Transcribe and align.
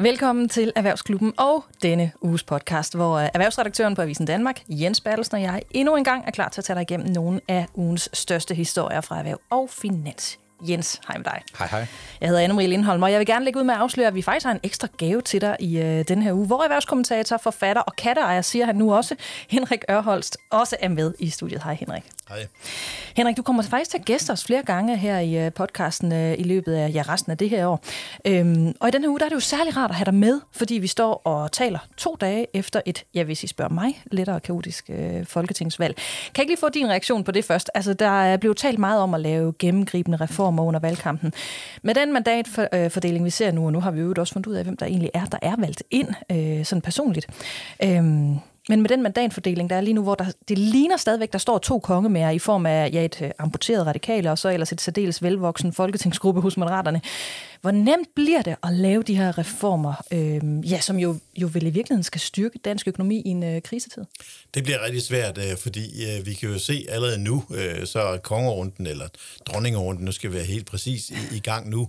Velkommen 0.00 0.48
til 0.48 0.72
Erhvervsklubben 0.76 1.32
og 1.38 1.64
denne 1.82 2.12
uges 2.20 2.44
podcast, 2.44 2.94
hvor 2.94 3.16
øh, 3.16 3.28
erhvervsredaktøren 3.34 3.94
på 3.94 4.02
Avisen 4.02 4.26
Danmark, 4.26 4.62
Jens 4.68 5.00
Bertelsen 5.00 5.36
og 5.36 5.42
jeg, 5.42 5.62
endnu 5.70 5.96
en 5.96 6.04
gang 6.04 6.24
er 6.26 6.30
klar 6.30 6.48
til 6.48 6.60
at 6.60 6.64
tage 6.64 6.74
dig 6.74 6.82
igennem 6.82 7.08
nogle 7.12 7.40
af 7.48 7.66
ugens 7.74 8.10
største 8.12 8.54
historier 8.54 9.00
fra 9.00 9.18
erhverv 9.18 9.40
og 9.50 9.70
finans. 9.70 10.38
Jens, 10.60 11.00
hej 11.08 11.16
med 11.16 11.24
dig. 11.24 11.42
Hej, 11.58 11.68
hej. 11.70 11.86
Jeg 12.20 12.28
hedder 12.28 12.48
Anne-Marie 12.48 12.66
Lindholm, 12.66 13.02
og 13.02 13.12
jeg 13.12 13.18
vil 13.18 13.26
gerne 13.26 13.44
lægge 13.44 13.58
ud 13.58 13.64
med 13.64 13.74
at 13.74 13.80
afsløre, 13.80 14.06
at 14.06 14.14
vi 14.14 14.22
faktisk 14.22 14.46
har 14.46 14.52
en 14.52 14.60
ekstra 14.62 14.88
gave 14.96 15.20
til 15.20 15.40
dig 15.40 15.56
i 15.60 15.78
øh, 15.78 16.04
den 16.08 16.22
her 16.22 16.32
uge, 16.32 16.46
hvor 16.46 16.62
erhvervskommentator, 16.62 17.36
forfatter 17.36 17.82
og 17.82 17.96
katteejer, 17.96 18.42
siger 18.42 18.66
han 18.66 18.76
nu 18.76 18.94
også, 18.94 19.14
Henrik 19.48 19.84
Ørholst, 19.90 20.36
også 20.50 20.76
er 20.80 20.88
med 20.88 21.14
i 21.18 21.30
studiet. 21.30 21.62
Hej 21.62 21.74
Henrik. 21.80 22.02
Hej. 22.28 22.46
Henrik, 23.16 23.36
du 23.36 23.42
kommer 23.42 23.62
faktisk 23.62 23.90
til 23.90 23.98
at 23.98 24.04
gæste 24.04 24.30
os 24.30 24.44
flere 24.44 24.62
gange 24.62 24.96
her 24.96 25.18
i 25.18 25.46
øh, 25.46 25.52
podcasten 25.52 26.12
øh, 26.12 26.34
i 26.38 26.42
løbet 26.42 26.74
af 26.74 26.90
ja, 26.94 27.02
resten 27.08 27.32
af 27.32 27.38
det 27.38 27.50
her 27.50 27.66
år. 27.66 27.84
Øhm, 28.24 28.74
og 28.80 28.88
i 28.88 28.90
den 28.90 29.02
her 29.02 29.08
uge, 29.08 29.18
der 29.18 29.24
er 29.24 29.28
det 29.28 29.36
jo 29.36 29.40
særlig 29.40 29.76
rart 29.76 29.90
at 29.90 29.96
have 29.96 30.04
dig 30.04 30.14
med, 30.14 30.40
fordi 30.52 30.74
vi 30.74 30.86
står 30.86 31.14
og 31.24 31.52
taler 31.52 31.78
to 31.96 32.16
dage 32.20 32.46
efter 32.54 32.80
et, 32.86 33.04
ja, 33.14 33.24
hvis 33.24 33.44
I 33.44 33.46
spørger 33.46 33.72
mig, 33.72 34.02
lettere 34.12 34.40
kaotisk 34.40 34.90
øh, 34.90 35.26
folketingsvalg. 35.26 35.96
Kan 35.96 36.04
jeg 36.36 36.42
ikke 36.42 36.50
lige 36.50 36.60
få 36.60 36.68
din 36.68 36.88
reaktion 36.88 37.24
på 37.24 37.32
det 37.32 37.44
først? 37.44 37.70
Altså, 37.74 37.94
der 37.94 38.22
er 38.22 38.36
blevet 38.36 38.56
talt 38.56 38.78
meget 38.78 39.00
om 39.02 39.14
at 39.14 39.20
lave 39.20 39.54
gennemgribende 39.58 40.18
reformer 40.18 40.47
under 40.50 40.80
valgkampen. 40.80 41.32
Med 41.82 41.94
den 41.94 42.12
mandatfordeling, 42.12 43.24
vi 43.24 43.30
ser 43.30 43.52
nu, 43.52 43.66
og 43.66 43.72
nu 43.72 43.80
har 43.80 43.90
vi 43.90 44.00
jo 44.00 44.14
også 44.18 44.32
fundet 44.32 44.50
ud 44.50 44.54
af, 44.54 44.64
hvem 44.64 44.76
der 44.76 44.86
egentlig 44.86 45.10
er, 45.14 45.24
der 45.24 45.38
er 45.42 45.54
valgt 45.58 45.82
ind, 45.90 46.08
øh, 46.32 46.64
sådan 46.64 46.82
personligt. 46.82 47.26
Øhm, 47.82 48.38
men 48.68 48.82
med 48.82 48.88
den 48.88 49.02
mandatfordeling, 49.02 49.70
der 49.70 49.76
er 49.76 49.80
lige 49.80 49.94
nu, 49.94 50.02
hvor 50.02 50.14
der, 50.14 50.24
det 50.48 50.58
ligner 50.58 50.96
stadigvæk, 50.96 51.32
der 51.32 51.38
står 51.38 51.58
to 51.58 51.78
kongemærer 51.78 52.30
i 52.30 52.38
form 52.38 52.66
af 52.66 52.90
ja, 52.92 53.04
et 53.04 53.22
øh, 53.22 53.30
amputeret 53.38 53.86
radikale, 53.86 54.30
og 54.30 54.38
så 54.38 54.48
ellers 54.48 54.72
et 54.72 54.80
særdeles 54.80 55.22
velvoksen 55.22 55.72
folketingsgruppe 55.72 56.40
hos 56.40 56.56
Moderaterne. 56.56 57.00
Hvor 57.60 57.70
nemt 57.70 58.08
bliver 58.14 58.42
det 58.42 58.56
at 58.62 58.72
lave 58.72 59.02
de 59.02 59.16
her 59.16 59.38
reformer, 59.38 60.04
øh, 60.12 60.70
ja, 60.72 60.80
som 60.80 60.98
jo, 60.98 61.18
jo 61.36 61.50
vel 61.52 61.62
i 61.62 61.70
virkeligheden 61.70 62.04
skal 62.04 62.20
styrke 62.20 62.58
dansk 62.58 62.88
økonomi 62.88 63.22
i 63.24 63.28
en 63.28 63.42
øh, 63.42 63.62
krisetid? 63.62 64.04
Det 64.54 64.64
bliver 64.64 64.84
rigtig 64.84 65.02
svært, 65.02 65.38
øh, 65.38 65.58
fordi 65.58 66.04
øh, 66.04 66.26
vi 66.26 66.34
kan 66.34 66.48
jo 66.48 66.58
se 66.58 66.86
allerede 66.88 67.18
nu, 67.18 67.44
øh, 67.50 67.86
så 67.86 68.00
er 68.00 68.18
kongerunden, 68.18 68.86
eller 68.86 69.08
dronningerunden, 69.46 70.04
nu 70.04 70.12
skal 70.12 70.30
vi 70.30 70.36
være 70.36 70.44
helt 70.44 70.66
præcis 70.66 71.10
i, 71.10 71.36
i 71.36 71.40
gang 71.40 71.70
nu, 71.70 71.88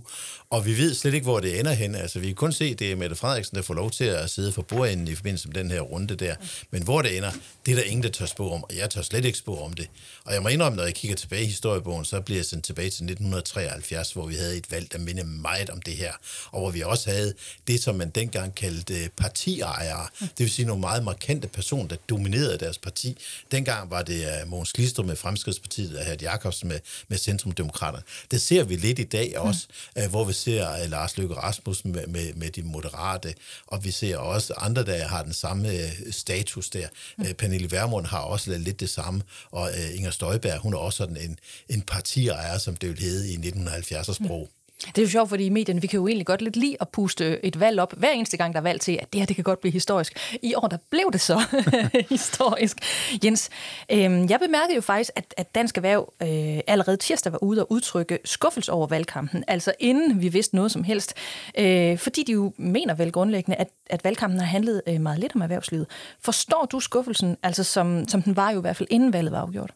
og 0.50 0.66
vi 0.66 0.78
ved 0.78 0.94
slet 0.94 1.14
ikke, 1.14 1.24
hvor 1.24 1.40
det 1.40 1.60
ender 1.60 1.72
hen. 1.72 1.94
Altså, 1.94 2.18
vi 2.18 2.26
kan 2.26 2.34
kun 2.34 2.52
se, 2.52 2.74
det 2.74 2.92
er 2.92 2.96
Mette 2.96 3.16
Frederiksen, 3.16 3.56
der 3.56 3.62
får 3.62 3.74
lov 3.74 3.90
til 3.90 4.04
at 4.04 4.30
sidde 4.30 4.52
for 4.52 4.62
bordenden 4.62 5.08
i 5.08 5.14
forbindelse 5.14 5.48
med 5.48 5.54
den 5.54 5.70
her 5.70 5.80
runde 5.80 6.14
der. 6.14 6.34
Men 6.70 6.82
hvor 6.82 7.02
det 7.02 7.16
ender, 7.16 7.30
det 7.66 7.72
er 7.72 7.76
der 7.76 7.82
ingen, 7.82 8.02
der 8.02 8.08
tør 8.08 8.26
spå 8.26 8.50
om, 8.50 8.64
og 8.64 8.76
jeg 8.76 8.90
tør 8.90 9.02
slet 9.02 9.24
ikke 9.24 9.38
spå 9.38 9.56
om 9.56 9.72
det. 9.72 9.90
Og 10.24 10.34
jeg 10.34 10.42
må 10.42 10.48
indrømme, 10.48 10.76
når 10.76 10.84
jeg 10.84 10.94
kigger 10.94 11.16
tilbage 11.16 11.42
i 11.42 11.46
historiebogen, 11.46 12.04
så 12.04 12.20
bliver 12.20 12.38
jeg 12.38 12.44
sendt 12.44 12.64
tilbage 12.64 12.90
til 12.90 13.04
1973, 13.04 14.12
hvor 14.12 14.26
vi 14.26 14.34
havde 14.34 14.56
et 14.56 14.70
valg, 14.70 14.92
der 14.92 14.98
minder 14.98 15.24
meget 15.60 15.70
om 15.70 15.82
det 15.82 15.96
her, 15.96 16.12
og 16.50 16.60
hvor 16.60 16.70
vi 16.70 16.82
også 16.82 17.10
havde 17.10 17.34
det, 17.66 17.82
som 17.82 17.94
man 17.94 18.10
dengang 18.10 18.54
kaldte 18.54 19.10
partiejere. 19.16 20.06
Det 20.20 20.38
vil 20.38 20.50
sige 20.50 20.66
nogle 20.66 20.80
meget 20.80 21.04
markante 21.04 21.48
personer, 21.48 21.88
der 21.88 21.96
dominerede 22.08 22.58
deres 22.58 22.78
parti. 22.78 23.16
Dengang 23.52 23.90
var 23.90 24.02
det 24.02 24.42
uh, 24.42 24.50
Mogens 24.50 24.72
Glistrup 24.72 25.06
med 25.06 25.16
Fremskridspartiet 25.16 25.98
og 25.98 26.04
Hert 26.04 26.22
Jacobsen 26.22 26.68
med, 26.68 26.80
med 27.08 27.18
Centrumdemokraterne. 27.18 28.04
Det 28.30 28.40
ser 28.40 28.64
vi 28.64 28.76
lidt 28.76 28.98
i 28.98 29.04
dag 29.04 29.38
også, 29.38 29.66
mm. 29.96 30.10
hvor 30.10 30.24
vi 30.24 30.32
ser 30.32 30.86
Lars 30.86 31.18
Løkke 31.18 31.34
Rasmussen 31.34 31.92
med, 31.92 32.06
med, 32.06 32.34
med 32.34 32.50
de 32.50 32.62
moderate, 32.62 33.34
og 33.66 33.84
vi 33.84 33.90
ser 33.90 34.16
også 34.16 34.54
andre, 34.56 34.84
der 34.84 35.08
har 35.08 35.22
den 35.22 35.32
samme 35.32 35.68
status 36.10 36.70
der. 36.70 36.88
Mm. 37.18 37.24
Pernille 37.38 37.70
Vermund 37.70 38.06
har 38.06 38.20
også 38.20 38.58
lidt 38.58 38.80
det 38.80 38.90
samme, 38.90 39.22
og 39.50 39.70
Inger 39.94 40.10
Støjberg, 40.10 40.58
hun 40.58 40.74
er 40.74 40.78
også 40.78 40.96
sådan 40.96 41.16
en, 41.16 41.38
en 41.68 41.82
partiejer, 41.82 42.58
som 42.58 42.76
det 42.76 42.88
ville 42.88 43.02
hedde 43.02 43.32
i 43.32 43.36
1970'er 43.36 44.12
sprog. 44.12 44.48
Mm. 44.50 44.59
Det 44.86 44.98
er 44.98 45.02
jo 45.02 45.08
sjovt, 45.08 45.28
fordi 45.28 45.44
i 45.44 45.48
medierne, 45.48 45.80
vi 45.80 45.86
kan 45.86 45.96
jo 45.96 46.06
egentlig 46.06 46.26
godt 46.26 46.42
lidt 46.42 46.56
lide 46.56 46.76
at 46.80 46.88
puste 46.88 47.44
et 47.44 47.60
valg 47.60 47.80
op, 47.80 47.94
hver 47.96 48.10
eneste 48.10 48.36
gang, 48.36 48.54
der 48.54 48.60
er 48.60 48.62
valg 48.62 48.80
til, 48.80 48.98
at 49.02 49.12
det 49.12 49.20
her, 49.20 49.26
det 49.26 49.36
kan 49.36 49.44
godt 49.44 49.60
blive 49.60 49.72
historisk. 49.72 50.18
I 50.42 50.54
år, 50.54 50.68
der 50.68 50.76
blev 50.90 51.10
det 51.12 51.20
så 51.20 51.40
historisk. 52.10 52.76
Jens, 53.24 53.50
øh, 53.92 54.00
jeg 54.00 54.38
bemærkede 54.40 54.74
jo 54.74 54.80
faktisk, 54.80 55.10
at, 55.16 55.34
at 55.36 55.54
Dansk 55.54 55.76
Erhverv 55.76 56.12
øh, 56.22 56.60
allerede 56.66 56.96
tirsdag 56.96 57.32
var 57.32 57.42
ude 57.42 57.62
og 57.62 57.72
udtrykke 57.72 58.18
skuffelse 58.24 58.72
over 58.72 58.86
valgkampen, 58.86 59.44
altså 59.48 59.72
inden 59.78 60.22
vi 60.22 60.28
vidste 60.28 60.56
noget 60.56 60.70
som 60.70 60.84
helst, 60.84 61.14
øh, 61.58 61.98
fordi 61.98 62.22
de 62.22 62.32
jo 62.32 62.52
mener 62.56 62.94
vel 62.94 63.12
grundlæggende, 63.12 63.56
at, 63.56 63.68
at 63.90 64.04
valgkampen 64.04 64.40
har 64.40 64.46
handlet 64.46 64.82
øh, 64.86 65.00
meget 65.00 65.18
lidt 65.18 65.34
om 65.34 65.40
erhvervslivet. 65.40 65.86
Forstår 66.20 66.68
du 66.72 66.80
skuffelsen, 66.80 67.36
altså 67.42 67.64
som, 67.64 68.08
som 68.08 68.22
den 68.22 68.36
var 68.36 68.50
jo 68.50 68.58
i 68.58 68.60
hvert 68.60 68.76
fald 68.76 68.88
inden 68.90 69.12
valget 69.12 69.32
var 69.32 69.40
afgjort? 69.40 69.70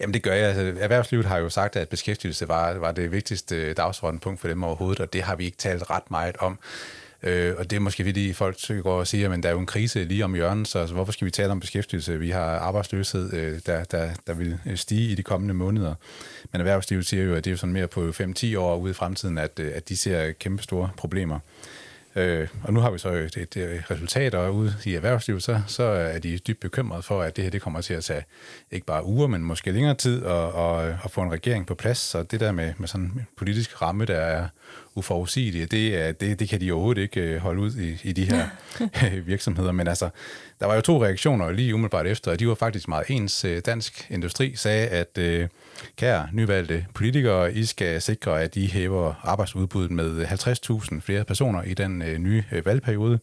Jamen 0.00 0.14
det 0.14 0.22
gør 0.22 0.32
jeg. 0.32 0.46
Altså, 0.46 0.80
erhvervslivet 0.80 1.26
har 1.26 1.38
jo 1.38 1.48
sagt, 1.48 1.76
at 1.76 1.88
beskæftigelse 1.88 2.48
var, 2.48 2.74
var 2.74 2.92
det 2.92 3.12
vigtigste 3.12 3.56
øh, 3.56 3.76
dagsordenpunkt 3.76 4.40
for 4.40 4.48
dem 4.48 4.64
overhovedet, 4.64 5.00
og 5.00 5.12
det 5.12 5.22
har 5.22 5.36
vi 5.36 5.44
ikke 5.44 5.56
talt 5.56 5.90
ret 5.90 6.10
meget 6.10 6.36
om. 6.36 6.58
Øh, 7.24 7.54
og 7.58 7.70
det 7.70 7.76
er 7.76 7.80
måske 7.80 8.04
fordi 8.04 8.32
folk 8.32 8.56
går 8.82 8.98
og 8.98 9.06
siger, 9.06 9.32
at 9.32 9.42
der 9.42 9.48
er 9.48 9.52
jo 9.52 9.58
en 9.58 9.66
krise 9.66 10.04
lige 10.04 10.24
om 10.24 10.34
hjørnet, 10.34 10.68
så 10.68 10.78
altså, 10.78 10.94
hvorfor 10.94 11.12
skal 11.12 11.24
vi 11.24 11.30
tale 11.30 11.52
om 11.52 11.60
beskæftigelse? 11.60 12.18
Vi 12.18 12.30
har 12.30 12.44
arbejdsløshed, 12.44 13.32
øh, 13.32 13.60
der, 13.66 13.84
der, 13.84 14.10
der 14.26 14.34
vil 14.34 14.58
øh, 14.66 14.76
stige 14.76 15.10
i 15.10 15.14
de 15.14 15.22
kommende 15.22 15.54
måneder. 15.54 15.94
Men 16.52 16.60
erhvervslivet 16.60 17.06
siger 17.06 17.24
jo, 17.24 17.34
at 17.34 17.44
det 17.44 17.52
er 17.52 17.56
sådan 17.56 17.72
mere 17.72 17.88
på 17.88 18.08
5-10 18.08 18.58
år 18.58 18.76
ude 18.76 18.90
i 18.90 18.94
fremtiden, 18.94 19.38
at, 19.38 19.58
øh, 19.58 19.72
at 19.74 19.88
de 19.88 19.96
ser 19.96 20.32
kæmpe 20.32 20.62
store 20.62 20.90
problemer. 20.96 21.38
Øh, 22.16 22.48
og 22.62 22.72
nu 22.72 22.80
har 22.80 22.90
vi 22.90 22.98
så 22.98 23.08
et, 23.08 23.36
et, 23.36 23.56
et 23.56 23.90
resultat, 23.90 24.34
og 24.34 24.54
ude 24.54 24.74
i 24.84 24.94
erhvervslivet, 24.94 25.42
så, 25.42 25.60
så 25.66 25.82
er 25.82 26.18
de 26.18 26.38
dybt 26.38 26.60
bekymrede 26.60 27.02
for, 27.02 27.22
at 27.22 27.36
det 27.36 27.44
her 27.44 27.50
det 27.50 27.62
kommer 27.62 27.80
til 27.80 27.94
at 27.94 28.04
tage 28.04 28.24
ikke 28.70 28.86
bare 28.86 29.04
uger, 29.04 29.26
men 29.26 29.44
måske 29.44 29.72
længere 29.72 29.94
tid 29.94 30.24
at, 30.24 30.60
at, 30.60 30.94
at 31.04 31.10
få 31.10 31.20
en 31.22 31.32
regering 31.32 31.66
på 31.66 31.74
plads. 31.74 31.98
Så 31.98 32.22
det 32.22 32.40
der 32.40 32.52
med, 32.52 32.72
med 32.78 32.88
sådan 32.88 33.04
en 33.04 33.26
politisk 33.36 33.82
ramme, 33.82 34.04
der 34.04 34.16
er 34.16 34.48
uforudsigelige, 34.94 35.66
det, 35.66 36.20
det, 36.20 36.40
det 36.40 36.48
kan 36.48 36.60
de 36.60 36.72
overhovedet 36.72 37.02
ikke 37.02 37.20
øh, 37.20 37.40
holde 37.40 37.60
ud 37.60 37.76
i, 37.76 38.00
i 38.02 38.12
de 38.12 38.24
her 38.24 38.48
virksomheder. 39.32 39.72
Men 39.72 39.88
altså, 39.88 40.08
der 40.60 40.66
var 40.66 40.74
jo 40.74 40.80
to 40.80 41.04
reaktioner 41.04 41.52
lige 41.52 41.74
umiddelbart 41.74 42.06
efter, 42.06 42.30
og 42.30 42.40
de 42.40 42.48
var 42.48 42.54
faktisk 42.54 42.88
meget 42.88 43.10
ens. 43.10 43.44
Øh, 43.44 43.62
Dansk 43.66 44.10
Industri 44.10 44.56
sagde, 44.56 44.88
at 44.88 45.18
øh, 45.18 45.48
kære 45.96 46.28
nyvalgte 46.32 46.86
politikere, 46.94 47.54
I 47.54 47.64
skal 47.64 48.02
sikre, 48.02 48.42
at 48.42 48.56
I 48.56 48.66
hæver 48.66 49.14
arbejdsudbuddet 49.22 49.90
med 49.90 50.26
50.000 50.26 51.00
flere 51.00 51.24
personer 51.24 51.62
i 51.62 51.74
den 51.74 52.02
øh, 52.02 52.18
nye 52.18 52.44
øh, 52.52 52.66
valgperiode. 52.66 53.18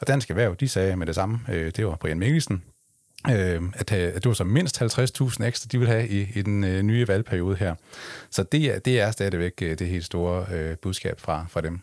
Og 0.00 0.06
Dansk 0.06 0.30
Erhverv, 0.30 0.56
de 0.56 0.68
sagde 0.68 0.96
med 0.96 1.06
det 1.06 1.14
samme, 1.14 1.40
øh, 1.48 1.72
det 1.76 1.86
var 1.86 1.96
Brian 1.96 2.18
Mikkelsen, 2.18 2.62
øh, 3.30 3.62
at, 3.74 3.92
øh, 3.92 3.98
at 3.98 4.14
det 4.14 4.26
var 4.26 4.32
så 4.32 4.44
mindst 4.44 4.82
50.000 4.82 5.44
ekstra, 5.44 5.68
de 5.72 5.78
vil 5.78 5.88
have 5.88 6.08
i, 6.08 6.28
i 6.34 6.42
den 6.42 6.64
øh, 6.64 6.82
nye 6.82 7.08
valgperiode 7.08 7.56
her. 7.56 7.74
Så 8.30 8.42
det 8.42 8.64
er, 8.64 8.78
det 8.78 9.00
er 9.00 9.10
stadigvæk 9.10 9.62
øh, 9.62 9.78
det 9.78 9.86
helt 9.86 10.04
store 10.04 10.46
øh, 10.52 10.76
budskab 10.76 11.20
fra, 11.20 11.46
fra 11.48 11.60
dem. 11.60 11.80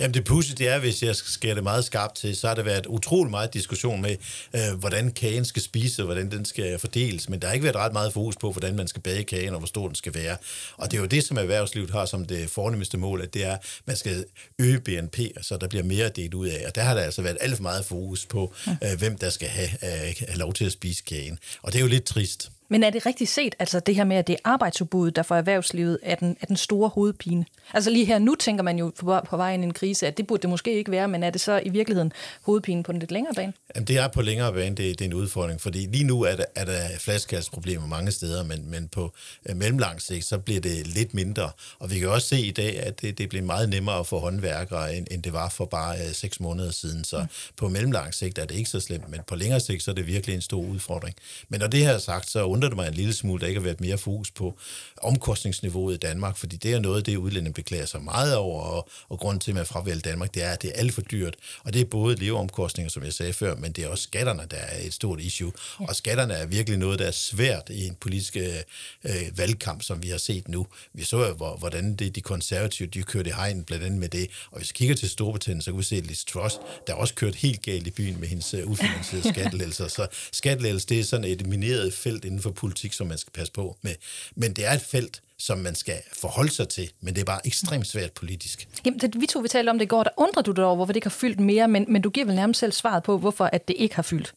Jamen 0.00 0.14
det 0.14 0.24
pudsige, 0.24 0.56
det 0.56 0.68
er, 0.68 0.78
hvis 0.78 1.02
jeg 1.02 1.16
skærer 1.16 1.54
det 1.54 1.62
meget 1.62 1.84
skarpt 1.84 2.16
til, 2.16 2.36
så 2.36 2.48
har 2.48 2.54
der 2.54 2.62
været 2.62 2.86
utrolig 2.86 3.30
meget 3.30 3.54
diskussion 3.54 4.02
med, 4.02 4.16
øh, 4.54 4.78
hvordan 4.78 5.10
kagen 5.10 5.44
skal 5.44 5.62
spise, 5.62 6.02
og 6.02 6.06
hvordan 6.06 6.30
den 6.30 6.44
skal 6.44 6.78
fordeles, 6.78 7.28
men 7.28 7.42
der 7.42 7.46
har 7.46 7.54
ikke 7.54 7.64
været 7.64 7.76
ret 7.76 7.92
meget 7.92 8.12
fokus 8.12 8.36
på, 8.36 8.52
hvordan 8.52 8.76
man 8.76 8.88
skal 8.88 9.02
bage 9.02 9.24
kagen, 9.24 9.52
og 9.52 9.58
hvor 9.58 9.66
stor 9.66 9.86
den 9.86 9.94
skal 9.94 10.14
være. 10.14 10.36
Og 10.76 10.90
det 10.90 10.96
er 10.96 11.00
jo 11.00 11.06
det, 11.06 11.24
som 11.24 11.36
erhvervslivet 11.36 11.90
har 11.90 12.04
som 12.04 12.24
det 12.24 12.50
fornemmeste 12.50 12.98
mål, 12.98 13.20
at 13.22 13.34
det 13.34 13.44
er, 13.44 13.52
at 13.52 13.80
man 13.86 13.96
skal 13.96 14.24
øge 14.58 14.80
BNP, 14.80 15.18
så 15.42 15.56
der 15.56 15.68
bliver 15.68 15.84
mere 15.84 16.08
delt 16.08 16.34
ud 16.34 16.48
af. 16.48 16.64
Og 16.66 16.74
der 16.74 16.82
har 16.82 16.94
der 16.94 17.02
altså 17.02 17.22
været 17.22 17.38
alt 17.40 17.56
for 17.56 17.62
meget 17.62 17.84
fokus 17.84 18.26
på, 18.26 18.54
øh, 18.68 18.98
hvem 18.98 19.18
der 19.18 19.30
skal 19.30 19.48
have, 19.48 19.68
øh, 19.82 20.14
have 20.28 20.38
lov 20.38 20.52
til 20.52 20.64
at 20.64 20.72
spise 20.72 21.02
kagen. 21.06 21.38
Og 21.62 21.72
det 21.72 21.78
er 21.78 21.82
jo 21.82 21.88
lidt 21.88 22.04
trist. 22.04 22.50
Men 22.72 22.82
er 22.82 22.90
det 22.90 23.06
rigtigt 23.06 23.30
set, 23.30 23.54
altså 23.58 23.80
det 23.80 23.94
her 23.94 24.04
med, 24.04 24.16
at 24.16 24.26
det 24.26 24.32
er 24.32 24.38
arbejdsudbuddet, 24.44 25.16
der 25.16 25.22
for 25.22 25.34
erhvervslivet 25.34 25.98
er 26.02 26.14
den, 26.14 26.36
er 26.40 26.46
den 26.46 26.56
store 26.56 26.88
hovedpine? 26.88 27.44
Altså 27.74 27.90
lige 27.90 28.04
her 28.04 28.18
nu 28.18 28.34
tænker 28.34 28.62
man 28.62 28.78
jo 28.78 28.92
på, 28.98 29.20
på 29.26 29.36
vej 29.36 29.54
ind 29.54 29.62
i 29.62 29.66
en 29.66 29.72
krise, 29.72 30.06
at 30.06 30.16
det 30.16 30.26
burde 30.26 30.42
det 30.42 30.50
måske 30.50 30.74
ikke 30.74 30.90
være, 30.90 31.08
men 31.08 31.22
er 31.22 31.30
det 31.30 31.40
så 31.40 31.62
i 31.64 31.68
virkeligheden 31.68 32.12
hovedpine 32.42 32.82
på 32.82 32.92
den 32.92 33.00
lidt 33.00 33.12
længere 33.12 33.34
bane? 33.34 33.52
Jamen 33.74 33.86
det 33.86 33.98
er 33.98 34.08
på 34.08 34.22
længere 34.22 34.52
bane, 34.52 34.76
det, 34.76 34.98
det 34.98 35.00
er 35.00 35.04
en 35.04 35.14
udfordring, 35.14 35.60
fordi 35.60 35.78
lige 35.78 36.04
nu 36.04 36.22
er 36.22 36.36
der, 36.36 36.44
er 36.54 36.64
der 36.64 36.88
flaskehalsproblemer 36.98 37.86
mange 37.86 38.10
steder, 38.10 38.44
men, 38.44 38.70
men 38.70 38.88
på 38.88 39.12
øh, 39.48 39.56
mellemlang 39.56 40.02
sigt, 40.02 40.24
så 40.24 40.38
bliver 40.38 40.60
det 40.60 40.86
lidt 40.86 41.14
mindre. 41.14 41.50
Og 41.78 41.90
vi 41.90 41.98
kan 41.98 42.08
også 42.08 42.28
se 42.28 42.40
i 42.40 42.50
dag, 42.50 42.80
at 42.80 43.00
det, 43.00 43.18
det 43.18 43.28
bliver 43.28 43.44
meget 43.44 43.68
nemmere 43.68 43.98
at 43.98 44.06
få 44.06 44.18
håndværkere, 44.18 44.96
end, 44.96 45.06
end 45.10 45.22
det 45.22 45.32
var 45.32 45.48
for 45.48 45.64
bare 45.64 45.96
øh, 45.98 46.12
seks 46.12 46.40
måneder 46.40 46.70
siden. 46.70 47.04
Så 47.04 47.18
mm. 47.18 47.26
på 47.56 47.68
mellemlang 47.68 48.14
sigt 48.14 48.38
er 48.38 48.44
det 48.44 48.54
ikke 48.54 48.70
så 48.70 48.80
slemt, 48.80 49.08
men 49.08 49.20
på 49.26 49.36
længere 49.36 49.60
sigt, 49.60 49.82
så 49.82 49.90
er 49.90 49.94
det 49.94 50.06
virkelig 50.06 50.34
en 50.34 50.40
stor 50.40 50.60
udfordring. 50.60 51.14
Men 51.48 51.60
når 51.60 51.66
det 51.66 51.80
her 51.80 51.92
er 51.92 51.98
sagt, 51.98 52.30
så 52.30 52.44
undrer 52.60 52.68
det 52.68 52.76
mig 52.76 52.88
en 52.88 52.94
lille 52.94 53.12
smule, 53.12 53.40
der 53.40 53.46
ikke 53.46 53.60
har 53.60 53.64
været 53.64 53.80
mere 53.80 53.98
fokus 53.98 54.30
på 54.30 54.58
omkostningsniveauet 55.02 55.94
i 55.94 55.98
Danmark, 55.98 56.36
fordi 56.36 56.56
det 56.56 56.72
er 56.72 56.80
noget, 56.80 57.06
det 57.06 57.16
udlænding 57.16 57.54
beklager 57.54 57.86
sig 57.86 58.02
meget 58.02 58.36
over, 58.36 58.62
og, 58.62 58.88
og 59.08 59.18
grunden 59.18 59.40
til, 59.40 59.50
at 59.50 59.54
man 59.54 59.66
fravælger 59.66 60.00
Danmark, 60.00 60.34
det 60.34 60.42
er, 60.44 60.50
at 60.50 60.62
det 60.62 60.70
er 60.74 60.74
alt 60.74 60.94
for 60.94 61.02
dyrt. 61.02 61.36
Og 61.64 61.74
det 61.74 61.80
er 61.80 61.84
både 61.84 62.16
leveomkostninger, 62.16 62.90
som 62.90 63.04
jeg 63.04 63.12
sagde 63.12 63.32
før, 63.32 63.56
men 63.56 63.72
det 63.72 63.84
er 63.84 63.88
også 63.88 64.02
skatterne, 64.02 64.42
der 64.50 64.56
er 64.56 64.86
et 64.86 64.94
stort 64.94 65.20
issue. 65.20 65.52
Ja. 65.80 65.86
Og 65.86 65.96
skatterne 65.96 66.34
er 66.34 66.46
virkelig 66.46 66.78
noget, 66.78 66.98
der 66.98 67.06
er 67.06 67.10
svært 67.10 67.70
i 67.70 67.86
en 67.86 67.94
politisk 68.00 68.36
øh, 68.36 69.38
valgkamp, 69.38 69.82
som 69.82 70.02
vi 70.02 70.08
har 70.08 70.18
set 70.18 70.48
nu. 70.48 70.66
Vi 70.92 71.04
så 71.04 71.26
jo, 71.26 71.56
hvordan 71.58 71.94
det, 71.94 72.14
de 72.14 72.20
konservative, 72.20 72.88
de 72.88 73.02
kørte 73.02 73.30
i 73.30 73.32
hegn 73.32 73.64
blandt 73.64 73.84
andet 73.84 74.00
med 74.00 74.08
det. 74.08 74.30
Og 74.50 74.58
hvis 74.58 74.70
vi 74.70 74.74
kigger 74.74 74.94
til 74.94 75.10
Storbritannien, 75.10 75.62
så 75.62 75.70
kan 75.70 75.78
vi 75.78 75.84
se 75.84 76.00
Liz 76.00 76.24
Truss, 76.24 76.60
der 76.86 76.94
også 76.94 77.14
kørt 77.14 77.34
helt 77.34 77.62
galt 77.62 77.86
i 77.86 77.90
byen 77.90 78.20
med 78.20 78.28
hendes 78.28 78.54
uh, 78.54 78.70
ufinansierede 78.70 79.28
skattelettelser. 79.34 79.88
Så 79.88 80.06
skattelettelser, 80.32 80.86
det 80.88 81.00
er 81.00 81.04
sådan 81.04 81.24
et 81.24 81.46
mineret 81.46 81.92
felt 81.92 82.24
inden 82.24 82.42
for 82.42 82.49
politik, 82.52 82.92
som 82.92 83.06
man 83.06 83.18
skal 83.18 83.32
passe 83.32 83.52
på 83.52 83.76
med. 83.82 83.94
Men 84.34 84.52
det 84.52 84.66
er 84.66 84.72
et 84.72 84.82
felt, 84.82 85.22
som 85.38 85.58
man 85.58 85.74
skal 85.74 85.96
forholde 86.12 86.50
sig 86.50 86.68
til, 86.68 86.90
men 87.00 87.14
det 87.14 87.20
er 87.20 87.24
bare 87.24 87.46
ekstremt 87.46 87.86
svært 87.86 88.12
politisk. 88.12 88.68
Jamen, 88.86 89.00
det, 89.00 89.20
vi 89.20 89.26
to 89.26 89.38
vi 89.40 89.48
talte 89.48 89.70
om 89.70 89.78
det 89.78 89.84
i 89.84 89.88
går, 89.88 90.02
der 90.02 90.10
undrer 90.16 90.42
du 90.42 90.52
dig 90.52 90.64
over, 90.64 90.76
hvorfor 90.76 90.92
det 90.92 90.96
ikke 90.96 91.06
har 91.06 91.10
fyldt 91.10 91.40
mere, 91.40 91.68
men, 91.68 91.84
men 91.88 92.02
du 92.02 92.10
giver 92.10 92.26
vel 92.26 92.34
nærmest 92.34 92.60
selv 92.60 92.72
svaret 92.72 93.02
på, 93.02 93.18
hvorfor 93.18 93.44
at 93.44 93.68
det 93.68 93.76
ikke 93.78 93.96
har 93.96 94.02
fyldt. 94.02 94.34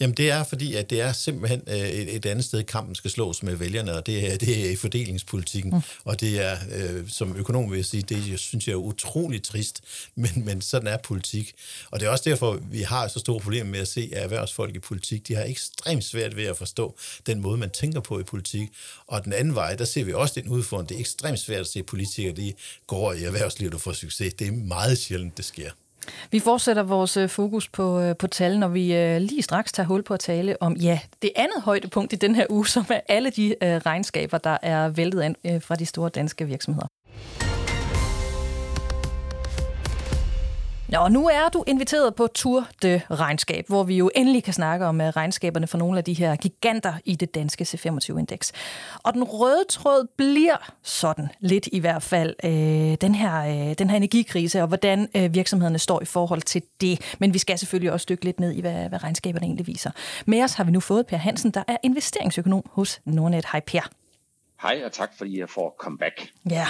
Jamen 0.00 0.16
det 0.16 0.30
er 0.30 0.44
fordi, 0.44 0.74
at 0.74 0.90
det 0.90 1.00
er 1.00 1.12
simpelthen 1.12 1.62
øh, 1.66 1.74
et, 1.74 2.16
et 2.16 2.26
andet 2.26 2.44
sted, 2.44 2.62
kampen 2.62 2.94
skal 2.94 3.10
slås 3.10 3.42
med 3.42 3.54
vælgerne, 3.54 3.96
og 3.96 4.06
det 4.06 4.32
er, 4.32 4.36
det 4.36 4.66
er 4.66 4.70
i 4.70 4.76
fordelingspolitikken. 4.76 5.72
Mm. 5.74 5.82
Og 6.04 6.20
det 6.20 6.44
er, 6.44 6.56
øh, 6.74 7.08
som 7.08 7.36
økonom 7.36 7.70
vil 7.70 7.76
jeg 7.76 7.84
sige, 7.84 8.02
det 8.02 8.28
jeg 8.30 8.38
synes 8.38 8.66
jeg 8.66 8.72
er 8.72 8.76
utroligt 8.76 9.44
trist, 9.44 9.80
men, 10.14 10.30
men 10.44 10.60
sådan 10.60 10.88
er 10.88 10.96
politik. 10.96 11.52
Og 11.90 12.00
det 12.00 12.06
er 12.06 12.10
også 12.10 12.24
derfor, 12.30 12.58
vi 12.70 12.82
har 12.82 13.08
så 13.08 13.18
store 13.18 13.40
problemer 13.40 13.70
med 13.70 13.80
at 13.80 13.88
se, 13.88 14.10
at 14.12 14.22
erhvervsfolk 14.22 14.76
i 14.76 14.78
politik, 14.78 15.28
de 15.28 15.34
har 15.34 15.44
ekstremt 15.44 16.04
svært 16.04 16.36
ved 16.36 16.44
at 16.44 16.56
forstå 16.56 16.96
den 17.26 17.40
måde, 17.40 17.58
man 17.58 17.70
tænker 17.70 18.00
på 18.00 18.20
i 18.20 18.22
politik. 18.22 18.68
Og 19.06 19.24
den 19.24 19.32
anden 19.32 19.54
vej, 19.54 19.74
der 19.74 19.84
ser 19.84 20.04
vi 20.04 20.12
også 20.12 20.40
den 20.40 20.48
udfordring. 20.48 20.88
Det 20.88 20.94
er 20.94 21.00
ekstremt 21.00 21.38
svært 21.38 21.60
at 21.60 21.66
se 21.66 21.82
politikere, 21.82 22.32
de 22.32 22.52
går 22.86 23.12
i 23.12 23.22
erhvervslivet 23.22 23.74
og 23.74 23.80
får 23.80 23.92
succes. 23.92 24.34
Det 24.34 24.46
er 24.46 24.52
meget 24.52 24.98
sjældent, 24.98 25.36
det 25.36 25.44
sker. 25.44 25.70
Vi 26.30 26.38
fortsætter 26.38 26.82
vores 26.82 27.16
øh, 27.16 27.28
fokus 27.28 27.68
på, 27.68 28.00
øh, 28.00 28.16
på 28.16 28.26
tal, 28.26 28.58
når 28.58 28.68
vi 28.68 28.94
øh, 28.96 29.20
lige 29.20 29.42
straks 29.42 29.72
tager 29.72 29.86
hul 29.86 30.02
på 30.02 30.14
at 30.14 30.20
tale 30.20 30.62
om 30.62 30.76
ja, 30.76 31.00
det 31.22 31.30
andet 31.36 31.62
højdepunkt 31.62 32.12
i 32.12 32.16
den 32.16 32.34
her 32.34 32.46
uge, 32.50 32.66
som 32.66 32.84
er 32.90 33.00
alle 33.08 33.30
de 33.30 33.54
regnskaber, 33.62 34.38
der 34.38 34.58
er 34.62 34.88
væltet 34.88 35.22
ind 35.24 35.60
fra 35.60 35.74
de 35.74 35.86
store 35.86 36.08
danske 36.08 36.46
virksomheder. 36.46 36.86
Nå, 40.92 41.08
nu 41.08 41.26
er 41.28 41.48
du 41.48 41.64
inviteret 41.66 42.14
på 42.14 42.26
Tour 42.26 42.66
de 42.82 43.00
Regnskab, 43.10 43.64
hvor 43.68 43.82
vi 43.82 43.96
jo 43.96 44.10
endelig 44.14 44.44
kan 44.44 44.52
snakke 44.52 44.86
om 44.86 45.00
øh, 45.00 45.08
regnskaberne 45.08 45.66
for 45.66 45.78
nogle 45.78 45.98
af 45.98 46.04
de 46.04 46.12
her 46.12 46.36
giganter 46.36 46.92
i 47.04 47.14
det 47.14 47.34
danske 47.34 47.64
C25-indeks. 47.64 48.52
Og 49.02 49.14
den 49.14 49.24
røde 49.24 49.64
tråd 49.68 50.06
bliver 50.16 50.72
sådan 50.82 51.28
lidt 51.40 51.68
i 51.72 51.78
hvert 51.78 52.02
fald 52.02 52.34
øh, 52.44 52.50
den, 53.00 53.14
her, 53.14 53.40
øh, 53.40 53.74
den 53.78 53.90
her 53.90 53.96
energikrise, 53.96 54.62
og 54.62 54.68
hvordan 54.68 55.08
øh, 55.16 55.34
virksomhederne 55.34 55.78
står 55.78 56.02
i 56.02 56.04
forhold 56.04 56.42
til 56.42 56.62
det. 56.80 57.14
Men 57.18 57.34
vi 57.34 57.38
skal 57.38 57.58
selvfølgelig 57.58 57.92
også 57.92 58.06
dykke 58.08 58.24
lidt 58.24 58.40
ned 58.40 58.52
i, 58.52 58.60
hvad, 58.60 58.88
hvad 58.88 59.02
regnskaberne 59.02 59.46
egentlig 59.46 59.66
viser. 59.66 59.90
Med 60.26 60.42
os 60.42 60.54
har 60.54 60.64
vi 60.64 60.70
nu 60.70 60.80
fået 60.80 61.06
Per 61.06 61.16
Hansen, 61.16 61.50
der 61.50 61.62
er 61.68 61.76
investeringsøkonom 61.82 62.62
hos 62.72 63.00
Nordnet. 63.04 63.46
Hej 63.52 63.60
Per. 63.60 63.99
Hej, 64.62 64.82
og 64.84 64.92
tak 64.92 65.10
fordi 65.18 65.40
jeg 65.40 65.48
får 65.48 65.76
come 65.78 65.98
back. 65.98 66.30
Ja. 66.50 66.66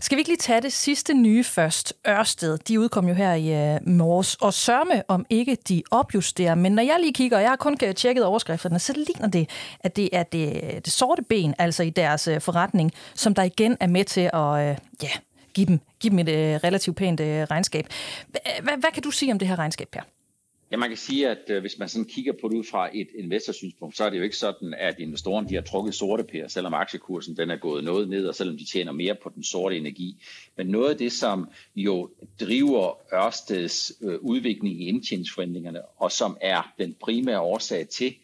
Skal 0.00 0.16
vi 0.16 0.20
ikke 0.20 0.30
lige 0.30 0.38
tage 0.38 0.60
det 0.60 0.72
sidste 0.72 1.14
nye 1.14 1.44
først? 1.44 1.94
Ørsted, 2.08 2.58
de 2.58 2.80
udkom 2.80 3.08
jo 3.08 3.14
her 3.14 3.34
i 3.34 3.74
uh, 3.76 3.88
morges, 3.88 4.34
og 4.34 4.54
sørme 4.54 5.02
om 5.08 5.26
ikke 5.30 5.56
de 5.68 5.82
opjusterer. 5.90 6.54
Men 6.54 6.72
når 6.72 6.82
jeg 6.82 6.96
lige 7.00 7.12
kigger, 7.12 7.36
og 7.36 7.42
jeg 7.42 7.50
har 7.50 7.56
kun 7.56 7.76
øh, 7.84 7.94
tjekket 7.94 8.24
overskrifterne, 8.24 8.78
så 8.78 8.92
ligner 8.92 9.28
det, 9.28 9.50
at 9.80 9.96
det 9.96 10.08
er 10.12 10.22
det, 10.22 10.60
øh, 10.62 10.72
det 10.74 10.92
sorte 10.92 11.22
ben, 11.22 11.54
altså 11.58 11.82
i 11.82 11.90
deres 11.90 12.28
uh, 12.28 12.40
forretning, 12.40 12.92
som 13.14 13.34
der 13.34 13.42
igen 13.42 13.76
er 13.80 13.86
med 13.86 14.04
til 14.04 14.30
at 14.32 14.34
uh, 14.34 15.02
ja, 15.02 15.10
give, 15.54 15.66
dem, 15.66 15.80
give 16.00 16.10
dem 16.10 16.18
et 16.18 16.28
uh, 16.28 16.64
relativt 16.64 16.96
pænt 16.96 17.20
uh, 17.20 17.26
regnskab. 17.26 17.86
Hvad 18.62 18.92
kan 18.94 19.02
du 19.02 19.10
sige 19.10 19.32
om 19.32 19.38
det 19.38 19.48
her 19.48 19.58
regnskab, 19.58 19.88
Per? 19.92 20.00
Ja, 20.70 20.76
man 20.76 20.88
kan 20.88 20.98
sige, 20.98 21.28
at 21.28 21.38
øh, 21.48 21.60
hvis 21.60 21.78
man 21.78 21.88
sådan 21.88 22.04
kigger 22.04 22.32
på 22.32 22.48
det 22.48 22.56
ud 22.56 22.64
fra 22.64 22.90
et 22.94 23.08
investorsynspunkt, 23.18 23.96
så 23.96 24.04
er 24.04 24.10
det 24.10 24.18
jo 24.18 24.22
ikke 24.22 24.36
sådan, 24.36 24.74
at 24.74 24.98
investorerne 24.98 25.48
de 25.48 25.54
har 25.54 25.62
trukket 25.62 25.94
sorte 25.94 26.24
pærer, 26.24 26.48
selvom 26.48 26.74
aktiekursen 26.74 27.36
den 27.36 27.50
er 27.50 27.56
gået 27.56 27.84
noget 27.84 28.08
ned, 28.08 28.26
og 28.26 28.34
selvom 28.34 28.58
de 28.58 28.64
tjener 28.64 28.92
mere 28.92 29.14
på 29.14 29.32
den 29.34 29.44
sorte 29.44 29.76
energi. 29.76 30.16
Men 30.56 30.66
noget 30.66 30.90
af 30.90 30.96
det, 30.96 31.12
som 31.12 31.48
jo 31.76 32.10
driver 32.40 33.14
Ørsteds 33.14 33.92
øh, 34.02 34.18
udvikling 34.20 34.82
i 34.82 34.88
indtjeningsforventningerne, 34.88 35.82
og 35.96 36.12
som 36.12 36.36
er 36.40 36.72
den 36.78 36.96
primære 37.00 37.40
årsag 37.40 37.88
til, 37.88 38.14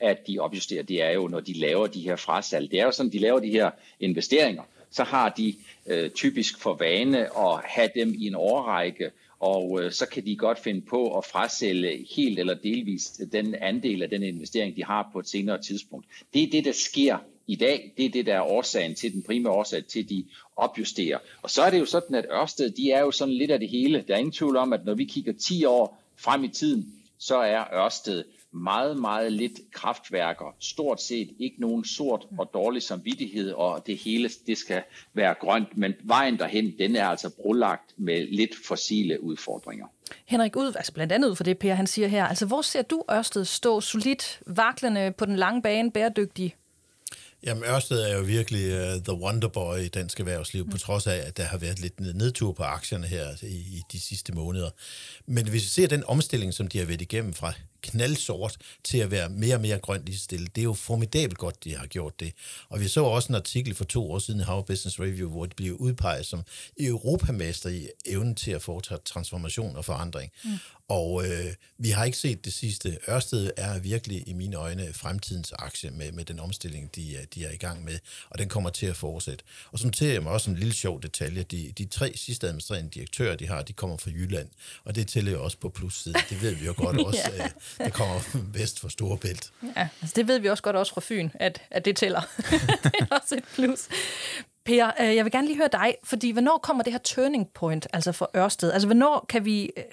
at 0.00 0.26
de 0.26 0.38
opjusterer, 0.38 0.82
det 0.82 1.02
er 1.02 1.10
jo, 1.10 1.28
når 1.28 1.40
de 1.40 1.52
laver 1.52 1.86
de 1.86 2.00
her 2.00 2.16
frasalg. 2.16 2.70
Det 2.70 2.80
er 2.80 2.84
jo 2.84 2.92
sådan, 2.92 3.12
de 3.12 3.18
laver 3.18 3.40
de 3.40 3.50
her 3.50 3.70
investeringer, 4.00 4.62
så 4.90 5.04
har 5.04 5.28
de 5.28 5.54
øh, 5.86 6.10
typisk 6.10 6.58
for 6.58 6.74
vane 6.74 7.18
at 7.18 7.60
have 7.64 7.88
dem 7.94 8.14
i 8.18 8.26
en 8.26 8.34
årrække, 8.34 9.10
og 9.42 9.82
øh, 9.82 9.92
så 9.92 10.06
kan 10.06 10.26
de 10.26 10.36
godt 10.36 10.58
finde 10.58 10.80
på 10.80 11.18
at 11.18 11.24
frasælge 11.24 12.06
helt 12.16 12.38
eller 12.38 12.54
delvist 12.54 13.22
den 13.32 13.54
andel 13.54 14.02
af 14.02 14.10
den 14.10 14.22
investering, 14.22 14.76
de 14.76 14.84
har 14.84 15.10
på 15.12 15.18
et 15.18 15.28
senere 15.28 15.62
tidspunkt. 15.62 16.06
Det 16.34 16.42
er 16.42 16.50
det, 16.50 16.64
der 16.64 16.72
sker 16.72 17.18
i 17.46 17.56
dag. 17.56 17.92
Det 17.96 18.04
er 18.04 18.10
det, 18.10 18.26
der 18.26 18.34
er 18.34 18.40
årsagen 18.40 18.94
til, 18.94 19.12
den 19.12 19.22
primære 19.22 19.52
årsag 19.52 19.84
til, 19.84 20.02
at 20.02 20.08
de 20.08 20.24
opjusterer. 20.56 21.18
Og 21.42 21.50
så 21.50 21.62
er 21.62 21.70
det 21.70 21.80
jo 21.80 21.84
sådan, 21.84 22.16
at 22.16 22.26
Ørsted, 22.32 22.70
de 22.70 22.90
er 22.90 23.00
jo 23.00 23.10
sådan 23.10 23.34
lidt 23.34 23.50
af 23.50 23.58
det 23.58 23.68
hele. 23.68 24.04
Der 24.08 24.14
er 24.14 24.18
ingen 24.18 24.32
tvivl 24.32 24.56
om, 24.56 24.72
at 24.72 24.84
når 24.84 24.94
vi 24.94 25.04
kigger 25.04 25.32
10 25.32 25.64
år 25.64 26.02
frem 26.16 26.44
i 26.44 26.48
tiden, 26.48 27.01
så 27.22 27.36
er 27.36 27.64
Ørsted 27.74 28.24
meget, 28.52 28.96
meget 28.96 29.32
lidt 29.32 29.60
kraftværker. 29.72 30.54
Stort 30.60 31.02
set 31.02 31.30
ikke 31.38 31.60
nogen 31.60 31.84
sort 31.84 32.26
og 32.38 32.50
dårlig 32.54 32.82
samvittighed, 32.82 33.52
og 33.52 33.86
det 33.86 33.98
hele 33.98 34.30
det 34.46 34.58
skal 34.58 34.82
være 35.14 35.34
grønt. 35.40 35.76
Men 35.76 35.94
vejen 36.04 36.38
derhen, 36.38 36.78
den 36.78 36.96
er 36.96 37.06
altså 37.06 37.30
brolagt 37.36 37.94
med 37.96 38.26
lidt 38.26 38.50
fossile 38.66 39.22
udfordringer. 39.22 39.86
Henrik, 40.24 40.56
ud, 40.56 40.72
altså 40.76 40.92
blandt 40.92 41.12
andet 41.12 41.28
ud 41.28 41.36
for 41.36 41.44
det, 41.44 41.58
Per, 41.58 41.74
han 41.74 41.86
siger 41.86 42.08
her, 42.08 42.24
altså 42.26 42.46
hvor 42.46 42.62
ser 42.62 42.82
du 42.82 43.04
Ørsted 43.10 43.44
stå 43.44 43.80
solidt, 43.80 44.40
vaklende 44.46 45.12
på 45.18 45.26
den 45.26 45.36
lange 45.36 45.62
bane, 45.62 45.90
bæredygtig 45.90 46.56
Jamen, 47.44 47.64
Ørsted 47.64 48.02
er 48.02 48.16
jo 48.16 48.22
virkelig 48.22 48.72
uh, 48.72 49.02
the 49.02 49.14
wonderboy 49.14 49.78
i 49.78 49.88
dansk 49.88 50.20
erhvervsliv, 50.20 50.64
mm. 50.64 50.70
på 50.70 50.78
trods 50.78 51.06
af, 51.06 51.16
at 51.16 51.36
der 51.36 51.44
har 51.44 51.58
været 51.58 51.80
lidt 51.80 52.00
nedtur 52.00 52.52
på 52.52 52.62
aktierne 52.62 53.06
her 53.06 53.26
i, 53.42 53.46
i 53.46 53.82
de 53.92 54.00
sidste 54.00 54.32
måneder. 54.32 54.70
Men 55.26 55.48
hvis 55.48 55.62
vi 55.62 55.68
ser 55.68 55.86
den 55.86 56.04
omstilling, 56.06 56.54
som 56.54 56.68
de 56.68 56.78
har 56.78 56.84
været 56.84 57.02
igennem 57.02 57.34
fra 57.34 57.52
knaldsort 57.82 58.56
til 58.84 58.98
at 58.98 59.10
være 59.10 59.28
mere 59.28 59.54
og 59.54 59.60
mere 59.60 59.78
grønt 59.78 60.06
lige 60.06 60.18
stille. 60.18 60.46
Det 60.46 60.58
er 60.58 60.64
jo 60.64 60.74
formidabelt 60.74 61.38
godt, 61.38 61.64
de 61.64 61.76
har 61.76 61.86
gjort 61.86 62.20
det. 62.20 62.32
Og 62.68 62.80
vi 62.80 62.88
så 62.88 63.04
også 63.04 63.28
en 63.28 63.34
artikel 63.34 63.74
for 63.74 63.84
to 63.84 64.12
år 64.12 64.18
siden 64.18 64.40
i 64.40 64.42
Harvard 64.42 64.66
Business 64.66 65.00
Review, 65.00 65.30
hvor 65.30 65.46
de 65.46 65.54
blev 65.54 65.74
udpeget 65.74 66.26
som 66.26 66.42
europamester 66.80 67.68
i 67.70 67.88
evnen 68.06 68.34
til 68.34 68.50
at 68.50 68.62
foretage 68.62 69.00
transformation 69.04 69.76
og 69.76 69.84
forandring. 69.84 70.32
Mm. 70.44 70.50
Og 70.88 71.26
øh, 71.26 71.54
vi 71.78 71.90
har 71.90 72.04
ikke 72.04 72.18
set 72.18 72.44
det 72.44 72.52
sidste. 72.52 72.98
Ørsted 73.08 73.50
er 73.56 73.78
virkelig 73.78 74.28
i 74.28 74.32
mine 74.32 74.56
øjne 74.56 74.92
fremtidens 74.92 75.52
aktie 75.52 75.90
med, 75.90 76.12
med 76.12 76.24
den 76.24 76.40
omstilling, 76.40 76.96
de, 76.96 77.16
de 77.34 77.44
er 77.44 77.50
i 77.50 77.56
gang 77.56 77.84
med, 77.84 77.98
og 78.30 78.38
den 78.38 78.48
kommer 78.48 78.70
til 78.70 78.86
at 78.86 78.96
fortsætte. 78.96 79.44
Og 79.72 79.78
så 79.78 79.86
noterer 79.86 80.12
jeg 80.12 80.22
mig 80.22 80.32
også 80.32 80.50
en 80.50 80.56
lille 80.56 80.74
sjov 80.74 81.02
detalje. 81.02 81.42
De, 81.42 81.72
de 81.78 81.84
tre 81.84 82.12
sidste 82.16 82.46
administrerende 82.46 82.90
direktører, 82.90 83.36
de 83.36 83.46
har, 83.46 83.62
de 83.62 83.72
kommer 83.72 83.96
fra 83.96 84.10
Jylland, 84.10 84.48
og 84.84 84.94
det 84.94 85.08
tæller 85.08 85.32
jo 85.32 85.44
også 85.44 85.56
på 85.58 85.68
plussiden. 85.68 86.20
Det 86.30 86.42
ved 86.42 86.54
vi 86.54 86.66
jo 86.66 86.74
godt 86.76 87.00
også. 87.06 87.30
ja 87.36 87.50
der 87.78 87.84
det 87.84 87.94
kommer 87.94 88.20
vest 88.58 88.80
for 88.80 88.88
Storebælt. 88.88 89.52
Ja, 89.76 89.88
altså 90.02 90.12
det 90.16 90.28
ved 90.28 90.38
vi 90.38 90.48
også 90.48 90.62
godt 90.62 90.76
også 90.76 90.94
fra 90.94 91.00
Fyn, 91.04 91.30
at, 91.34 91.62
at 91.70 91.84
det 91.84 91.96
tæller. 91.96 92.20
det 92.84 92.92
er 93.00 93.06
også 93.10 93.34
et 93.34 93.44
plus. 93.54 93.88
Per, 94.64 94.90
øh, 95.00 95.16
jeg 95.16 95.24
vil 95.24 95.32
gerne 95.32 95.46
lige 95.46 95.56
høre 95.56 95.68
dig, 95.72 95.94
fordi 96.04 96.30
hvornår 96.30 96.58
kommer 96.58 96.82
det 96.82 96.92
her 96.92 97.00
turning 97.04 97.48
point, 97.54 97.86
altså 97.92 98.12
for 98.12 98.30
Ørsted? 98.36 98.72
Altså 98.72 98.88
hvornår 98.88 99.26
kan 99.28 99.44
vi 99.44 99.70
øh, 99.76 99.84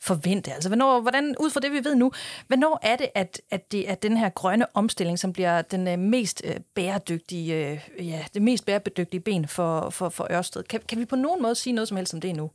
forvente, 0.00 0.52
altså 0.52 0.68
hvornår, 0.68 1.00
hvordan, 1.00 1.34
ud 1.40 1.50
fra 1.50 1.60
det 1.60 1.72
vi 1.72 1.84
ved 1.84 1.94
nu, 1.94 2.12
hvornår 2.46 2.78
er 2.82 2.96
det, 2.96 3.08
at, 3.14 3.40
at 3.50 3.72
det 3.72 3.90
er 3.90 3.94
den 3.94 4.16
her 4.16 4.28
grønne 4.28 4.76
omstilling, 4.76 5.18
som 5.18 5.32
bliver 5.32 5.62
den 5.62 5.88
øh, 5.88 5.98
mest 5.98 6.42
øh, 6.44 6.56
bæredygtige, 6.74 7.54
øh, 7.54 8.08
ja, 8.08 8.24
det 8.34 8.42
mest 8.42 8.66
bæredygtige 8.66 9.20
ben 9.20 9.48
for, 9.48 9.90
for, 9.90 10.08
for 10.08 10.26
Ørsted? 10.30 10.62
Kan, 10.62 10.80
kan 10.88 10.98
vi 10.98 11.04
på 11.04 11.16
nogen 11.16 11.42
måde 11.42 11.54
sige 11.54 11.72
noget 11.72 11.88
som 11.88 11.96
helst 11.96 12.14
om 12.14 12.20
det 12.20 12.36
nu? 12.36 12.50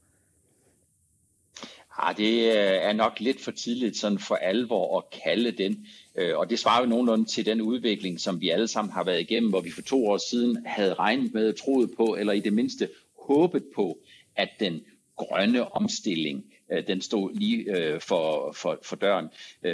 Ah, 2.00 2.18
det 2.18 2.34
øh, 2.34 2.54
er 2.56 2.94
nok 2.94 3.20
lidt 3.20 3.42
for 3.42 3.51
tidligt 3.51 3.98
sådan 3.98 4.20
for 4.20 4.36
alvor 4.36 4.98
at 4.98 5.22
kalde 5.24 5.51
den. 5.51 5.88
Øh, 6.16 6.38
og 6.38 6.50
det 6.50 6.60
svarer 6.60 6.82
jo 6.82 6.89
nogenlunde 6.89 7.25
til 7.25 7.46
den 7.46 7.62
udvikling, 7.62 8.20
som 8.20 8.42
vi 8.42 8.50
alle 8.50 8.68
sammen 8.68 8.92
har 8.92 9.04
været 9.04 9.22
igennem, 9.22 9.50
hvor 9.50 9.62
vi 9.62 9.72
for 9.72 9.82
to 9.82 10.08
år 10.08 10.30
siden 10.30 10.66
havde 10.66 10.94
regnet 10.94 11.34
med, 11.34 11.54
troet 11.54 11.92
på, 11.98 12.16
eller 12.20 12.34
i 12.34 12.39
det 12.39 12.54
mindste 12.54 12.89
håbet 13.27 13.63
på, 13.75 13.98
at 14.36 14.50
den 14.60 14.82
grønne 15.16 15.74
omstilling, 15.74 16.44
øh, 16.72 16.88
den 16.88 17.01
stod 17.01 17.39
lige 17.39 17.66
for, 18.00 18.51
for, 18.56 18.80
for 18.84 18.96
døren. 18.96 19.27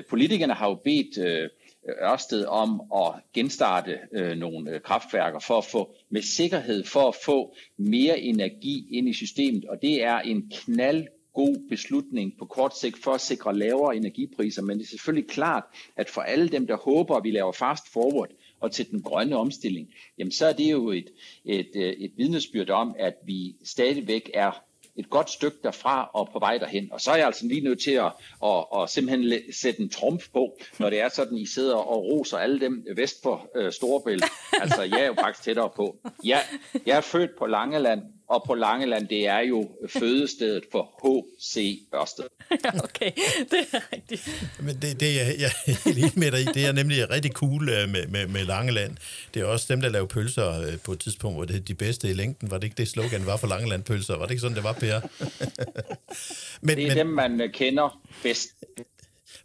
Politikerne 0.10 0.53
har 0.53 0.70
jo 0.70 0.75
bedt 0.75 1.48
Ørsted 2.03 2.46
om 2.46 2.82
at 2.96 3.13
genstarte 3.34 3.98
nogle 4.36 4.80
kraftværker 4.80 5.39
for 5.39 5.58
at 5.58 5.65
få 5.65 5.96
med 6.10 6.22
sikkerhed 6.22 6.84
for 6.84 7.08
at 7.08 7.15
få 7.25 7.56
mere 7.77 8.20
energi 8.20 8.88
ind 8.92 9.10
i 9.10 9.13
systemet, 9.13 9.65
og 9.65 9.82
det 9.82 10.03
er 10.03 10.20
en 10.20 10.51
knald 10.51 11.08
god 11.34 11.70
beslutning 11.70 12.34
på 12.40 12.46
kort 12.46 12.78
sigt 12.78 13.04
for 13.04 13.12
at 13.12 13.22
sikre 13.22 13.58
lavere 13.58 13.96
energipriser, 13.96 14.62
men 14.62 14.78
det 14.78 14.84
er 14.86 14.90
selvfølgelig 14.90 15.30
klart, 15.30 15.63
at 15.96 16.10
for 16.10 16.22
alle 16.22 16.50
dem, 16.50 16.68
der 16.68 16.75
håber, 16.75 17.16
at 17.16 17.24
vi 17.24 17.32
laver 17.32 17.52
fast 17.52 17.94
forward 17.94 18.30
og 18.60 18.72
til 18.72 18.92
den 18.92 19.02
grønne 19.02 19.38
omstilling, 19.38 19.88
jamen 20.18 20.32
så 20.32 20.46
er 20.46 20.54
det 20.54 20.72
jo 20.72 20.92
et, 20.92 21.10
et, 21.46 21.70
øh, 21.75 21.94
et 21.94 22.12
vidnesbyrd 22.18 22.70
om, 22.70 22.96
at 23.00 23.13
vi 23.25 23.56
stadigvæk 23.63 24.32
er 24.34 24.63
et 24.96 25.10
godt 25.10 25.30
stykke 25.30 25.58
derfra 25.63 26.10
og 26.13 26.30
på 26.34 26.40
vej 26.40 26.58
derhen. 26.58 26.92
Og 26.92 27.02
så 27.02 27.12
er 27.12 27.16
jeg 27.16 27.25
altså 27.25 27.46
lige 27.46 27.62
nødt 27.62 27.82
til 27.82 27.92
at, 27.92 28.12
at, 28.44 28.66
at 28.78 28.90
simpelthen 28.90 29.54
sætte 29.62 29.82
en 29.82 29.90
trumf 29.90 30.30
på, 30.34 30.58
når 30.80 30.90
det 30.90 31.00
er 31.00 31.10
sådan, 31.10 31.38
I 31.38 31.46
sidder 31.46 31.75
og 31.75 32.04
roser 32.04 32.38
alle 32.38 32.60
dem 32.60 32.86
vest 32.96 33.24
for 33.24 33.50
øh, 33.56 33.72
Storebælt. 33.72 34.24
Altså, 34.62 34.82
jeg 34.82 35.02
er 35.02 35.06
jo 35.06 35.13
faktisk 35.13 35.44
tættere 35.44 35.70
på. 35.75 35.98
Jeg, 36.24 36.42
jeg 36.86 36.98
er 36.98 37.02
født 37.02 37.32
på 37.38 37.46
Langeland, 37.46 38.02
og 38.34 38.44
på 38.46 38.54
Langeland, 38.54 39.08
det 39.08 39.28
er 39.28 39.40
jo 39.40 39.70
fødestedet 39.88 40.63
for 40.72 40.84
H.C. 41.04 41.80
Ørsted. 41.96 42.24
okay, 42.88 43.12
det 43.52 43.66
er 43.74 43.80
rigtigt. 43.94 44.46
Men 44.60 44.75
det, 44.82 45.00
det 45.00 45.22
er 45.22 45.25
jeg 45.40 45.52
er 45.66 45.72
helt 45.86 45.98
enig 45.98 46.12
med 46.16 46.32
dig 46.32 46.42
i. 46.42 46.46
Det 46.46 46.66
er 46.66 46.72
nemlig 46.72 47.10
rigtig 47.10 47.32
cool 47.32 47.70
øh, 47.70 47.90
med, 47.90 48.08
med, 48.08 48.28
med 48.28 48.46
Langeland. 48.46 48.98
Det 49.34 49.42
er 49.42 49.46
også 49.46 49.66
dem, 49.70 49.82
der 49.82 49.90
laver 49.90 50.08
pølser 50.08 50.62
øh, 50.62 50.80
på 50.86 50.92
et 50.92 51.00
tidspunkt, 51.00 51.38
hvor 51.38 51.46
det 51.46 51.56
er 51.56 51.60
de 51.60 51.74
bedste 51.74 52.10
i 52.10 52.13
længden. 52.13 52.52
Var 52.52 52.58
det 52.58 52.63
ikke 52.63 52.78
det 52.78 52.88
slogan, 52.88 53.25
var 53.25 53.38
for 53.38 53.48
Langeland 53.48 53.84
pølser? 53.84 54.18
Var 54.18 54.25
det 54.25 54.32
ikke 54.32 54.42
sådan, 54.42 54.56
det 54.56 54.63
var, 54.63 54.74
Per? 54.74 55.00
men, 56.62 56.78
det 56.78 56.84
er 56.84 56.88
men, 56.88 56.98
dem, 56.98 57.08
man 57.08 57.42
øh, 57.42 57.52
kender 57.52 58.02
bedst. 58.24 58.50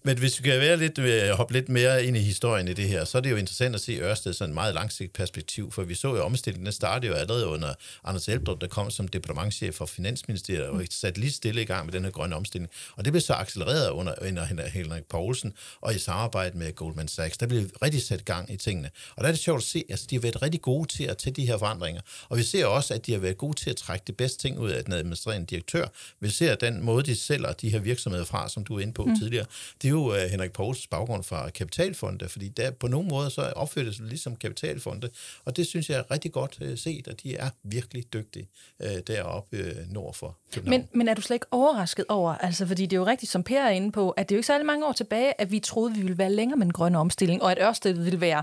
Men 0.03 0.19
hvis 0.19 0.39
vi 0.39 0.43
kan 0.43 0.61
være 0.61 0.77
lidt, 0.77 0.99
øh, 0.99 1.31
hoppe 1.31 1.53
lidt 1.53 1.69
mere 1.69 2.05
ind 2.05 2.17
i 2.17 2.21
historien 2.21 2.69
i 2.69 2.73
det 2.73 2.89
her, 2.89 3.05
så 3.05 3.19
er 3.19 3.23
det 3.23 3.31
jo 3.31 3.37
interessant 3.37 3.75
at 3.75 3.81
se 3.81 3.93
Ørsted 3.93 4.33
sådan 4.33 4.51
et 4.51 4.55
meget 4.55 4.75
langsigtet 4.75 5.17
perspektiv, 5.17 5.73
for 5.73 5.83
vi 5.83 5.95
så 5.95 6.15
jo 6.15 6.25
omstillingen, 6.25 6.67
den 6.67 6.73
startede 6.73 7.13
jo 7.13 7.19
allerede 7.19 7.47
under 7.47 7.75
Anders 8.05 8.29
Elbdrup, 8.29 8.61
der 8.61 8.67
kom 8.67 8.91
som 8.91 9.09
departementchef 9.09 9.75
for 9.75 9.87
Finansministeriet 9.87 10.67
og 10.67 10.83
sat 10.91 11.19
lige 11.19 11.33
stille 11.33 11.63
i 11.63 11.65
gang 11.65 11.87
med 11.87 11.93
den 11.93 12.05
her 12.05 12.11
grønne 12.11 12.37
omstilling. 12.37 12.71
Og 12.97 13.05
det 13.05 13.13
blev 13.13 13.21
så 13.21 13.35
accelereret 13.35 13.91
under, 13.91 14.15
under 14.29 14.67
Henrik 14.67 15.05
Poulsen 15.05 15.53
og 15.81 15.95
i 15.95 15.99
samarbejde 15.99 16.59
med 16.59 16.75
Goldman 16.75 17.09
Sachs. 17.09 17.39
Der 17.39 17.47
blev 17.47 17.71
rigtig 17.83 18.03
sat 18.03 18.25
gang 18.25 18.53
i 18.53 18.57
tingene. 18.57 18.91
Og 19.17 19.23
der 19.23 19.29
er 19.29 19.33
det 19.33 19.41
sjovt 19.41 19.59
at 19.59 19.65
se, 19.65 19.79
at 19.79 19.93
altså, 19.93 20.07
de 20.11 20.17
har 20.17 20.21
været 20.21 20.43
rigtig 20.43 20.63
gode 20.63 20.89
til 20.89 21.05
at 21.05 21.19
tage 21.19 21.35
de 21.35 21.47
her 21.47 21.59
forandringer. 21.59 22.01
Og 22.29 22.39
vi 22.39 22.43
ser 22.43 22.67
også, 22.67 22.95
at 22.95 23.07
de 23.07 23.13
har 23.13 23.19
været 23.19 23.39
gode 23.39 23.57
til 23.57 23.71
at 23.71 23.77
trække 23.77 24.05
det 24.07 24.17
bedste 24.17 24.39
ting 24.39 24.59
ud 24.59 24.71
af 24.71 24.85
den 24.85 24.93
administrerende 24.93 25.47
direktør. 25.47 25.87
Vi 26.21 26.31
ser 26.31 26.55
den 26.55 26.83
måde, 26.83 27.03
de 27.03 27.17
sælger 27.17 27.53
de 27.53 27.71
her 27.71 27.79
virksomheder 27.79 28.25
fra, 28.25 28.49
som 28.49 28.65
du 28.65 28.77
er 28.77 28.81
inde 28.81 28.93
på 28.93 29.05
mm. 29.05 29.19
tidligere. 29.19 29.47
Det 29.83 29.89
er 29.89 29.93
jo 29.93 30.09
uh, 30.09 30.17
Henrik 30.17 30.53
Poulsens 30.53 30.87
baggrund 30.87 31.25
fra 31.25 31.51
kapitalfonde, 31.51 32.29
fordi 32.29 32.49
der 32.49 32.71
på 32.71 32.87
nogle 32.89 33.09
måder 33.09 33.29
så 33.29 33.43
opfører 33.43 33.85
det 33.85 34.01
ligesom 34.01 34.37
kapitalfonde, 34.37 35.11
og 35.45 35.57
det 35.57 35.67
synes 35.67 35.91
jeg 35.91 35.99
er 35.99 36.11
rigtig 36.11 36.33
godt 36.33 36.59
uh, 36.61 36.79
set, 36.79 37.09
at 37.09 37.23
de 37.23 37.37
er 37.37 37.51
virkelig 37.63 38.13
dygtige 38.13 38.49
uh, 38.85 38.99
deroppe 39.07 39.59
uh, 39.59 39.93
nord 39.93 40.15
for 40.15 40.37
København. 40.53 40.81
Men, 40.81 40.89
men 40.99 41.09
er 41.09 41.15
du 41.15 41.23
slet 41.23 41.35
ikke 41.35 41.47
overrasket 41.51 42.05
over, 42.09 42.35
altså 42.35 42.67
fordi 42.67 42.87
det 42.87 42.93
er 42.93 43.01
jo 43.01 43.07
rigtigt, 43.07 43.33
som 43.33 43.43
Per 43.43 43.61
er 43.61 43.71
inde 43.71 43.93
på, 43.93 44.11
at 44.11 44.29
det 44.29 44.35
er 44.35 44.37
jo 44.37 44.39
ikke 44.39 44.47
særlig 44.47 44.67
mange 44.67 44.87
år 44.87 44.93
tilbage, 44.93 45.41
at 45.41 45.51
vi 45.51 45.61
troede, 45.61 45.95
vi 45.95 46.03
ville 46.03 46.19
være 46.19 46.33
længere 46.33 46.57
med 46.57 46.67
den 46.67 46.73
grønne 46.73 46.99
omstilling, 46.99 47.43
og 47.43 47.53
at 47.53 47.59
Ørsted 47.61 47.93
ville 47.93 48.21
være, 48.21 48.43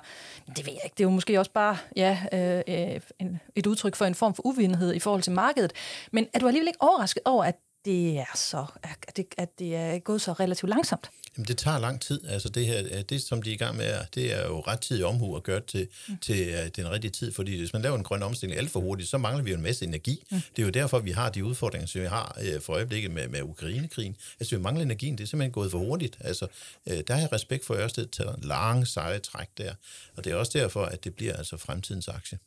det 0.56 0.66
ved 0.66 0.74
jeg 0.74 0.82
ikke, 0.84 0.94
det 0.98 1.04
er 1.04 1.08
jo 1.08 1.10
måske 1.10 1.40
også 1.40 1.52
bare 1.52 1.78
ja, 1.96 2.20
øh, 2.34 3.02
en, 3.20 3.40
et 3.56 3.68
udtryk 3.68 3.96
for 3.96 4.06
en 4.06 4.16
form 4.16 4.36
for 4.36 4.46
uvidenhed 4.46 4.94
i 4.94 5.00
forhold 5.00 5.22
til 5.22 5.34
markedet. 5.34 5.74
Men 6.12 6.28
er 6.34 6.40
du 6.40 6.48
alligevel 6.48 6.68
ikke 6.68 6.82
overrasket 6.82 7.24
over, 7.26 7.44
at 7.44 7.56
det 7.86 8.18
er 8.18 8.36
så, 8.36 8.66
at 8.84 9.18
det, 9.18 9.26
at 9.38 9.60
det 9.60 9.76
er 9.76 10.00
gået 10.00 10.22
så 10.22 10.34
relativt 10.34 10.70
langsomt? 10.70 11.10
Jamen, 11.38 11.48
det 11.48 11.58
tager 11.58 11.80
lang 11.80 12.02
tid. 12.02 12.28
Altså, 12.28 12.50
det 12.50 12.66
her, 12.66 13.04
det 13.04 13.22
som 13.22 13.42
de 13.42 13.50
er 13.50 13.54
i 13.54 13.58
gang 13.58 13.78
med, 13.78 13.94
det 14.16 14.34
er 14.34 14.48
jo 14.48 14.60
ret 14.60 14.80
tid 14.80 15.04
omhu 15.04 15.36
at 15.36 15.44
gøre 15.44 15.62
til, 15.68 15.88
mm. 16.08 16.18
til 16.18 16.72
den 16.76 16.92
rigtige 16.92 17.12
tid, 17.12 17.32
fordi 17.32 17.60
hvis 17.60 17.74
man 17.74 17.82
laver 17.82 17.98
en 17.98 18.04
grøn 18.04 18.24
omstilling 18.24 18.60
alt 18.60 18.70
for 18.70 18.80
hurtigt, 18.80 19.10
så 19.10 19.18
mangler 19.18 19.44
vi 19.44 19.50
jo 19.50 19.56
en 19.56 19.64
masse 19.64 19.86
energi. 19.86 20.24
Mm. 20.32 20.42
Det 20.56 20.62
er 20.62 20.66
jo 20.66 20.70
derfor, 20.70 21.00
vi 21.00 21.12
har 21.12 21.30
de 21.30 21.46
udfordringer, 21.46 21.88
som 21.88 22.02
vi 22.02 22.08
har 22.08 22.40
for 22.62 22.74
øjeblikket 22.74 23.12
med, 23.12 23.28
med 23.28 23.42
Ukrainekrigen. 23.42 24.16
Altså, 24.40 24.56
vi 24.56 24.62
mangler 24.62 24.84
energien, 24.84 25.18
det 25.18 25.24
er 25.24 25.28
simpelthen 25.28 25.52
gået 25.52 25.72
for 25.72 25.80
hurtigt. 25.80 26.18
Altså, 26.20 26.48
der 26.86 27.14
har 27.14 27.20
jeg 27.20 27.32
respekt 27.32 27.66
for 27.66 27.74
Ørsted 27.74 28.06
til 28.06 28.26
en 28.26 28.44
lang, 28.44 28.88
seje 28.88 29.20
træk 29.20 29.48
der, 29.58 29.74
og 30.16 30.24
det 30.24 30.32
er 30.32 30.36
også 30.36 30.60
derfor, 30.60 30.86
at 30.86 31.04
det 31.04 31.16
bliver 31.16 31.34
altså 31.34 31.58
fremtidens 31.58 32.08
aktie. 32.08 32.38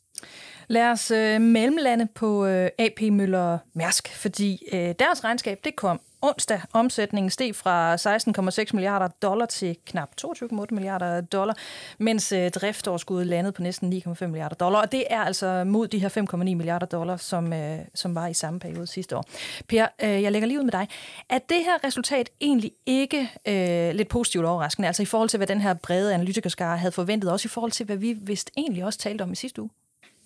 Lad 0.67 0.91
os 0.91 1.11
øh, 1.11 1.41
mellemlande 1.41 2.07
på 2.15 2.45
øh, 2.45 2.69
AP 2.79 3.01
Møller 3.01 3.57
Mærsk, 3.73 4.15
fordi 4.15 4.67
øh, 4.73 4.95
deres 4.99 5.23
regnskab 5.23 5.59
det 5.63 5.75
kom 5.75 6.01
onsdag. 6.21 6.61
Omsætningen 6.73 7.29
steg 7.29 7.55
fra 7.55 7.95
16,6 7.95 8.69
milliarder 8.73 9.07
dollar 9.07 9.45
til 9.45 9.77
knap 9.85 10.09
22,8 10.21 10.65
milliarder 10.71 11.21
dollar, 11.21 11.55
mens 11.97 12.31
øh, 12.31 12.51
driftoverskuddet 12.51 13.27
landede 13.27 13.51
på 13.51 13.61
næsten 13.61 13.93
9,5 13.93 14.25
milliarder 14.27 14.55
dollar. 14.55 14.81
Og 14.81 14.91
det 14.91 15.03
er 15.09 15.21
altså 15.21 15.63
mod 15.63 15.87
de 15.87 15.99
her 15.99 16.09
5,9 16.33 16.37
milliarder 16.37 16.85
dollar, 16.85 17.17
som, 17.17 17.53
øh, 17.53 17.79
som 17.95 18.15
var 18.15 18.27
i 18.27 18.33
samme 18.33 18.59
periode 18.59 18.87
sidste 18.87 19.17
år. 19.17 19.25
Per, 19.67 19.87
øh, 20.03 20.23
jeg 20.23 20.31
lægger 20.31 20.47
lige 20.47 20.59
ud 20.59 20.63
med 20.63 20.71
dig. 20.71 20.87
Er 21.29 21.39
det 21.39 21.57
her 21.57 21.83
resultat 21.83 22.29
egentlig 22.41 22.71
ikke 22.85 23.31
øh, 23.47 23.95
lidt 23.95 24.07
positivt 24.07 24.45
overraskende? 24.45 24.87
Altså 24.87 25.03
i 25.03 25.05
forhold 25.05 25.29
til, 25.29 25.37
hvad 25.37 25.47
den 25.47 25.61
her 25.61 25.73
brede 25.73 26.13
analytikerskare 26.13 26.77
havde 26.77 26.91
forventet, 26.91 27.31
også 27.31 27.47
i 27.47 27.49
forhold 27.49 27.71
til, 27.71 27.85
hvad 27.85 27.97
vi 27.97 28.13
vist 28.13 28.51
egentlig 28.57 28.85
også 28.85 28.99
talte 28.99 29.21
om 29.21 29.31
i 29.31 29.35
sidste 29.35 29.61
uge? 29.61 29.69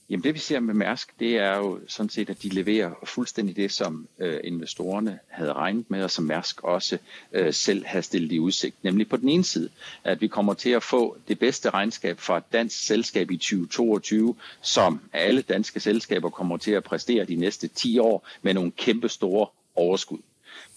Jamen 0.09 0.23
det 0.23 0.33
vi 0.33 0.39
ser 0.39 0.59
med 0.59 0.73
Mærsk, 0.73 1.19
det 1.19 1.37
er 1.37 1.57
jo 1.57 1.79
sådan 1.87 2.09
set, 2.09 2.29
at 2.29 2.43
de 2.43 2.49
leverer 2.49 2.93
fuldstændig 3.03 3.55
det, 3.55 3.71
som 3.71 4.07
øh, 4.19 4.39
investorerne 4.43 5.19
havde 5.27 5.53
regnet 5.53 5.91
med, 5.91 6.03
og 6.03 6.11
som 6.11 6.25
Mærsk 6.25 6.63
også 6.63 6.97
øh, 7.31 7.53
selv 7.53 7.85
havde 7.85 8.03
stillet 8.03 8.31
i 8.31 8.39
udsigt. 8.39 8.83
Nemlig 8.83 9.09
på 9.09 9.17
den 9.17 9.29
ene 9.29 9.43
side, 9.43 9.69
at 10.03 10.21
vi 10.21 10.27
kommer 10.27 10.53
til 10.53 10.69
at 10.69 10.83
få 10.83 11.17
det 11.27 11.39
bedste 11.39 11.69
regnskab 11.69 12.19
fra 12.19 12.37
et 12.37 12.43
dansk 12.53 12.85
selskab 12.85 13.31
i 13.31 13.37
2022, 13.37 14.35
som 14.61 14.99
alle 15.13 15.41
danske 15.41 15.79
selskaber 15.79 16.29
kommer 16.29 16.57
til 16.57 16.71
at 16.71 16.83
præstere 16.83 17.25
de 17.25 17.35
næste 17.35 17.67
10 17.67 17.99
år 17.99 18.27
med 18.41 18.53
nogle 18.53 18.71
kæmpe 18.71 19.09
store 19.09 19.47
overskud. 19.75 20.19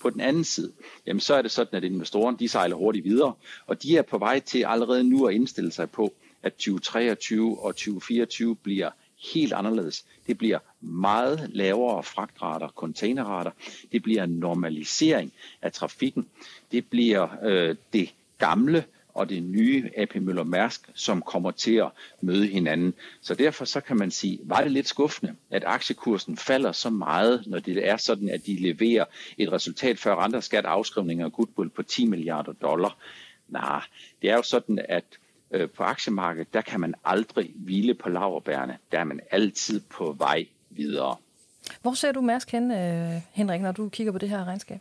På 0.00 0.10
den 0.10 0.20
anden 0.20 0.44
side, 0.44 0.72
jamen 1.06 1.20
så 1.20 1.34
er 1.34 1.42
det 1.42 1.50
sådan, 1.50 1.76
at 1.76 1.84
investorerne 1.84 2.38
de 2.38 2.48
sejler 2.48 2.76
hurtigt 2.76 3.04
videre, 3.04 3.32
og 3.66 3.82
de 3.82 3.96
er 3.96 4.02
på 4.02 4.18
vej 4.18 4.40
til 4.40 4.64
allerede 4.66 5.04
nu 5.04 5.26
at 5.26 5.34
indstille 5.34 5.72
sig 5.72 5.90
på, 5.90 6.14
at 6.42 6.52
2023 6.52 7.58
og 7.60 7.76
2024 7.76 8.56
bliver 8.56 8.90
helt 9.32 9.52
anderledes. 9.52 10.04
Det 10.26 10.38
bliver 10.38 10.58
meget 10.80 11.50
lavere 11.52 12.02
fragtrater, 12.02 12.68
containerrater. 12.68 13.50
Det 13.92 14.02
bliver 14.02 14.24
en 14.24 14.30
normalisering 14.30 15.32
af 15.62 15.72
trafikken. 15.72 16.28
Det 16.72 16.86
bliver 16.86 17.28
øh, 17.42 17.76
det 17.92 18.14
gamle 18.38 18.84
og 19.16 19.28
det 19.28 19.42
nye 19.42 19.90
AP 19.96 20.14
Møller 20.14 20.44
Mærsk, 20.44 20.90
som 20.94 21.22
kommer 21.22 21.50
til 21.50 21.74
at 21.74 21.90
møde 22.20 22.46
hinanden. 22.46 22.94
Så 23.20 23.34
derfor 23.34 23.64
så 23.64 23.80
kan 23.80 23.96
man 23.96 24.10
sige, 24.10 24.38
var 24.42 24.60
det 24.60 24.72
lidt 24.72 24.88
skuffende, 24.88 25.34
at 25.50 25.64
aktiekursen 25.66 26.36
falder 26.36 26.72
så 26.72 26.90
meget, 26.90 27.42
når 27.46 27.58
det 27.58 27.88
er 27.88 27.96
sådan, 27.96 28.28
at 28.28 28.46
de 28.46 28.56
leverer 28.60 29.04
et 29.38 29.52
resultat 29.52 29.98
før 29.98 30.24
renter, 30.24 30.40
skat, 30.40 30.64
afskrivninger 30.64 31.24
og 31.24 31.32
goodwill 31.32 31.70
på 31.70 31.82
10 31.82 32.06
milliarder 32.06 32.52
dollar. 32.52 32.96
Nej, 33.48 33.82
det 34.22 34.30
er 34.30 34.34
jo 34.34 34.42
sådan, 34.42 34.78
at 34.88 35.04
øh, 35.50 35.70
på 35.70 35.82
aktiemarkedet, 35.82 36.54
der 36.54 36.60
kan 36.60 36.80
man 36.80 36.94
aldrig 37.04 37.52
hvile 37.54 37.94
på 37.94 38.08
laverbærene. 38.08 38.78
Der 38.92 38.98
er 38.98 39.04
man 39.04 39.20
altid 39.30 39.80
på 39.80 40.12
vej 40.18 40.46
videre. 40.70 41.16
Hvor 41.82 41.94
ser 41.94 42.12
du 42.12 42.20
Mærsk 42.20 42.52
hen, 42.52 42.70
øh, 42.70 43.22
Henrik, 43.32 43.60
når 43.60 43.72
du 43.72 43.88
kigger 43.88 44.12
på 44.12 44.18
det 44.18 44.28
her 44.28 44.44
regnskab? 44.44 44.80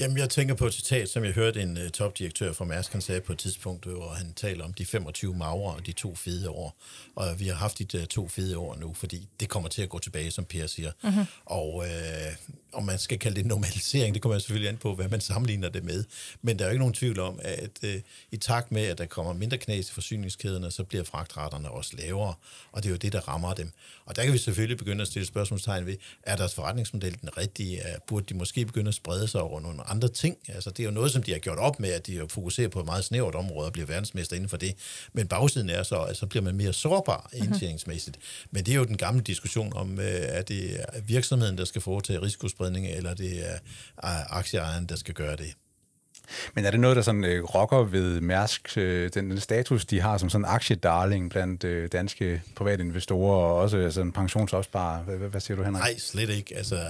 Jamen, 0.00 0.18
jeg 0.18 0.30
tænker 0.30 0.54
på 0.54 0.66
et 0.66 0.74
citat, 0.74 1.08
som 1.08 1.24
jeg 1.24 1.32
hørte 1.32 1.62
en 1.62 1.76
uh, 1.76 1.88
topdirektør 1.88 2.52
fra 2.52 2.64
Mærsk, 2.64 2.92
han 2.92 3.00
sagde 3.00 3.20
på 3.20 3.32
et 3.32 3.38
tidspunkt, 3.38 3.84
hvor 3.84 4.08
han 4.08 4.32
taler 4.32 4.64
om 4.64 4.72
de 4.72 4.86
25 4.86 5.34
magre 5.34 5.74
og 5.74 5.86
de 5.86 5.92
to 5.92 6.14
fede 6.14 6.50
år. 6.50 6.76
Og 7.16 7.40
vi 7.40 7.46
har 7.46 7.54
haft 7.54 7.78
de 7.78 7.98
uh, 7.98 8.04
to 8.04 8.28
fede 8.28 8.58
år 8.58 8.76
nu, 8.76 8.94
fordi 8.94 9.28
det 9.40 9.48
kommer 9.48 9.68
til 9.68 9.82
at 9.82 9.88
gå 9.88 9.98
tilbage, 9.98 10.30
som 10.30 10.44
Per 10.44 10.66
siger. 10.66 10.92
Mm-hmm. 11.02 11.24
Og 11.44 11.74
uh, 11.74 11.84
om 12.72 12.84
man 12.84 12.98
skal 12.98 13.18
kalde 13.18 13.36
det 13.36 13.46
normalisering, 13.46 14.14
det 14.14 14.22
kommer 14.22 14.38
selvfølgelig 14.38 14.68
an 14.68 14.76
på, 14.76 14.94
hvad 14.94 15.08
man 15.08 15.20
sammenligner 15.20 15.68
det 15.68 15.84
med. 15.84 16.04
Men 16.42 16.58
der 16.58 16.64
er 16.64 16.68
jo 16.68 16.72
ikke 16.72 16.78
nogen 16.80 16.94
tvivl 16.94 17.20
om, 17.20 17.40
at 17.42 17.78
uh, 17.82 17.90
i 18.30 18.36
takt 18.36 18.72
med, 18.72 18.82
at 18.82 18.98
der 18.98 19.06
kommer 19.06 19.32
mindre 19.32 19.58
knas 19.58 19.90
i 19.90 19.92
forsyningskæderne, 19.92 20.70
så 20.70 20.84
bliver 20.84 21.04
fragtraterne 21.04 21.70
også 21.70 21.96
lavere. 21.96 22.34
Og 22.72 22.82
det 22.82 22.88
er 22.88 22.90
jo 22.90 22.96
det, 22.96 23.12
der 23.12 23.28
rammer 23.28 23.54
dem. 23.54 23.70
Og 24.04 24.16
der 24.16 24.24
kan 24.24 24.32
vi 24.32 24.38
selvfølgelig 24.38 24.78
begynde 24.78 25.02
at 25.02 25.08
stille 25.08 25.26
spørgsmålstegn 25.26 25.86
ved, 25.86 25.96
er 26.22 26.36
deres 26.36 26.54
forretningsmodel 26.54 27.20
den 27.20 27.36
rigtige? 27.36 27.82
Burde 28.06 28.26
de 28.26 28.34
måske 28.34 28.66
begynde 28.66 28.88
at 28.88 28.94
sprede 28.94 29.28
sig 29.28 29.40
over 29.40 29.60
nogle 29.60 29.89
andre 29.90 30.08
ting? 30.08 30.36
Altså, 30.48 30.70
det 30.70 30.80
er 30.80 30.84
jo 30.84 30.90
noget, 30.90 31.12
som 31.12 31.22
de 31.22 31.32
har 31.32 31.38
gjort 31.38 31.58
op 31.58 31.80
med, 31.80 31.90
at 31.90 32.06
de 32.06 32.26
fokuserer 32.28 32.68
på 32.68 32.80
et 32.80 32.86
meget 32.86 33.04
snævert 33.04 33.34
område 33.34 33.66
og 33.66 33.72
bliver 33.72 33.86
verdensmester 33.86 34.36
inden 34.36 34.48
for 34.48 34.56
det. 34.56 34.74
Men 35.12 35.28
bagsiden 35.28 35.70
er 35.70 35.82
så, 35.82 35.96
at 35.96 36.16
så 36.16 36.26
bliver 36.26 36.42
man 36.42 36.56
mere 36.56 36.72
sårbar 36.72 37.30
mhm. 37.32 37.42
indtjeningsmæssigt. 37.42 38.18
Men 38.50 38.66
det 38.66 38.72
er 38.72 38.78
jo 38.78 38.84
den 38.84 38.96
gamle 38.96 39.20
diskussion 39.20 39.72
om, 39.76 39.98
er 40.02 40.42
det 40.42 40.80
virksomheden, 41.06 41.58
der 41.58 41.64
skal 41.64 41.82
foretage 41.82 42.22
risikospredning, 42.22 42.86
eller 42.86 43.14
det 43.14 43.50
er 43.50 43.58
aktieejeren, 44.30 44.86
der 44.86 44.96
skal 44.96 45.14
gøre 45.14 45.36
det. 45.36 45.54
Men 46.54 46.64
er 46.64 46.70
det 46.70 46.80
noget, 46.80 46.96
der 46.96 47.02
sådan 47.02 47.24
øh, 47.24 47.44
rokker 47.44 47.84
ved 47.84 48.20
Mærsk, 48.20 48.76
øh, 48.76 49.10
den, 49.14 49.30
den 49.30 49.40
status, 49.40 49.84
de 49.84 50.00
har 50.00 50.18
som 50.18 50.30
sådan 50.30 50.44
aktiedarling 50.44 51.30
blandt 51.30 51.64
øh, 51.64 51.88
danske 51.92 52.42
private 52.56 52.84
investorer 52.84 53.36
og 53.36 53.56
også 53.56 53.76
altså, 53.76 54.00
en 54.00 54.12
pensionsopsparer? 54.12 55.02
Hvad, 55.02 55.16
hvad 55.16 55.40
siger 55.40 55.56
du, 55.56 55.62
Henrik? 55.62 55.82
Nej, 55.82 55.98
slet 55.98 56.30
ikke. 56.30 56.56
Altså, 56.56 56.76
øh, 56.76 56.80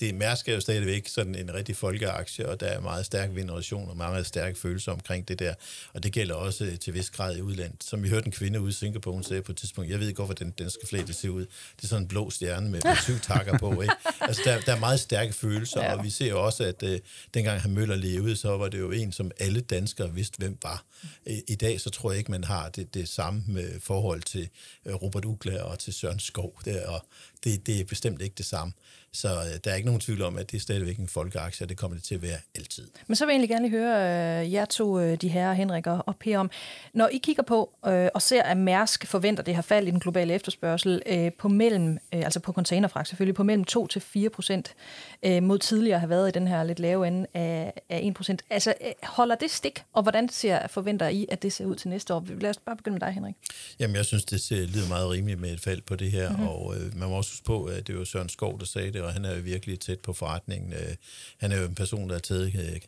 det, 0.00 0.14
Mærsk 0.14 0.48
er 0.48 0.54
jo 0.54 0.60
stadigvæk 0.60 1.08
sådan 1.08 1.34
en 1.34 1.54
rigtig 1.54 1.76
folkeaktie, 1.76 2.48
og 2.48 2.60
der 2.60 2.66
er 2.66 2.80
meget 2.80 3.06
stærk 3.06 3.28
veneration 3.32 3.88
og 3.88 3.96
meget 3.96 4.26
stærke 4.26 4.58
følelser 4.58 4.92
omkring 4.92 5.28
det 5.28 5.38
der. 5.38 5.54
Og 5.94 6.02
det 6.02 6.12
gælder 6.12 6.34
også 6.34 6.64
øh, 6.64 6.78
til 6.78 6.94
vis 6.94 7.10
grad 7.10 7.36
i 7.36 7.40
udlandet. 7.40 7.84
Som 7.84 8.02
vi 8.02 8.08
hørte 8.08 8.26
en 8.26 8.32
kvinde 8.32 8.60
ude 8.60 8.70
i 8.70 8.72
Singapore, 8.72 9.14
hun 9.14 9.22
sagde 9.22 9.42
på 9.42 9.52
et 9.52 9.58
tidspunkt, 9.58 9.90
jeg 9.90 10.00
ved 10.00 10.08
ikke, 10.08 10.18
hvorfor 10.18 10.34
den 10.34 10.50
danske 10.50 10.86
flag 10.86 11.06
det 11.06 11.14
ser 11.14 11.28
ud. 11.28 11.46
Det 11.76 11.84
er 11.84 11.86
sådan 11.86 12.02
en 12.02 12.08
blå 12.08 12.30
stjerne 12.30 12.70
med, 12.70 12.80
med 12.84 12.96
syv 13.02 13.18
takker 13.18 13.58
på. 13.58 13.82
Ikke? 13.82 13.94
Altså, 14.20 14.42
der, 14.44 14.60
der 14.60 14.74
er 14.74 14.78
meget 14.78 15.00
stærke 15.00 15.32
følelser, 15.32 15.82
ja. 15.82 15.96
og 15.96 16.04
vi 16.04 16.10
ser 16.10 16.28
jo 16.28 16.44
også, 16.44 16.64
at 16.64 16.82
øh, 16.82 16.98
dengang 17.34 17.60
han 17.60 17.70
Møller 17.70 17.96
lige 17.96 18.22
ud, 18.22 18.36
så 18.54 18.58
var 18.58 18.68
det 18.68 18.78
jo 18.78 18.90
en, 18.90 19.12
som 19.12 19.30
alle 19.38 19.60
danskere 19.60 20.14
vidste, 20.14 20.38
hvem 20.38 20.58
var. 20.62 20.84
I, 21.26 21.54
dag, 21.54 21.80
så 21.80 21.90
tror 21.90 22.10
jeg 22.10 22.18
ikke, 22.18 22.30
man 22.30 22.44
har 22.44 22.68
det, 22.68 22.94
det 22.94 23.08
samme 23.08 23.42
med 23.46 23.80
forhold 23.80 24.22
til 24.22 24.48
øh, 24.86 24.94
Robert 24.94 25.24
Ugla 25.24 25.62
og 25.62 25.78
til 25.78 25.94
Søren 25.94 26.18
Skov. 26.18 26.60
der, 26.64 26.86
og 26.86 27.00
det, 27.44 27.66
det 27.66 27.80
er 27.80 27.84
bestemt 27.84 28.22
ikke 28.22 28.34
det 28.38 28.46
samme. 28.46 28.72
Så 29.14 29.28
øh, 29.28 29.58
der 29.64 29.70
er 29.70 29.74
ikke 29.74 29.86
nogen 29.86 30.00
tvivl 30.00 30.22
om, 30.22 30.38
at 30.38 30.50
det 30.50 30.56
er 30.56 30.60
stadigvæk 30.60 30.96
en 30.96 31.08
folkeaktie, 31.08 31.64
og 31.64 31.68
det 31.68 31.76
kommer 31.76 31.96
det 31.96 32.04
til 32.04 32.14
at 32.14 32.22
være 32.22 32.38
altid. 32.54 32.88
Men 33.06 33.16
så 33.16 33.24
vil 33.26 33.32
jeg 33.32 33.34
egentlig 33.34 33.50
gerne 33.50 33.68
høre 33.68 34.42
øh, 34.42 34.52
jer 34.52 34.64
to, 34.64 35.00
øh, 35.00 35.16
de 35.16 35.28
her 35.28 35.52
Henrik 35.52 35.86
og, 35.86 36.02
og 36.06 36.16
Per, 36.16 36.38
om, 36.38 36.50
når 36.94 37.08
I 37.08 37.18
kigger 37.18 37.42
på 37.42 37.70
øh, 37.86 38.08
og 38.14 38.22
ser, 38.22 38.42
at 38.42 38.56
Mærsk 38.56 39.06
forventer 39.06 39.42
det 39.42 39.54
her 39.54 39.62
fald 39.62 39.88
i 39.88 39.90
den 39.90 40.00
globale 40.00 40.34
efterspørgsel 40.34 41.02
øh, 41.06 41.32
på 41.32 41.48
mellem, 41.48 41.98
øh, 42.14 42.20
altså 42.24 42.40
på 42.40 42.52
containerfragt 42.52 43.08
selvfølgelig, 43.08 43.34
på 43.34 43.42
mellem 43.42 43.64
2 43.64 43.86
til 43.86 44.00
4 44.00 44.30
procent 44.30 44.74
øh, 45.22 45.42
mod 45.42 45.58
tidligere 45.58 45.98
have 45.98 46.10
været 46.10 46.28
i 46.28 46.32
den 46.32 46.48
her 46.48 46.64
lidt 46.64 46.78
lave 46.78 47.06
ende 47.06 47.26
af, 47.34 47.72
af 47.88 48.00
1 48.02 48.14
procent. 48.14 48.42
Altså 48.50 48.74
øh, 48.80 48.92
holder 49.02 49.34
det 49.34 49.50
stik, 49.50 49.82
og 49.92 50.02
hvordan 50.02 50.28
ser, 50.28 50.68
forventer 50.68 51.08
I, 51.08 51.26
at 51.28 51.42
det 51.42 51.52
ser 51.52 51.64
ud 51.64 51.76
til 51.76 51.88
næste 51.88 52.14
år? 52.14 52.26
Lad 52.40 52.50
os 52.50 52.56
bare 52.56 52.76
begynde 52.76 52.94
med 52.94 53.00
dig, 53.00 53.12
Henrik. 53.12 53.34
Jamen, 53.78 53.96
jeg 53.96 54.04
synes, 54.04 54.24
det 54.24 54.40
ser, 54.40 54.66
lyder 54.66 54.88
meget 54.88 55.10
rimeligt 55.10 55.40
med 55.40 55.52
et 55.52 55.60
fald 55.60 55.82
på 55.82 55.96
det 55.96 56.10
her, 56.10 56.30
mm-hmm. 56.30 56.48
og 56.48 56.76
øh, 56.76 56.98
man 56.98 57.08
må 57.08 57.16
også 57.16 57.33
huske 57.34 57.44
på, 57.44 57.64
at 57.64 57.86
det 57.86 57.98
var 57.98 58.04
Søren 58.04 58.28
Skov, 58.28 58.58
der 58.58 58.66
sagde 58.66 58.92
det, 58.92 59.02
og 59.02 59.12
han 59.12 59.24
er 59.24 59.34
jo 59.34 59.40
virkelig 59.40 59.80
tæt 59.80 60.00
på 60.00 60.12
forretningen. 60.12 60.72
Øh, 60.72 60.96
han 61.38 61.52
er 61.52 61.60
jo 61.60 61.66
en 61.66 61.74
person, 61.74 62.08
der 62.08 62.14
har 62.14 62.20
taget 62.20 62.46
øh, 62.46 62.80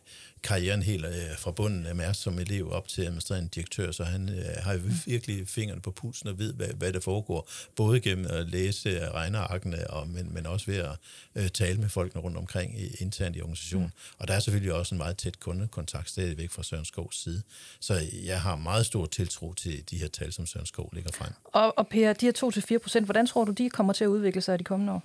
karrieren 0.43 0.81
helt 0.81 1.05
øh, 1.05 1.37
fra 1.37 1.51
bunden 1.51 1.85
af 1.85 1.95
Mærsk 1.95 2.21
som 2.21 2.39
elev 2.39 2.71
op 2.71 2.87
til 2.87 3.01
administrerende 3.01 3.49
direktør, 3.49 3.91
så 3.91 4.03
han 4.03 4.29
øh, 4.29 4.45
har 4.63 4.73
jo 4.73 4.79
virkelig 5.05 5.47
fingrene 5.47 5.81
på 5.81 5.91
pulsen 5.91 6.29
og 6.29 6.39
ved, 6.39 6.53
hvad, 6.53 6.67
hvad 6.67 6.93
der 6.93 6.99
foregår, 6.99 7.49
både 7.75 7.99
gennem 7.99 8.27
at 8.29 8.49
læse 8.49 9.09
regnearkene, 9.09 9.89
og, 9.89 10.07
men, 10.07 10.33
men 10.33 10.45
også 10.45 10.65
ved 10.65 10.77
at 10.77 10.97
øh, 11.35 11.49
tale 11.49 11.79
med 11.79 11.89
folkene 11.89 12.21
rundt 12.21 12.37
omkring 12.37 12.79
i, 12.79 12.87
internt 12.99 13.35
i 13.35 13.41
organisationen. 13.41 13.87
Mm. 13.87 14.15
Og 14.19 14.27
der 14.27 14.33
er 14.33 14.39
selvfølgelig 14.39 14.73
også 14.73 14.95
en 14.95 14.99
meget 14.99 15.17
tæt 15.17 15.39
kundekontakt 15.39 16.09
stadigvæk 16.09 16.51
fra 16.51 16.63
Søren 16.63 16.85
Skovs 16.85 17.23
side. 17.23 17.41
Så 17.79 18.01
jeg 18.25 18.41
har 18.41 18.55
meget 18.55 18.85
stor 18.85 19.05
tiltro 19.05 19.53
til 19.53 19.89
de 19.89 19.97
her 19.97 20.07
tal, 20.07 20.33
som 20.33 20.45
Søren 20.45 20.65
Skov 20.65 20.89
lægger 20.93 21.11
frem. 21.11 21.31
Og, 21.43 21.77
og 21.77 21.87
Per, 21.87 22.13
de 22.13 22.25
her 22.25 22.75
2-4 22.75 22.77
procent, 22.77 23.05
hvordan 23.05 23.27
tror 23.27 23.45
du, 23.45 23.51
de 23.51 23.69
kommer 23.69 23.93
til 23.93 24.03
at 24.03 24.07
udvikle 24.07 24.41
sig 24.41 24.55
i 24.55 24.57
de 24.57 24.63
kommende 24.63 24.93
år? 24.93 25.03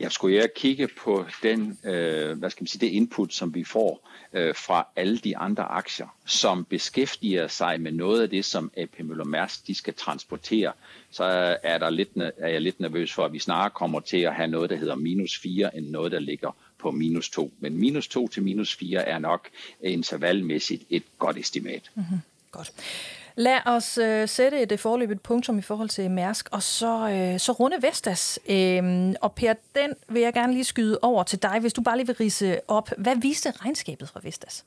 Jeg 0.00 0.12
skulle 0.12 0.36
jeg 0.36 0.54
kigge 0.54 0.88
på 0.88 1.26
den, 1.42 1.78
øh, 1.84 2.38
hvad 2.38 2.50
skal 2.50 2.62
man 2.62 2.66
sige, 2.66 2.80
det 2.86 2.92
input, 2.92 3.34
som 3.34 3.54
vi 3.54 3.64
får 3.64 4.10
øh, 4.32 4.54
fra 4.54 4.86
alle 4.96 5.18
de 5.18 5.36
andre 5.36 5.62
aktier, 5.62 6.16
som 6.26 6.64
beskæftiger 6.64 7.48
sig 7.48 7.80
med 7.80 7.92
noget 7.92 8.22
af 8.22 8.30
det, 8.30 8.44
som 8.44 8.70
AP 8.76 8.98
Møller 8.98 9.24
Mærsk 9.24 9.66
de 9.66 9.74
skal 9.74 9.94
transportere, 9.94 10.72
så 11.10 11.24
er, 11.62 11.78
der 11.78 11.90
lidt, 11.90 12.08
er 12.16 12.48
jeg 12.48 12.60
lidt 12.60 12.80
nervøs 12.80 13.12
for, 13.12 13.24
at 13.24 13.32
vi 13.32 13.38
snarere 13.38 13.70
kommer 13.70 14.00
til 14.00 14.18
at 14.18 14.34
have 14.34 14.48
noget, 14.48 14.70
der 14.70 14.76
hedder 14.76 14.94
minus 14.94 15.38
4, 15.38 15.76
end 15.76 15.88
noget, 15.88 16.12
der 16.12 16.20
ligger 16.20 16.56
på 16.78 16.90
minus 16.90 17.30
2. 17.30 17.52
Men 17.60 17.76
minus 17.76 18.08
2 18.08 18.28
til 18.28 18.42
minus 18.42 18.74
4 18.74 19.08
er 19.08 19.18
nok 19.18 19.48
intervalmæssigt 19.82 20.82
et 20.90 21.02
godt 21.18 21.36
estimat. 21.36 21.90
Mm-hmm. 21.94 22.18
Godt. 22.50 22.72
Lad 23.36 23.58
os 23.66 23.98
øh, 23.98 24.28
sætte 24.28 24.62
et 24.62 24.72
øh, 24.72 24.78
forløbet 24.78 25.20
punktum 25.20 25.58
i 25.58 25.62
forhold 25.62 25.88
til 25.88 26.10
Mærsk, 26.10 26.48
og 26.52 26.62
så, 26.62 27.08
øh, 27.08 27.40
så 27.40 27.52
runde 27.52 27.76
Vestas. 27.80 28.38
Øhm, 28.48 29.14
og 29.20 29.32
Per, 29.32 29.54
den 29.74 29.90
vil 30.08 30.22
jeg 30.22 30.32
gerne 30.32 30.52
lige 30.52 30.64
skyde 30.64 30.98
over 31.02 31.22
til 31.22 31.42
dig, 31.42 31.58
hvis 31.60 31.72
du 31.72 31.82
bare 31.82 31.96
lige 31.96 32.06
vil 32.06 32.16
rise 32.16 32.60
op. 32.68 32.90
Hvad 32.98 33.16
viste 33.16 33.50
regnskabet 33.50 34.08
fra 34.08 34.20
Vestas? 34.22 34.64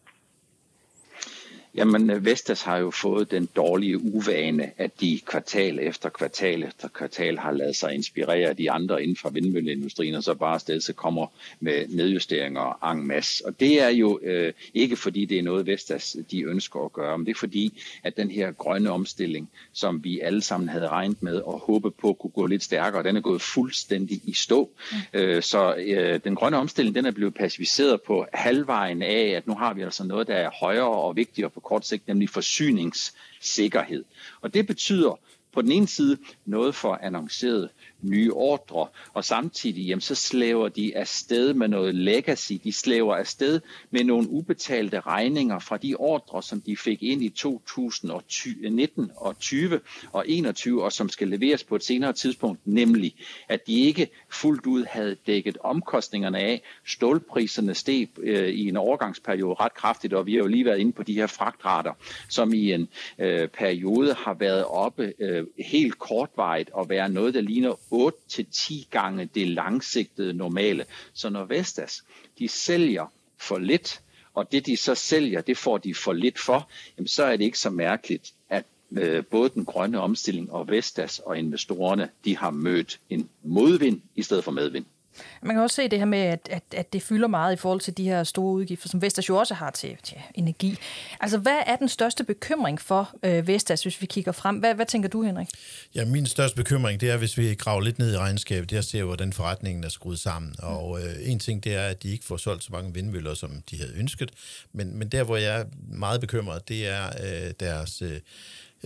Jamen, 1.77 2.25
Vestas 2.25 2.61
har 2.61 2.77
jo 2.77 2.91
fået 2.91 3.31
den 3.31 3.49
dårlige 3.55 3.97
uvane, 3.97 4.71
at 4.77 5.01
de 5.01 5.19
kvartal 5.25 5.79
efter 5.79 6.09
kvartal 6.09 6.63
efter 6.63 6.87
kvartal 6.87 7.37
har 7.37 7.51
lavet 7.51 7.75
sig 7.75 7.93
inspirere 7.93 8.49
af 8.49 8.55
de 8.55 8.71
andre 8.71 9.03
inden 9.03 9.17
for 9.17 9.29
vindmølleindustrien, 9.29 10.15
og 10.15 10.23
så 10.23 10.33
bare 10.33 10.59
stedet 10.59 10.83
så 10.83 10.93
kommer 10.93 11.27
med 11.59 11.87
nedjusteringer 11.87 12.91
en 12.91 13.07
masse. 13.07 13.45
Og 13.45 13.59
det 13.59 13.81
er 13.81 13.89
jo 13.89 14.19
øh, 14.23 14.53
ikke 14.73 14.95
fordi, 14.95 15.25
det 15.25 15.39
er 15.39 15.43
noget 15.43 15.67
Vestas, 15.67 16.17
de 16.31 16.41
ønsker 16.41 16.85
at 16.85 16.93
gøre, 16.93 17.17
men 17.17 17.25
det 17.25 17.31
er 17.31 17.39
fordi, 17.39 17.81
at 18.03 18.17
den 18.17 18.31
her 18.31 18.51
grønne 18.51 18.91
omstilling, 18.91 19.49
som 19.73 20.03
vi 20.03 20.19
alle 20.19 20.41
sammen 20.41 20.69
havde 20.69 20.87
regnet 20.87 21.23
med 21.23 21.35
og 21.35 21.59
håbet 21.59 21.93
på 21.93 22.13
kunne 22.13 22.31
gå 22.31 22.45
lidt 22.45 22.63
stærkere, 22.63 23.03
den 23.03 23.17
er 23.17 23.21
gået 23.21 23.41
fuldstændig 23.41 24.21
i 24.23 24.33
stå. 24.33 24.69
Mm. 24.91 25.19
Øh, 25.19 25.43
så 25.43 25.75
øh, 25.75 26.19
den 26.23 26.35
grønne 26.35 26.57
omstilling, 26.57 26.95
den 26.95 27.05
er 27.05 27.11
blevet 27.11 27.33
pacificeret 27.33 28.01
på 28.01 28.25
halvvejen 28.33 29.01
af, 29.01 29.33
at 29.37 29.47
nu 29.47 29.55
har 29.55 29.73
vi 29.73 29.81
altså 29.81 30.03
noget, 30.03 30.27
der 30.27 30.35
er 30.35 30.49
højere 30.49 30.87
og 30.87 31.15
vigtigere 31.15 31.49
på 31.49 31.59
kort 31.65 31.85
sigt, 31.85 32.07
nemlig 32.07 32.29
forsyningssikkerhed. 32.29 34.03
Og 34.41 34.53
det 34.53 34.67
betyder 34.67 35.19
på 35.53 35.61
den 35.61 35.71
ene 35.71 35.87
side 35.87 36.17
noget 36.45 36.75
for 36.75 36.99
annonceret 37.01 37.69
nye 38.01 38.33
ordre, 38.33 38.87
og 39.13 39.25
samtidig 39.25 39.85
jamen, 39.85 40.01
så 40.01 40.15
slæver 40.15 40.69
de 40.69 40.97
afsted 40.97 41.53
med 41.53 41.67
noget 41.67 41.95
legacy. 41.95 42.53
De 42.63 42.71
slæver 42.71 43.15
afsted 43.15 43.61
med 43.91 44.03
nogle 44.03 44.29
ubetalte 44.29 44.99
regninger 44.99 45.59
fra 45.59 45.77
de 45.77 45.95
ordre, 45.95 46.43
som 46.43 46.61
de 46.61 46.77
fik 46.77 47.03
ind 47.03 47.23
i 47.23 47.29
2019 47.29 49.11
og 49.15 49.39
20 49.39 49.79
og 50.11 50.25
21, 50.27 50.83
og 50.83 50.91
som 50.91 51.09
skal 51.09 51.27
leveres 51.27 51.63
på 51.63 51.75
et 51.75 51.83
senere 51.83 52.13
tidspunkt, 52.13 52.59
nemlig 52.65 53.15
at 53.49 53.67
de 53.67 53.79
ikke 53.79 54.07
fuldt 54.31 54.65
ud 54.65 54.85
havde 54.85 55.15
dækket 55.27 55.57
omkostningerne 55.63 56.39
af. 56.39 56.61
Stålpriserne 56.87 57.73
steg 57.73 58.09
øh, 58.19 58.49
i 58.49 58.67
en 58.67 58.77
overgangsperiode 58.77 59.55
ret 59.59 59.73
kraftigt, 59.73 60.13
og 60.13 60.25
vi 60.25 60.33
har 60.33 60.39
jo 60.39 60.47
lige 60.47 60.65
været 60.65 60.79
inde 60.79 60.91
på 60.91 61.03
de 61.03 61.13
her 61.13 61.27
fragtrater, 61.27 61.93
som 62.29 62.53
i 62.53 62.73
en 62.73 62.87
øh, 63.19 63.47
periode 63.47 64.13
har 64.13 64.33
været 64.33 64.65
oppe 64.65 65.13
øh, 65.19 65.47
helt 65.59 65.99
kortvarigt 65.99 66.69
og 66.73 66.89
være 66.89 67.09
noget, 67.09 67.33
der 67.33 67.41
ligner 67.41 67.84
8-10 67.93 68.73
gange 68.89 69.29
det 69.35 69.47
langsigtede 69.47 70.33
normale. 70.33 70.85
Så 71.13 71.29
når 71.29 71.45
Vestas 71.45 72.03
de 72.39 72.47
sælger 72.47 73.13
for 73.37 73.57
lidt, 73.57 74.01
og 74.33 74.51
det 74.51 74.65
de 74.65 74.77
så 74.77 74.95
sælger, 74.95 75.41
det 75.41 75.57
får 75.57 75.77
de 75.77 75.95
for 75.95 76.13
lidt 76.13 76.39
for, 76.39 76.69
jamen 76.97 77.07
så 77.07 77.23
er 77.23 77.37
det 77.37 77.45
ikke 77.45 77.59
så 77.59 77.69
mærkeligt, 77.69 78.33
at 78.49 78.65
øh, 78.91 79.25
både 79.25 79.49
den 79.49 79.65
grønne 79.65 79.99
omstilling 80.01 80.51
og 80.51 80.67
Vestas 80.67 81.19
og 81.19 81.37
investorerne, 81.37 82.09
de 82.25 82.37
har 82.37 82.51
mødt 82.51 82.99
en 83.09 83.29
modvind 83.43 84.01
i 84.15 84.21
stedet 84.23 84.43
for 84.43 84.51
medvind. 84.51 84.85
Man 85.43 85.55
kan 85.55 85.63
også 85.63 85.75
se 85.75 85.87
det 85.87 85.99
her 85.99 86.05
med, 86.05 86.19
at, 86.19 86.49
at, 86.51 86.63
at 86.71 86.93
det 86.93 87.01
fylder 87.01 87.27
meget 87.27 87.53
i 87.53 87.55
forhold 87.55 87.79
til 87.79 87.97
de 87.97 88.03
her 88.03 88.23
store 88.23 88.53
udgifter, 88.53 88.89
som 88.89 89.01
Vestas 89.01 89.29
jo 89.29 89.37
også 89.37 89.53
har 89.53 89.71
til, 89.71 89.97
til 90.03 90.17
energi. 90.33 90.77
Altså, 91.19 91.37
hvad 91.37 91.59
er 91.65 91.75
den 91.75 91.89
største 91.89 92.23
bekymring 92.23 92.81
for 92.81 93.15
øh, 93.23 93.47
Vestas, 93.47 93.83
hvis 93.83 94.01
vi 94.01 94.05
kigger 94.05 94.31
frem? 94.31 94.57
Hvad, 94.57 94.75
hvad 94.75 94.85
tænker 94.85 95.09
du, 95.09 95.23
Henrik? 95.23 95.47
Ja, 95.95 96.05
min 96.05 96.25
største 96.25 96.55
bekymring, 96.55 97.01
det 97.01 97.09
er, 97.09 97.17
hvis 97.17 97.37
vi 97.37 97.55
graver 97.55 97.81
lidt 97.81 97.99
ned 97.99 98.13
i 98.13 98.17
regnskabet, 98.17 98.69
det 98.69 98.75
er 98.75 98.79
at 98.79 98.85
se, 98.85 99.03
hvordan 99.03 99.33
forretningen 99.33 99.83
er 99.83 99.89
skruet 99.89 100.19
sammen. 100.19 100.55
Mm. 100.59 100.67
Og 100.67 100.99
øh, 101.01 101.15
en 101.21 101.39
ting, 101.39 101.63
det 101.63 101.75
er, 101.75 101.87
at 101.87 102.03
de 102.03 102.11
ikke 102.11 102.25
får 102.25 102.37
solgt 102.37 102.63
så 102.63 102.69
mange 102.71 102.93
vindmøller, 102.93 103.33
som 103.33 103.63
de 103.71 103.77
havde 103.77 103.93
ønsket. 103.95 104.31
Men, 104.73 104.97
men 104.97 105.09
der, 105.09 105.23
hvor 105.23 105.37
jeg 105.37 105.59
er 105.59 105.65
meget 105.87 106.21
bekymret, 106.21 106.67
det 106.69 106.87
er 106.87 107.05
øh, 107.05 107.53
deres... 107.59 108.01
Øh, 108.01 108.19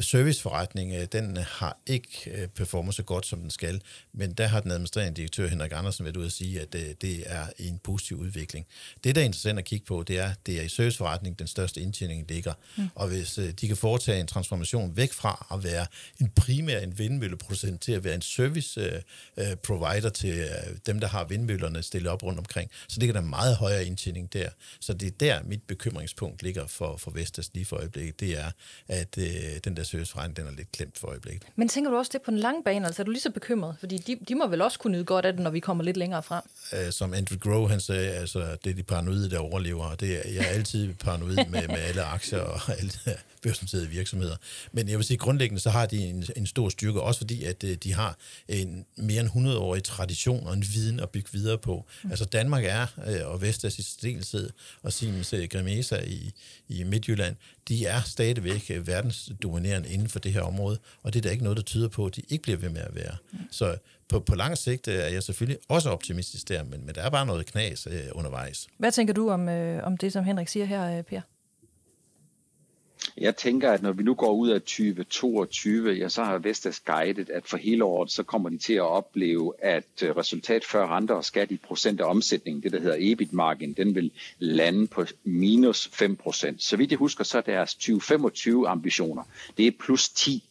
serviceforretning, 0.02 0.94
øh, 0.94 1.08
den 1.12 1.38
har 1.38 1.78
ikke 1.86 2.32
øh, 2.32 2.48
performet 2.48 2.96
så 2.96 3.04
godt, 3.04 3.26
som 3.26 3.40
den 3.40 3.50
skal, 3.50 3.82
men 4.14 4.34
der 4.34 4.48
har 4.48 4.60
den 4.60 4.72
administrerende 4.72 5.16
direktør 5.16 5.48
Henrik 5.48 5.72
Andersen 5.76 6.06
været 6.06 6.18
ude 6.18 6.26
at 6.26 6.32
sige, 6.32 6.62
at 6.62 6.76
øh, 6.76 6.82
det 7.02 7.24
er 7.26 7.46
en 7.58 7.80
positiv 7.84 8.18
udvikling. 8.18 8.66
Det, 9.04 9.16
der 9.16 9.22
er 9.22 9.26
interessant 9.26 9.60
at 9.60 9.66
kigge 9.66 9.86
på, 9.86 10.04
det 10.04 10.20
er, 10.20 10.34
det 10.46 10.60
er 10.60 10.62
i 10.62 10.70
serviceforretning, 10.70 11.40
den 11.40 11.48
største 11.48 11.82
indtjening 11.82 12.26
ligger. 12.30 12.54
Mm. 12.78 12.90
Og 12.96 13.08
hvis 13.08 13.40
de 13.62 13.68
kan 13.68 13.78
foretage 13.78 14.20
en 14.20 14.28
transformation 14.28 14.98
væk 14.98 15.14
fra 15.14 15.48
at 15.54 15.64
være 15.64 15.86
en 16.22 16.30
primær 16.30 16.80
en 16.80 16.98
vindmølleproducent 16.98 17.82
til 17.82 17.92
at 17.92 18.04
være 18.04 18.16
en 18.16 18.22
service 18.22 19.02
provider 19.64 20.10
til 20.10 20.50
dem, 20.86 21.00
der 21.00 21.08
har 21.08 21.24
vindmøllerne 21.24 21.84
stillet 21.84 22.12
op 22.12 22.24
rundt 22.24 22.40
omkring, 22.40 22.72
så 22.88 23.00
ligger 23.00 23.14
der 23.14 23.22
meget 23.22 23.56
højere 23.56 23.86
indtjening 23.86 24.34
der. 24.34 24.50
Så 24.80 24.94
det 24.94 25.08
er 25.08 25.12
der, 25.20 25.44
mit 25.44 25.64
bekymringspunkt 25.68 26.44
ligger 26.44 26.68
for, 26.68 26.98
for 26.98 27.12
Vestas 27.12 27.50
lige 27.54 27.66
for 27.66 27.76
øjeblikket. 27.76 28.20
Det 28.20 28.40
er, 28.40 28.52
at 28.88 29.16
den 29.64 29.78
der 29.78 29.84
serviceforretning, 29.90 30.38
den 30.38 30.48
er 30.48 30.52
lidt 30.58 30.72
klemt 30.72 30.98
for 30.98 31.08
øjeblikket. 31.08 31.44
Men 31.56 31.68
tænker 31.68 31.92
du 31.92 31.98
også 31.98 32.10
det 32.14 32.22
på 32.22 32.32
den 32.32 32.40
lange 32.40 32.64
bane? 32.64 32.86
Altså 32.86 33.02
er 33.02 33.04
du 33.04 33.12
lige 33.12 33.22
så 33.22 33.32
bekymret? 33.32 33.76
Fordi 33.80 33.98
de, 33.98 34.18
de 34.28 34.36
må 34.36 34.48
vel 34.48 34.62
også 34.62 34.80
kunne 34.80 34.94
nyde 34.94 35.06
godt 35.06 35.26
af 35.26 35.34
det, 35.34 35.42
når 35.42 35.50
vi 35.50 35.60
kommer 35.60 35.84
lidt 35.84 35.98
længere 35.98 36.24
frem? 36.24 36.44
Uh, 36.74 36.92
som 36.92 37.14
Andrew 37.14 37.40
Grove, 37.40 37.70
han 37.70 37.80
sagde, 37.80 38.12
altså, 38.12 38.58
det 38.64 38.70
er 38.70 38.74
de 38.74 38.84
paranoide, 38.84 39.30
der 39.30 39.40
overlever. 39.40 39.86
Og 39.86 40.00
det 40.00 40.16
er, 40.16 40.34
jeg 40.34 40.44
er 40.44 40.50
altid 40.50 40.94
paranoid 41.06 41.36
med, 41.36 41.68
med 41.68 41.78
alle 41.78 42.04
aktier 42.04 42.40
og 42.40 42.60
alle 42.80 42.92
børsnoterede 43.44 43.88
virksomheder. 43.88 44.36
Men 44.72 44.90
jeg 44.90 44.98
vil 44.98 45.06
sige, 45.06 45.18
grundlæggende 45.18 45.62
så 45.62 45.70
har 45.70 45.86
de 45.86 45.98
en, 45.98 46.26
en 46.36 46.46
stor 46.46 46.70
styrke, 46.70 47.02
også 47.02 47.20
fordi, 47.20 47.44
at 47.44 47.64
uh, 47.64 47.70
de 47.70 47.94
har 47.94 48.18
en 48.48 48.86
mere 48.96 49.22
end 49.22 49.30
100-årig 49.30 49.84
tradition 49.84 50.48
og 50.48 50.54
en 50.54 50.66
viden 50.74 51.00
at 51.00 51.10
bygge 51.10 51.30
videre 51.32 51.58
på. 51.58 51.86
Mm. 52.04 52.12
Altså 52.12 52.26
Danmark 52.26 52.64
er, 52.66 52.88
uh, 52.98 53.32
og 53.32 53.42
Vestas 53.42 53.80
i 53.80 53.82
særdeleshed, 53.82 54.50
og 54.84 54.94
Siemens 54.94 55.34
uh, 55.34 55.44
Grimesa 55.52 56.00
i, 56.08 56.32
i 56.68 56.84
Midtjylland, 56.84 57.36
de 57.70 57.86
er 57.86 58.02
stadigvæk 58.02 58.72
uh, 58.80 58.88
verdensdominerende 58.88 59.90
inden 59.90 60.10
for 60.10 60.20
det 60.20 60.34
her 60.34 60.42
område, 60.42 60.80
og 61.04 61.14
det 61.14 61.20
er 61.20 61.22
der 61.22 61.32
ikke 61.32 61.44
noget, 61.44 61.58
der 61.58 61.64
tyder 61.64 61.88
på, 61.88 62.06
at 62.06 62.16
de 62.16 62.22
ikke 62.30 62.42
bliver 62.42 62.58
ved 62.58 62.70
med 62.70 62.82
at 62.82 62.96
være. 62.96 63.16
Mm. 63.32 63.40
Så 63.52 63.78
på, 64.10 64.20
på 64.20 64.36
lang 64.36 64.58
sigt 64.58 64.88
er 64.88 65.08
jeg 65.08 65.24
selvfølgelig 65.24 65.60
også 65.68 65.90
optimistisk 65.90 66.50
der, 66.50 66.64
men, 66.64 66.86
men 66.86 66.96
der 66.96 67.02
er 67.02 67.10
bare 67.10 67.26
noget 67.26 67.46
knas 67.46 67.88
uh, 67.88 67.94
undervejs. 68.12 68.68
Hvad 68.78 68.92
tænker 68.92 69.14
du 69.14 69.30
om, 69.30 69.50
øh, 69.50 69.84
om 69.84 69.98
det, 69.98 70.14
som 70.14 70.24
Henrik 70.24 70.48
siger 70.48 70.66
her, 70.66 71.02
Per? 71.02 71.22
Jeg 73.18 73.36
tænker, 73.36 73.72
at 73.72 73.82
når 73.82 73.92
vi 73.92 74.04
nu 74.04 74.14
går 74.14 74.34
ud 74.34 74.50
af 74.50 74.62
2022, 74.62 75.92
ja, 75.92 76.10
så 76.10 76.24
har 76.24 76.38
Vestas 76.38 76.80
guidet, 76.80 77.30
at 77.30 77.48
for 77.48 77.58
hele 77.58 77.84
året, 77.84 78.12
så 78.12 78.24
kommer 78.24 78.50
de 78.50 78.58
til 78.58 78.74
at 78.74 78.82
opleve, 78.82 79.54
at 79.60 80.04
øh, 80.04 80.18
resultat 80.18 80.66
før 80.66 80.88
renter 80.88 81.16
og 81.16 81.26
skat 81.26 81.52
i 81.52 81.58
procent 81.58 82.02
af 82.02 82.06
omsætningen, 82.06 82.64
det 82.64 82.72
der 82.72 82.80
hedder 82.80 82.98
EBIT 83.00 83.34
margin, 83.34 83.74
den 83.74 83.96
vil 83.96 84.12
lande 84.40 84.88
på 84.88 85.06
minus 85.24 85.90
5 85.94 86.16
procent. 86.16 86.64
Så 86.64 86.78
vidt 86.78 86.92
jeg 86.92 86.98
husker, 86.98 87.24
så 87.24 87.38
er 87.38 87.42
deres 87.42 87.74
2025 87.76 88.68
ambitioner, 88.68 89.24
det 89.58 89.68
er 89.68 89.72
plus 89.80 90.10
10 90.10 90.49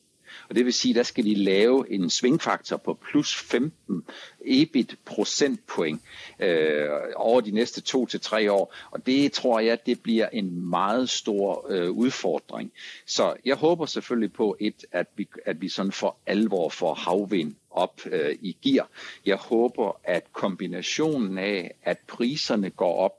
og 0.48 0.54
det 0.54 0.64
vil 0.64 0.72
sige, 0.72 0.94
der 0.94 1.02
skal 1.02 1.24
de 1.24 1.34
lave 1.34 1.92
en 1.92 2.10
svingfaktor 2.10 2.76
på 2.76 2.98
plus 3.10 3.36
15 3.36 4.04
EBIT 4.44 4.96
procentpoint 5.04 6.02
øh, 6.40 6.88
over 7.16 7.40
de 7.40 7.50
næste 7.50 7.80
to 7.80 8.06
til 8.06 8.20
tre 8.20 8.52
år. 8.52 8.74
Og 8.90 9.06
det 9.06 9.32
tror 9.32 9.60
jeg, 9.60 9.78
det 9.86 10.02
bliver 10.02 10.28
en 10.28 10.70
meget 10.70 11.10
stor 11.10 11.66
øh, 11.70 11.90
udfordring. 11.90 12.72
Så 13.06 13.34
jeg 13.44 13.56
håber 13.56 13.86
selvfølgelig 13.86 14.32
på 14.32 14.56
et, 14.60 14.84
at 14.92 15.06
vi, 15.16 15.28
at 15.46 15.60
vi 15.60 15.68
sådan 15.68 15.92
for 15.92 16.16
alvor 16.26 16.68
får 16.68 16.94
havvind 16.94 17.54
op 17.70 18.00
øh, 18.06 18.36
i 18.42 18.56
gear. 18.62 18.88
Jeg 19.26 19.36
håber, 19.36 20.00
at 20.04 20.32
kombinationen 20.32 21.38
af, 21.38 21.74
at 21.82 21.98
priserne 22.06 22.70
går 22.70 22.96
op, 22.96 23.12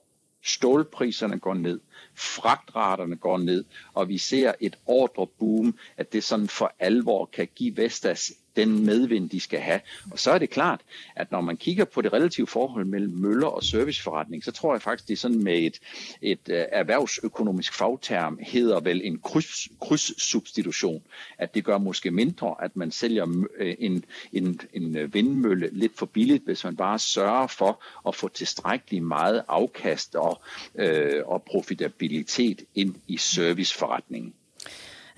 stålpriserne 0.43 1.39
går 1.39 1.53
ned, 1.53 1.79
fragtraterne 2.19 3.15
går 3.15 3.37
ned, 3.37 3.63
og 3.93 4.09
vi 4.09 4.17
ser 4.17 4.53
et 4.59 4.75
ordreboom, 4.85 5.77
at 5.97 6.13
det 6.13 6.23
sådan 6.23 6.47
for 6.47 6.71
alvor 6.79 7.25
kan 7.25 7.47
give 7.55 7.77
Vestas 7.77 8.31
den 8.59 8.85
medvind, 8.85 9.29
de 9.29 9.39
skal 9.39 9.59
have. 9.59 9.79
Og 10.11 10.19
så 10.19 10.31
er 10.31 10.37
det 10.37 10.49
klart, 10.49 10.81
at 11.15 11.31
når 11.31 11.41
man 11.41 11.57
kigger 11.57 11.85
på 11.85 12.01
det 12.01 12.13
relative 12.13 12.47
forhold 12.47 12.85
mellem 12.85 13.13
møller 13.13 13.47
og 13.47 13.63
serviceforretning, 13.63 14.43
så 14.43 14.51
tror 14.51 14.73
jeg 14.73 14.81
faktisk, 14.81 15.07
det 15.07 15.13
er 15.13 15.17
sådan 15.17 15.43
med 15.43 15.57
et, 15.59 15.79
et 16.21 16.39
øh, 16.49 16.65
erhvervsøkonomisk 16.71 17.73
fagterm, 17.73 18.39
hedder 18.41 18.79
vel 18.79 19.01
en 19.03 19.19
kryds, 19.19 19.67
krydssubstitution, 19.81 21.01
at 21.37 21.55
det 21.55 21.65
gør 21.65 21.77
måske 21.77 22.11
mindre, 22.11 22.55
at 22.61 22.75
man 22.75 22.91
sælger 22.91 23.45
øh, 23.57 23.75
en, 23.79 24.05
en, 24.33 24.59
en 24.73 24.97
øh, 24.97 25.13
vindmølle 25.13 25.69
lidt 25.71 25.97
for 25.97 26.05
billigt, 26.05 26.45
hvis 26.45 26.63
man 26.63 26.75
bare 26.75 26.99
sørger 26.99 27.47
for 27.47 27.83
at 28.07 28.15
få 28.15 28.27
tilstrækkeligt 28.27 29.03
meget 29.03 29.43
afkast 29.47 30.15
og, 30.15 30.41
øh, 30.75 31.21
og 31.25 31.43
profitabilitet 31.43 32.61
ind 32.75 32.95
i 33.07 33.17
serviceforretningen. 33.17 34.33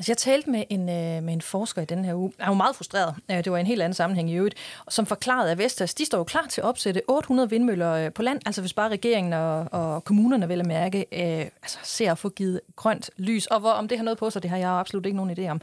Altså, 0.02 0.12
jeg 0.12 0.18
talte 0.18 0.50
med 0.50 0.64
en, 0.70 0.90
øh, 0.90 1.24
med 1.24 1.34
en 1.34 1.42
forsker 1.42 1.82
i 1.82 1.86
den 1.86 2.06
her 2.06 2.16
uge. 2.16 2.32
Han 2.40 2.48
var 2.48 2.56
meget 2.56 2.76
frustreret. 2.76 3.16
Øh, 3.32 3.38
det 3.38 3.52
var 3.52 3.58
en 3.58 3.66
helt 3.66 3.82
anden 3.82 3.94
sammenhæng 3.94 4.30
i 4.30 4.34
øvrigt. 4.34 4.56
Som 4.90 5.06
forklarede, 5.06 5.52
at 5.52 5.58
Vestas 5.58 5.94
de 5.94 6.06
står 6.06 6.18
jo 6.18 6.24
klar 6.24 6.46
til 6.50 6.62
at 6.62 6.66
opsætte 6.66 7.02
800 7.08 7.50
vindmøller 7.50 7.94
øh, 7.94 8.14
på 8.14 8.22
land. 8.22 8.40
Altså 8.46 8.62
hvis 8.62 8.74
bare 8.74 8.90
regeringen 8.90 9.34
og, 9.34 9.68
og 9.72 10.04
kommunerne 10.04 10.48
vil 10.48 10.60
at 10.60 10.66
mærke, 10.66 11.00
øh, 11.12 11.46
altså, 11.62 11.78
ser 11.84 12.12
at 12.12 12.18
få 12.18 12.30
givet 12.30 12.62
grønt 12.76 13.10
lys. 13.18 13.46
Og 13.46 13.60
hvor, 13.60 13.70
om 13.70 13.88
det 13.88 13.98
har 13.98 14.06
noget 14.06 14.18
på 14.18 14.30
sig, 14.30 14.44
det 14.44 14.50
har 14.50 14.58
jeg 14.58 14.70
absolut 14.70 15.06
ikke 15.06 15.18
nogen 15.18 15.38
idé 15.40 15.48
om. 15.48 15.62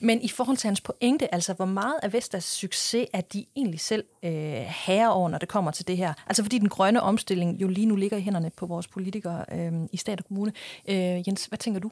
Men 0.00 0.22
i 0.22 0.28
forhold 0.28 0.56
til 0.56 0.68
hans 0.68 0.80
pointe, 0.80 1.34
altså 1.34 1.52
hvor 1.52 1.64
meget 1.64 1.96
af 2.02 2.12
Vestas 2.12 2.44
succes 2.44 3.06
er 3.12 3.20
de 3.20 3.46
egentlig 3.56 3.80
selv 3.80 4.04
øh, 4.22 4.30
herre 4.86 5.12
over, 5.12 5.28
når 5.28 5.38
det 5.38 5.48
kommer 5.48 5.70
til 5.70 5.88
det 5.88 5.96
her? 5.96 6.14
Altså 6.26 6.42
fordi 6.42 6.58
den 6.58 6.68
grønne 6.68 7.02
omstilling 7.02 7.60
jo 7.60 7.68
lige 7.68 7.86
nu 7.86 7.96
ligger 7.96 8.16
i 8.16 8.20
hænderne 8.20 8.50
på 8.56 8.66
vores 8.66 8.86
politikere 8.86 9.44
øh, 9.52 9.72
i 9.92 9.96
stat 9.96 10.18
og 10.18 10.26
kommune. 10.26 10.52
Øh, 10.88 10.96
Jens, 10.96 11.44
hvad 11.44 11.58
tænker 11.58 11.80
du? 11.80 11.90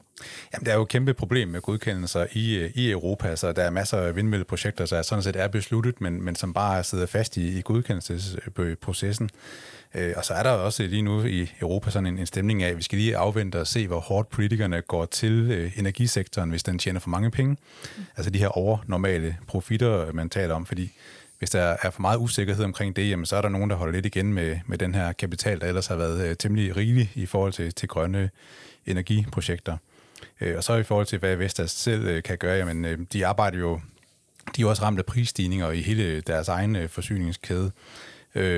Jamen, 0.53 0.65
det 0.65 0.71
er 0.71 0.75
jo 0.75 0.81
et 0.81 0.89
kæmpe 0.89 1.13
problem 1.13 1.47
med 1.47 1.61
godkendelse 1.61 1.84
godkendelser 1.85 2.25
i, 2.31 2.71
i 2.75 2.91
Europa, 2.91 3.35
så 3.35 3.51
der 3.51 3.63
er 3.63 3.69
masser 3.69 3.97
af 3.97 4.15
vindmølleprojekter, 4.15 4.85
der 4.85 5.01
sådan 5.01 5.23
set 5.23 5.35
er 5.35 5.47
besluttet, 5.47 6.01
men, 6.01 6.23
men 6.23 6.35
som 6.35 6.53
bare 6.53 6.83
sidder 6.83 7.05
fast 7.05 7.37
i, 7.37 7.57
i 7.57 7.61
godkendelsesprocessen. 7.61 9.29
Øh, 9.95 10.13
og 10.17 10.25
så 10.25 10.33
er 10.33 10.43
der 10.43 10.49
også 10.49 10.83
lige 10.83 11.01
nu 11.01 11.23
i 11.23 11.51
Europa 11.61 11.89
sådan 11.89 12.05
en, 12.05 12.17
en 12.17 12.25
stemning 12.25 12.63
af, 12.63 12.69
at 12.69 12.77
vi 12.77 12.83
skal 12.83 12.97
lige 12.97 13.17
afvente 13.17 13.59
og 13.59 13.67
se, 13.67 13.87
hvor 13.87 13.99
hårdt 13.99 14.29
politikerne 14.29 14.81
går 14.81 15.05
til 15.05 15.51
øh, 15.51 15.79
energisektoren, 15.79 16.49
hvis 16.49 16.63
den 16.63 16.79
tjener 16.79 16.99
for 16.99 17.09
mange 17.09 17.31
penge. 17.31 17.57
Altså 18.17 18.29
de 18.29 18.39
her 18.39 18.47
overnormale 18.47 19.37
profitter, 19.47 20.11
man 20.11 20.29
taler 20.29 20.55
om, 20.55 20.65
fordi 20.65 20.91
hvis 21.39 21.49
der 21.49 21.75
er 21.81 21.89
for 21.89 22.01
meget 22.01 22.17
usikkerhed 22.17 22.63
omkring 22.63 22.95
det, 22.95 23.09
jamen, 23.09 23.25
så 23.25 23.35
er 23.35 23.41
der 23.41 23.49
nogen, 23.49 23.69
der 23.69 23.75
holder 23.75 23.93
lidt 23.93 24.05
igen 24.05 24.33
med, 24.33 24.59
med 24.65 24.77
den 24.77 24.95
her 24.95 25.11
kapital, 25.11 25.61
der 25.61 25.67
ellers 25.67 25.87
har 25.87 25.95
været 25.95 26.27
øh, 26.29 26.35
temmelig 26.35 26.77
rigelig 26.77 27.11
i 27.15 27.25
forhold 27.25 27.53
til, 27.53 27.73
til 27.73 27.87
grønne 27.87 28.29
energiprojekter. 28.85 29.77
Øh, 30.41 30.57
og 30.57 30.63
så 30.63 30.75
i 30.75 30.83
forhold 30.83 31.05
til, 31.05 31.19
hvad 31.19 31.35
Vestas 31.35 31.71
selv 31.71 32.05
øh, 32.05 32.23
kan 32.23 32.37
gøre, 32.37 32.57
jamen, 32.57 32.85
øh, 32.85 32.99
de 33.13 33.25
arbejder 33.25 33.57
jo, 33.57 33.79
de 34.55 34.61
er 34.61 34.65
også 34.65 34.83
ramt 34.83 34.99
af 34.99 35.05
prisstigninger 35.05 35.71
i 35.71 35.81
hele 35.81 36.21
deres 36.21 36.47
egen 36.47 36.75
øh, 36.75 36.89
forsyningskæde. 36.89 37.71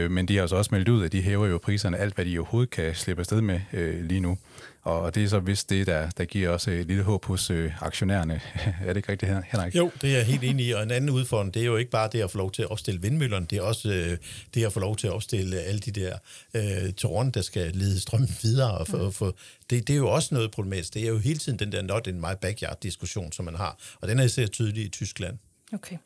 Men 0.10 0.28
de 0.28 0.36
har 0.36 0.42
altså 0.42 0.56
også 0.56 0.70
meldt 0.74 0.90
ud, 0.90 1.04
at 1.04 1.12
de 1.12 1.22
hæver 1.22 1.48
jo 1.48 1.58
priserne 1.58 1.98
alt, 1.98 2.16
hvad 2.16 2.26
de 2.26 2.40
overhovedet 2.40 2.70
kan 2.70 2.96
slippe 2.96 3.20
afsted 3.20 3.42
med 3.42 3.60
lige 4.04 4.20
nu. 4.20 4.38
Og 4.88 5.16
det 5.16 5.24
er 5.24 5.28
så 5.28 5.40
vist 5.40 5.70
det, 5.70 5.88
der, 5.88 6.10
der 6.10 6.26
giver 6.26 6.50
også 6.50 6.72
et 6.72 6.86
lille 6.86 7.04
håb 7.04 7.26
hos 7.26 7.50
øh, 7.50 7.72
aktionærerne. 7.82 8.42
er 8.86 8.88
det 8.88 8.98
ikke 8.98 9.12
rigtigt, 9.12 9.32
Henrik? 9.52 9.76
Jo, 9.76 9.92
det 10.02 10.12
er 10.12 10.18
jeg 10.18 10.26
helt 10.26 10.44
enig 10.44 10.66
i. 10.66 10.72
Og 10.72 10.84
en 10.84 10.92
anden 10.92 11.10
udfordring, 11.10 11.54
det 11.54 11.62
er 11.62 11.66
jo 11.66 11.78
ikke 11.78 11.92
bare 11.92 12.10
det 12.12 12.22
at 12.22 12.32
få 12.32 12.38
lov 12.38 12.52
til 12.52 12.62
at 12.62 12.72
opstille 12.72 13.02
vindmøllerne, 13.02 13.46
det 13.46 13.58
er 13.58 13.62
også 13.62 13.90
øh, 13.90 14.18
det 14.54 14.66
at 14.66 14.74
få 14.74 14.80
lov 14.80 14.96
til 14.96 15.08
at 15.08 15.14
opstille 15.14 15.60
alle 15.60 15.80
de 15.80 15.92
der 15.92 16.18
øh, 16.54 16.94
tårne, 16.94 17.32
der 17.32 17.42
skal 17.42 17.72
lede 17.74 18.00
strømmen 18.00 18.30
videre. 18.42 18.78
Og 18.78 18.88
for, 18.88 19.06
mm. 19.06 19.12
for, 19.12 19.36
det, 19.70 19.88
det 19.88 19.94
er 19.94 19.98
jo 19.98 20.10
også 20.10 20.36
noget 20.36 20.52
problematisk. 20.52 20.94
Det 20.94 21.04
er 21.04 21.08
jo 21.08 21.18
hele 21.18 21.40
tiden 21.40 21.60
den 21.60 21.72
der 21.72 21.82
not 21.82 22.08
in 22.08 22.20
my 22.20 22.34
backyard-diskussion, 22.42 23.32
som 23.32 23.46
man 23.46 23.56
har. 23.56 23.78
Og 24.02 24.08
den 24.08 24.20
er 24.20 24.24
især 24.24 24.46
tydelig 24.46 24.86
i 24.86 24.90
Tyskland. 24.90 25.38
Okay. 25.74 25.98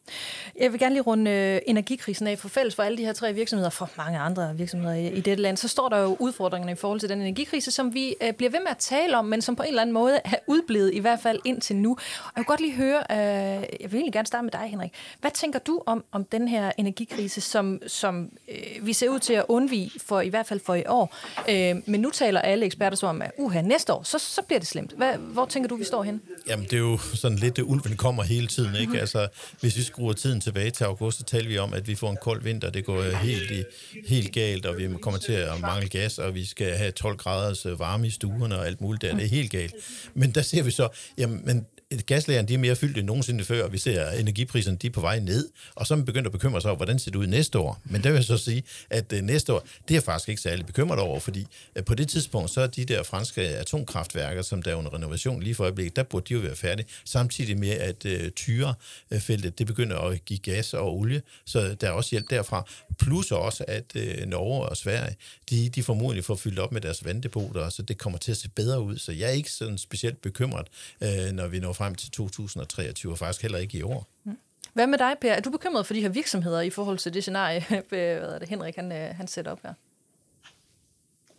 Jeg 0.60 0.72
vil 0.72 0.80
gerne 0.80 0.96
lige 0.96 1.02
runde 1.02 1.32
øh, 1.32 1.62
energikrisen 1.68 2.28
af 2.28 2.40
for 2.40 2.48
fælles 2.50 2.76
for 2.76 2.84
alle 2.84 2.98
de 2.98 3.06
her 3.06 3.14
tre 3.14 3.34
virksomheder, 3.34 3.70
for 3.70 3.90
mange 3.98 4.20
andre 4.20 4.56
virksomheder 4.56 4.94
i, 4.96 5.08
i 5.08 5.22
dette 5.22 5.44
land. 5.44 5.58
Så 5.58 5.68
står 5.68 5.90
der 5.90 5.98
jo 5.98 6.18
udfordringerne 6.20 6.72
i 6.72 6.76
forhold 6.76 7.00
til 7.00 7.10
den 7.10 7.22
energikrise, 7.22 7.72
som 7.72 7.94
vi 7.94 8.16
øh, 8.22 8.34
bliver 8.34 8.50
ved 8.50 8.60
med 8.60 8.72
at 8.72 8.78
tale 8.78 9.18
om, 9.18 9.26
men 9.26 9.42
som 9.42 9.56
på 9.56 9.64
en 9.64 9.70
eller 9.70 9.82
anden 9.82 9.94
måde 9.94 10.20
er 10.26 10.36
udblevet, 10.48 10.94
i 10.94 11.00
hvert 11.00 11.20
fald 11.20 11.40
indtil 11.46 11.76
nu. 11.76 11.92
Og 11.92 12.32
jeg 12.36 12.42
vil 12.42 12.46
godt 12.46 12.62
lige 12.62 12.74
høre, 12.74 13.04
øh, 13.12 13.18
jeg 13.18 13.92
vil 13.92 13.94
egentlig 13.94 14.14
gerne 14.14 14.26
starte 14.26 14.44
med 14.44 14.52
dig, 14.52 14.62
Henrik. 14.70 14.92
Hvad 15.20 15.32
tænker 15.32 15.60
du 15.60 15.82
om, 15.86 16.04
om 16.12 16.24
den 16.24 16.48
her 16.48 16.72
energikrise, 16.78 17.42
som, 17.42 17.82
som 17.88 18.30
øh, 18.50 18.86
vi 18.86 18.94
ser 18.94 19.10
ud 19.10 19.20
til 19.20 19.34
at 19.34 19.46
undvige, 19.48 19.92
for 20.00 20.22
i 20.22 20.30
hvert 20.30 20.46
fald 20.46 20.60
for 20.66 20.76
i 20.76 20.84
år? 20.88 21.16
Øh, 21.50 21.76
men 21.86 22.02
nu 22.02 22.10
taler 22.10 22.42
alle 22.42 22.66
eksperter 22.66 22.98
så 22.98 23.08
om, 23.08 23.22
at 23.22 23.32
uha, 23.38 23.62
næste 23.62 23.94
år, 23.94 24.04
så, 24.04 24.20
så 24.20 24.42
bliver 24.42 24.60
det 24.60 24.68
slemt. 24.68 24.94
Hvad, 24.98 25.14
hvor 25.14 25.46
tænker 25.46 25.70
du, 25.70 25.76
vi 25.76 25.84
står 25.84 26.04
hen? 26.04 26.22
Jamen, 26.48 26.66
det 26.66 26.74
er 26.74 26.78
jo 26.78 26.98
sådan 26.98 27.38
lidt, 27.38 27.60
at 27.60 27.64
ulven 27.64 27.98
kommer 27.98 28.24
hele 28.24 28.48
tiden, 28.48 28.76
ikke? 28.76 28.86
Mm-hmm. 28.86 29.00
Altså, 29.00 29.28
hvis 29.60 29.78
vi 29.78 29.84
skruer 29.84 30.14
tiden 30.14 30.42
tilbage 30.42 30.72
til 30.72 30.84
august, 30.84 31.18
så 31.18 31.24
taler 31.24 31.48
vi 31.48 31.58
om, 31.58 31.74
at 31.74 31.88
vi 31.88 31.96
får 31.96 32.12
en 32.12 32.18
kold 32.22 32.44
vinter. 32.44 32.70
Det 32.70 32.86
går 32.86 33.02
helt, 33.02 33.52
i, 33.52 33.64
helt 34.08 34.32
galt, 34.32 34.66
og 34.66 34.78
vi 34.78 34.90
kommer 35.02 35.20
til 35.20 35.34
at 35.34 35.60
mangle 35.60 35.90
gas, 35.90 36.18
og 36.18 36.36
vi 36.36 36.46
skal 36.46 36.78
have 36.78 36.92
12 36.92 37.18
graders 37.18 37.66
øh, 37.66 37.80
varme 37.80 38.08
i 38.08 38.10
stuerne 38.10 38.60
og 38.60 38.68
alt 38.68 38.82
muligt 38.82 39.02
der. 39.02 39.16
Det 39.16 39.24
er 39.24 39.30
helt 39.30 39.52
galt. 39.52 39.74
Men 40.14 40.32
der 40.32 40.42
ser 40.42 40.64
vi 40.64 40.72
så, 40.72 40.90
jamen, 41.18 41.66
gaslagerne 42.06 42.48
de 42.48 42.54
er 42.54 42.58
mere 42.58 42.76
fyldt 42.76 42.98
end 42.98 43.08
nogensinde 43.08 43.44
før, 43.44 43.68
vi 43.68 43.78
ser, 43.78 44.10
energipriserne 44.10 44.78
de 44.78 44.88
er 44.88 44.92
på 44.92 45.02
vej 45.02 45.20
ned, 45.20 45.50
og 45.76 45.88
så 45.88 45.94
er 45.94 45.96
man 45.96 46.06
begyndt 46.06 46.26
at 46.26 46.32
bekymre 46.32 46.62
sig 46.62 46.70
over, 46.70 46.78
hvordan 46.78 47.00
ser 47.00 47.12
det 47.12 47.20
ud 47.20 47.28
næste 47.28 47.60
år. 47.60 47.82
Men 47.84 48.04
der 48.04 48.10
vil 48.10 48.16
jeg 48.16 48.24
så 48.24 48.38
sige, 48.38 48.64
at 48.90 49.14
øh, 49.14 49.22
næste 49.22 49.54
år, 49.54 49.60
det 49.60 49.92
er 49.92 49.96
jeg 49.96 50.04
faktisk 50.04 50.30
ikke 50.30 50.42
særlig 50.42 50.66
bekymret 50.66 51.00
over, 51.00 51.20
fordi 51.20 51.48
øh, 51.76 51.84
på 51.84 51.96
det 51.96 52.10
tidspunkt, 52.10 52.50
så 52.52 52.62
er 52.62 52.68
de 52.68 52.86
der 52.86 53.04
franske 53.04 53.42
atomkraftværker, 53.42 54.42
som 54.42 54.64
der 54.64 54.72
er 54.72 54.76
under 54.76 54.94
renovation 54.94 55.44
lige 55.44 55.56
for 55.56 55.64
øjeblikket, 55.64 55.96
der 55.96 56.04
burde 56.04 56.26
de 56.30 56.34
jo 56.34 56.40
være 56.40 56.56
færdige, 56.56 56.88
samtidig 57.06 57.58
med, 57.58 57.70
at 57.70 58.06
øh, 58.06 58.22
uh, 58.24 58.30
tyrefeltet, 58.30 59.60
det 59.60 59.68
begynder 59.68 59.98
at 59.98 60.26
give 60.26 60.40
gas 60.40 60.74
og 60.74 60.98
olie, 60.98 61.22
så 61.46 61.76
der 61.82 61.88
er 61.88 61.92
også 61.92 62.10
hjælp 62.12 62.30
derfra. 62.30 62.68
Plus 63.00 63.32
også, 63.32 63.66
at 63.68 63.86
uh, 63.96 64.28
Norge 64.28 64.70
og 64.70 64.78
Sverige, 64.78 65.16
de, 65.50 65.70
de 65.70 65.84
formodentlig 65.84 66.26
får 66.26 66.36
fyldt 66.36 66.60
op 66.60 66.72
med 66.72 66.82
deres 66.82 67.06
vanddepoter, 67.06 67.70
så 67.70 67.82
det 67.82 67.98
kommer 67.98 68.20
til 68.20 68.32
at 68.32 68.38
se 68.38 68.50
bedre 68.50 68.82
ud. 68.82 68.98
Så 68.98 69.12
jeg 69.12 69.28
er 69.28 69.34
ikke 69.34 69.52
sådan 69.52 69.78
specielt 69.78 70.22
bekymret, 70.22 70.68
uh, 71.02 71.32
når 71.34 71.48
vi 71.48 71.60
når 71.60 71.74
frem 71.82 71.96
til 71.96 72.12
2023, 72.12 73.12
og 73.12 73.18
faktisk 73.18 73.42
heller 73.42 73.58
ikke 73.58 73.78
i 73.78 73.82
år. 73.82 74.08
Mm. 74.24 74.38
Hvad 74.74 74.88
med 74.88 74.98
dig, 74.98 75.16
Per? 75.22 75.32
Er 75.32 75.40
du 75.40 75.50
bekymret 75.50 75.86
for 75.86 75.94
de 75.94 76.02
her 76.02 76.10
virksomheder 76.10 76.62
i 76.62 76.70
forhold 76.70 76.98
til 76.98 77.14
det 77.14 77.24
scenarie, 77.24 77.66
hvad 77.90 78.00
er 78.00 78.40
det, 78.40 78.50
Henrik 78.50 78.76
han, 78.76 78.92
øh, 78.92 79.16
han 79.16 79.28
sætter 79.28 79.52
op 79.52 79.62
her? 79.64 79.74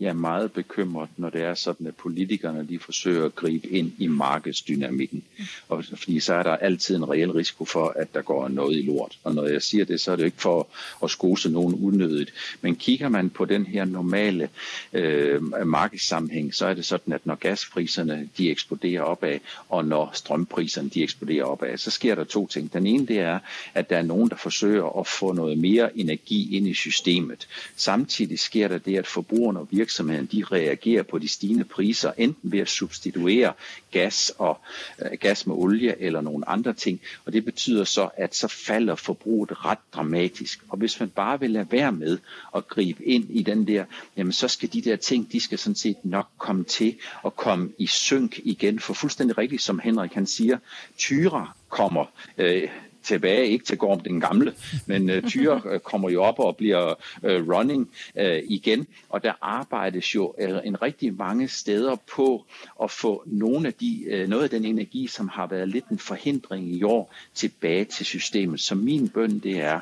Jeg 0.03 0.09
er 0.09 0.13
meget 0.13 0.53
bekymret, 0.53 1.09
når 1.17 1.31
det 1.31 1.43
er 1.43 1.55
sådan, 1.55 1.87
at 1.87 1.97
politikerne 1.97 2.67
de 2.69 2.79
forsøger 2.79 3.25
at 3.25 3.35
gribe 3.35 3.69
ind 3.69 3.93
i 3.99 4.07
markedsdynamikken. 4.07 5.23
Og, 5.69 5.85
fordi 5.95 6.21
så 6.21 6.35
er 6.35 6.43
der 6.43 6.57
altid 6.57 6.97
en 6.97 7.11
reel 7.11 7.33
risiko 7.33 7.65
for, 7.65 7.93
at 7.97 8.15
der 8.15 8.23
går 8.23 8.49
noget 8.49 8.77
i 8.79 8.83
lort. 8.83 9.19
Og 9.25 9.35
når 9.35 9.47
jeg 9.47 9.63
siger 9.63 9.85
det, 9.85 10.01
så 10.01 10.13
er 10.13 10.17
det 10.17 10.25
ikke 10.25 10.41
for 10.41 10.69
at 11.05 11.11
skose 11.11 11.51
nogen 11.51 11.75
unødigt. 11.75 12.33
Men 12.61 12.77
kigger 12.77 13.09
man 13.09 13.31
på 13.31 13.45
den 13.45 13.67
her 13.67 13.85
normale 13.85 14.49
øh, 14.93 15.67
markedssammenhæng, 15.67 16.55
så 16.55 16.67
er 16.67 16.75
det 16.75 16.85
sådan, 16.85 17.13
at 17.13 17.27
når 17.27 17.35
gaspriserne 17.35 18.29
de 18.39 18.51
eksploderer 18.51 19.03
opad, 19.03 19.39
og 19.69 19.85
når 19.85 20.11
strømpriserne 20.15 20.89
de 20.89 21.03
eksploderer 21.03 21.45
opad, 21.45 21.79
så 21.79 21.91
sker 21.91 22.15
der 22.15 22.25
to 22.25 22.47
ting. 22.47 22.73
Den 22.73 22.87
ene 22.87 23.07
det 23.07 23.19
er, 23.19 23.39
at 23.75 23.91
der 23.91 23.97
er 23.97 24.03
nogen, 24.03 24.31
der 24.31 24.37
forsøger 24.37 25.01
at 25.01 25.07
få 25.07 25.33
noget 25.33 25.59
mere 25.59 25.99
energi 25.99 26.57
ind 26.57 26.69
i 26.69 26.75
systemet. 26.75 27.49
Samtidig 27.77 28.39
sker 28.39 28.69
der 28.69 28.79
det, 28.79 28.97
at 28.99 29.07
forbrugerne 29.07 29.59
og 29.59 29.69
virksomhederne 29.71 29.92
virksomheden 29.93 30.27
de 30.27 30.45
reagerer 30.45 31.03
på 31.03 31.19
de 31.19 31.29
stigende 31.29 31.65
priser, 31.65 32.13
enten 32.17 32.53
ved 32.53 32.59
at 32.59 32.69
substituere 32.69 33.53
gas 33.91 34.33
og 34.39 34.61
øh, 35.03 35.19
gas 35.21 35.47
med 35.47 35.55
olie 35.55 36.01
eller 36.01 36.21
nogle 36.21 36.49
andre 36.49 36.73
ting. 36.73 37.01
Og 37.25 37.33
det 37.33 37.45
betyder 37.45 37.85
så, 37.85 38.09
at 38.17 38.35
så 38.35 38.49
falder 38.49 38.95
forbruget 38.95 39.65
ret 39.65 39.79
dramatisk. 39.95 40.61
Og 40.69 40.79
hvis 40.79 41.01
man 41.01 41.09
bare 41.09 41.41
vil 41.41 41.51
lade 41.51 41.67
være 41.71 41.93
med 41.93 42.19
at 42.57 42.69
gribe 42.69 43.05
ind 43.05 43.31
i 43.31 43.43
den 43.43 43.67
der, 43.67 43.85
jamen 44.17 44.33
så 44.33 44.49
skal 44.49 44.73
de 44.73 44.83
der 44.83 44.97
ting, 44.97 45.33
de 45.33 45.41
skal 45.41 45.59
sådan 45.59 45.77
set 45.77 45.97
nok 46.05 46.29
komme 46.39 46.65
til 46.65 46.97
at 47.27 47.37
komme 47.37 47.71
i 47.79 47.87
synk 47.87 48.41
igen. 48.45 48.79
For 48.79 48.95
fuldstændig 48.95 49.39
rigtigt, 49.39 49.63
som 49.63 49.79
Henrik 49.79 50.13
han 50.13 50.27
siger, 50.27 50.59
tyre 50.99 51.49
kommer 51.69 52.05
øh, 52.39 52.69
tilbage, 53.03 53.49
ikke 53.49 53.65
til 53.65 53.79
Gorm 53.79 54.01
den 54.01 54.21
gamle, 54.21 54.55
men 54.87 55.11
øh, 55.11 55.23
uh, 55.23 55.31
Tyre 55.31 55.63
uh, 55.65 55.73
øh, 55.73 55.81
kommer 55.81 56.11
jo 56.11 56.23
op 56.23 56.39
og 56.39 56.57
bliver 56.57 56.95
uh, 57.23 57.55
running 57.55 57.91
uh, 58.15 58.39
igen, 58.45 58.87
og 59.09 59.23
der 59.23 59.33
arbejdes 59.41 60.15
jo 60.15 60.35
uh, 60.39 60.59
en 60.65 60.83
rigtig 60.83 61.15
mange 61.15 61.49
steder 61.49 61.97
på 62.17 62.45
at 62.83 62.91
få 62.91 63.23
nogle 63.27 63.67
af 63.67 63.75
de, 63.75 64.05
uh, 64.13 64.29
noget 64.29 64.43
af 64.45 64.51
den 64.51 64.65
energi, 64.65 65.07
som 65.07 65.29
har 65.29 65.47
været 65.47 65.69
lidt 65.69 65.89
en 65.89 65.99
forhindring 65.99 66.73
i 66.73 66.83
år, 66.83 67.15
tilbage 67.35 67.85
til 67.85 68.07
systemet. 68.07 68.61
Så 68.61 68.75
min 68.75 69.09
bøn 69.09 69.39
det 69.39 69.61
er, 69.61 69.81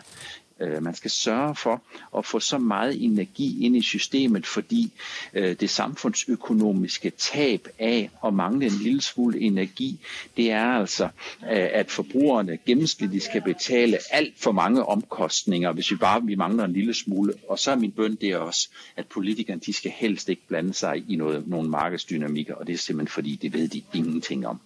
Øh, 0.61 0.83
man 0.83 0.95
skal 0.95 1.11
sørge 1.11 1.55
for 1.55 1.83
at 2.19 2.27
få 2.27 2.41
så 2.41 2.59
meget 2.59 3.05
energi 3.05 3.65
ind 3.65 3.77
i 3.77 3.83
systemet, 3.83 4.47
fordi 4.47 4.93
øh, 5.35 5.57
det 5.61 5.71
samfundsøkonomiske 5.71 7.11
tab 7.11 7.69
af 7.79 8.11
at 8.27 8.35
mangle 8.35 8.67
en 8.67 8.73
lille 8.83 9.01
smule 9.01 9.41
energi, 9.41 10.01
det 10.37 10.51
er 10.51 10.65
altså, 10.65 11.05
øh, 11.43 11.69
at 11.73 11.91
forbrugerne 11.91 12.59
gennemsnitligt 12.67 13.25
skal 13.25 13.43
betale 13.43 13.99
alt 14.11 14.35
for 14.39 14.53
mange 14.53 14.85
omkostninger, 14.85 15.73
hvis 15.73 15.91
vi 15.91 15.97
bare 15.97 16.23
vi 16.25 16.35
mangler 16.35 16.65
en 16.65 16.73
lille 16.73 16.95
smule. 16.95 17.35
Og 17.49 17.59
så 17.59 17.71
er 17.71 17.77
min 17.77 17.93
bøn 17.93 18.15
det 18.15 18.29
er 18.29 18.37
også, 18.39 18.69
at 18.97 19.07
politikerne 19.07 19.61
de 19.67 19.73
skal 19.73 19.91
helst 19.91 20.29
ikke 20.29 20.47
blande 20.49 20.75
sig 20.75 21.05
i 21.09 21.17
noget, 21.17 21.49
nogle 21.49 21.69
markedsdynamikker, 21.71 22.55
og 22.55 22.67
det 22.67 22.73
er 22.73 22.79
simpelthen 22.79 23.13
fordi, 23.13 23.37
det 23.43 23.53
ved 23.53 23.69
de 23.69 23.83
ingenting 23.95 24.47
om. 24.47 24.61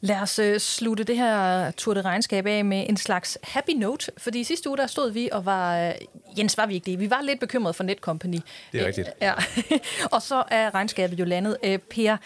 Lad 0.00 0.16
os 0.16 0.38
uh, 0.38 0.56
slutte 0.58 1.04
det 1.04 1.16
her 1.16 1.70
Tour 1.70 1.94
de 1.94 2.00
Regnskab 2.02 2.46
af 2.46 2.64
med 2.64 2.86
en 2.88 2.96
slags 2.96 3.38
happy 3.42 3.70
note, 3.70 4.12
fordi 4.18 4.44
sidste 4.44 4.68
uge 4.68 4.78
der 4.78 4.86
stod 4.86 5.10
vi 5.10 5.28
og 5.32 5.44
var, 5.44 5.88
uh, 5.88 6.38
Jens 6.38 6.56
var 6.56 6.66
vi 6.66 6.74
ikke 6.74 6.90
det, 6.90 7.00
vi 7.00 7.10
var 7.10 7.22
lidt 7.22 7.40
bekymret 7.40 7.76
for 7.76 7.84
Netcompany. 7.84 8.38
Det 8.72 8.80
er 8.80 8.86
rigtigt. 8.86 9.08
Uh, 9.08 9.14
ja. 9.20 9.34
og 10.14 10.22
så 10.22 10.44
er 10.50 10.74
regnskabet 10.74 11.20
jo 11.20 11.24
landet. 11.24 11.80
Per, 11.90 12.16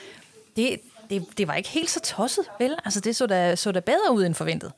det, 0.56 0.80
det, 1.10 1.24
det 1.38 1.48
var 1.48 1.54
ikke 1.54 1.68
helt 1.68 1.90
så 1.90 2.00
tosset, 2.00 2.44
vel? 2.58 2.76
Altså 2.84 3.00
det 3.00 3.16
så 3.16 3.26
da, 3.26 3.56
så 3.56 3.72
da 3.72 3.80
bedre 3.80 4.12
ud 4.12 4.24
end 4.24 4.34
forventet. 4.34 4.72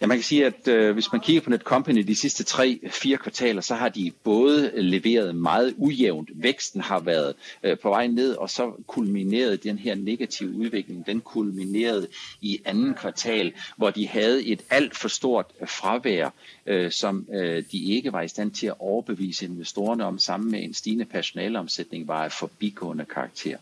Ja, 0.00 0.06
man 0.06 0.16
kan 0.16 0.24
sige, 0.24 0.46
at 0.46 0.68
øh, 0.68 0.92
hvis 0.94 1.12
man 1.12 1.20
kigger 1.20 1.42
på 1.42 1.50
Netcompany 1.50 2.00
de 2.06 2.14
sidste 2.14 2.44
tre, 2.44 2.80
fire 2.90 3.16
kvartaler, 3.16 3.60
så 3.60 3.74
har 3.74 3.88
de 3.88 4.12
både 4.24 4.72
leveret 4.74 5.34
meget 5.34 5.74
ujævnt. 5.76 6.30
Væksten 6.34 6.80
har 6.80 7.00
været 7.00 7.34
øh, 7.62 7.78
på 7.78 7.88
vej 7.88 8.06
ned, 8.06 8.34
og 8.34 8.50
så 8.50 8.72
kulminerede 8.86 9.56
den 9.56 9.78
her 9.78 9.94
negative 9.94 10.50
udvikling. 10.50 11.06
Den 11.06 11.20
kulminerede 11.20 12.06
i 12.40 12.60
anden 12.64 12.94
kvartal, 12.94 13.52
hvor 13.76 13.90
de 13.90 14.08
havde 14.08 14.46
et 14.46 14.62
alt 14.70 14.96
for 14.96 15.08
stort 15.08 15.46
øh, 15.60 15.68
fravær, 15.68 16.30
øh, 16.66 16.90
som 16.90 17.26
øh, 17.32 17.64
de 17.72 17.84
ikke 17.84 18.12
var 18.12 18.22
i 18.22 18.28
stand 18.28 18.50
til 18.50 18.66
at 18.66 18.74
overbevise 18.78 19.44
investorerne 19.44 20.04
om, 20.04 20.18
sammen 20.18 20.50
med 20.50 20.62
en 20.62 20.74
stigende 20.74 21.04
personaleomsætning 21.04 22.08
var 22.08 22.24
af 22.24 22.32
forbigående 22.32 23.04
karakter. 23.04 23.56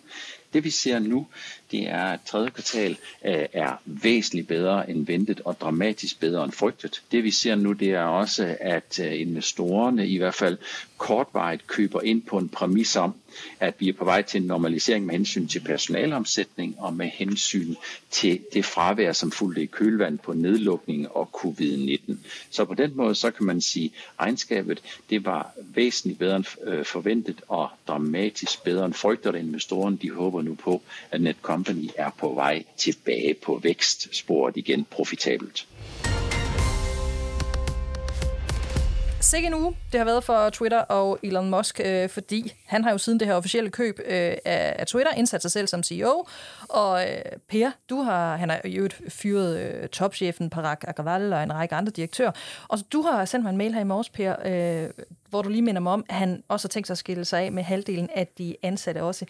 Det 0.55 0.65
vi 0.65 0.71
ser 0.71 0.99
nu, 0.99 1.27
det 1.71 1.89
er, 1.89 2.03
at 2.05 2.21
tredje 2.27 2.51
kvartal 2.51 2.91
øh, 3.25 3.47
er 3.53 3.81
væsentligt 3.85 4.49
bedre 4.49 4.91
end 4.91 5.07
ventet 5.07 5.41
og 5.45 5.57
dramatisk 5.61 6.21
bedre 6.21 6.45
end 6.45 6.53
frygtet. 6.53 7.03
Det 7.13 7.25
vi 7.25 7.31
ser 7.31 7.55
nu, 7.55 7.73
det 7.73 7.91
er 7.91 8.03
også, 8.03 8.57
at 8.61 9.01
øh, 9.03 9.21
investorerne 9.21 10.07
i 10.09 10.19
hvert 10.19 10.35
fald 10.35 10.59
kortvarigt 11.05 11.67
køber 11.67 12.01
ind 12.03 12.23
på 12.23 12.39
en 12.39 12.49
præmis 12.49 12.97
om, 12.97 13.15
at 13.61 13.75
vi 13.79 13.89
er 13.89 13.93
på 13.93 14.05
vej 14.05 14.23
til 14.23 14.41
en 14.41 14.47
normalisering 14.47 15.07
med 15.07 15.15
hensyn 15.15 15.47
til 15.49 15.61
personalomsætning 15.61 16.75
og 16.79 16.95
med 16.95 17.07
hensyn 17.07 17.75
til 18.11 18.41
det 18.53 18.65
fravær, 18.65 19.13
som 19.13 19.31
fulgte 19.31 19.63
i 19.63 19.67
kølvand 19.67 20.19
på 20.19 20.33
nedlukning 20.33 21.09
og 21.13 21.31
covid-19. 21.45 22.15
Så 22.51 22.65
på 22.65 22.75
den 22.75 22.97
måde, 22.97 23.15
så 23.15 23.31
kan 23.31 23.47
man 23.47 23.61
sige, 23.61 23.87
at 24.19 24.21
regnskabet 24.25 24.83
det 25.11 25.25
var 25.25 25.53
væsentligt 25.75 26.19
bedre 26.19 26.37
end 26.37 26.45
øh, 26.67 26.85
forventet 26.85 27.41
og 27.49 27.69
dramatisk 27.89 28.63
bedre 28.65 28.85
end 28.85 28.95
frygtet, 28.95 29.35
investorerne 29.35 29.99
de 30.03 30.11
håber 30.11 30.43
nu 30.43 30.55
på, 30.55 30.83
at 31.11 31.21
Netcompany 31.21 31.89
er 31.97 32.11
på 32.19 32.35
vej 32.35 32.65
tilbage 32.77 33.35
på 33.35 33.61
vækstsporet 33.63 34.57
igen 34.57 34.85
profitabelt. 34.91 35.67
Sikke 39.25 39.47
en 39.47 39.55
uge 39.55 39.77
det 39.93 40.01
har 40.01 40.05
været 40.05 40.25
for 40.25 40.51
Twitter 40.51 40.79
og 40.79 41.19
Elon 41.23 41.51
Musk, 41.51 41.81
øh, 41.85 42.09
fordi 42.09 42.53
han 42.67 42.85
har 42.85 42.91
jo 42.91 42.99
siden 42.99 43.21
det 43.21 43.29
her 43.29 43.35
officielle 43.35 43.71
køb 43.71 43.99
øh, 44.07 44.37
af 44.45 44.87
Twitter 44.87 45.13
indsat 45.13 45.43
sig 45.43 45.51
selv 45.51 45.67
som 45.67 45.83
CEO. 45.83 46.27
Og 46.69 47.11
øh, 47.11 47.23
Per, 47.49 47.71
du 47.91 48.03
har, 48.03 48.37
han 48.37 48.51
har 48.51 48.61
jo 48.65 48.89
fyret 49.09 49.59
øh, 49.59 49.89
topchefen 49.89 50.51
Parag 50.51 50.77
Agrawal 50.89 51.33
og 51.33 51.43
en 51.43 51.55
række 51.55 51.75
andre 51.75 51.93
direktører. 51.93 52.31
Og 52.69 52.79
du 52.93 53.03
har 53.03 53.25
sendt 53.25 53.43
mig 53.43 53.51
en 53.51 53.57
mail 53.57 53.75
her 53.75 53.81
i 53.81 53.85
morges, 53.85 54.11
Per, 54.11 54.37
øh, 54.45 54.91
hvor 55.29 55.43
du 55.43 55.49
lige 55.49 55.63
minder 55.63 55.81
mig 55.81 55.93
om, 55.93 56.05
at 56.09 56.15
han 56.15 56.43
også 56.49 56.69
har 56.69 56.71
tænkt 56.71 56.87
sig 56.87 56.95
at 56.95 56.99
skille 56.99 57.25
sig 57.25 57.41
af 57.41 57.53
med 57.53 57.63
halvdelen 57.63 58.11
af 58.15 58.27
de 58.39 58.57
ansatte 58.63 59.03
også. 59.03 59.25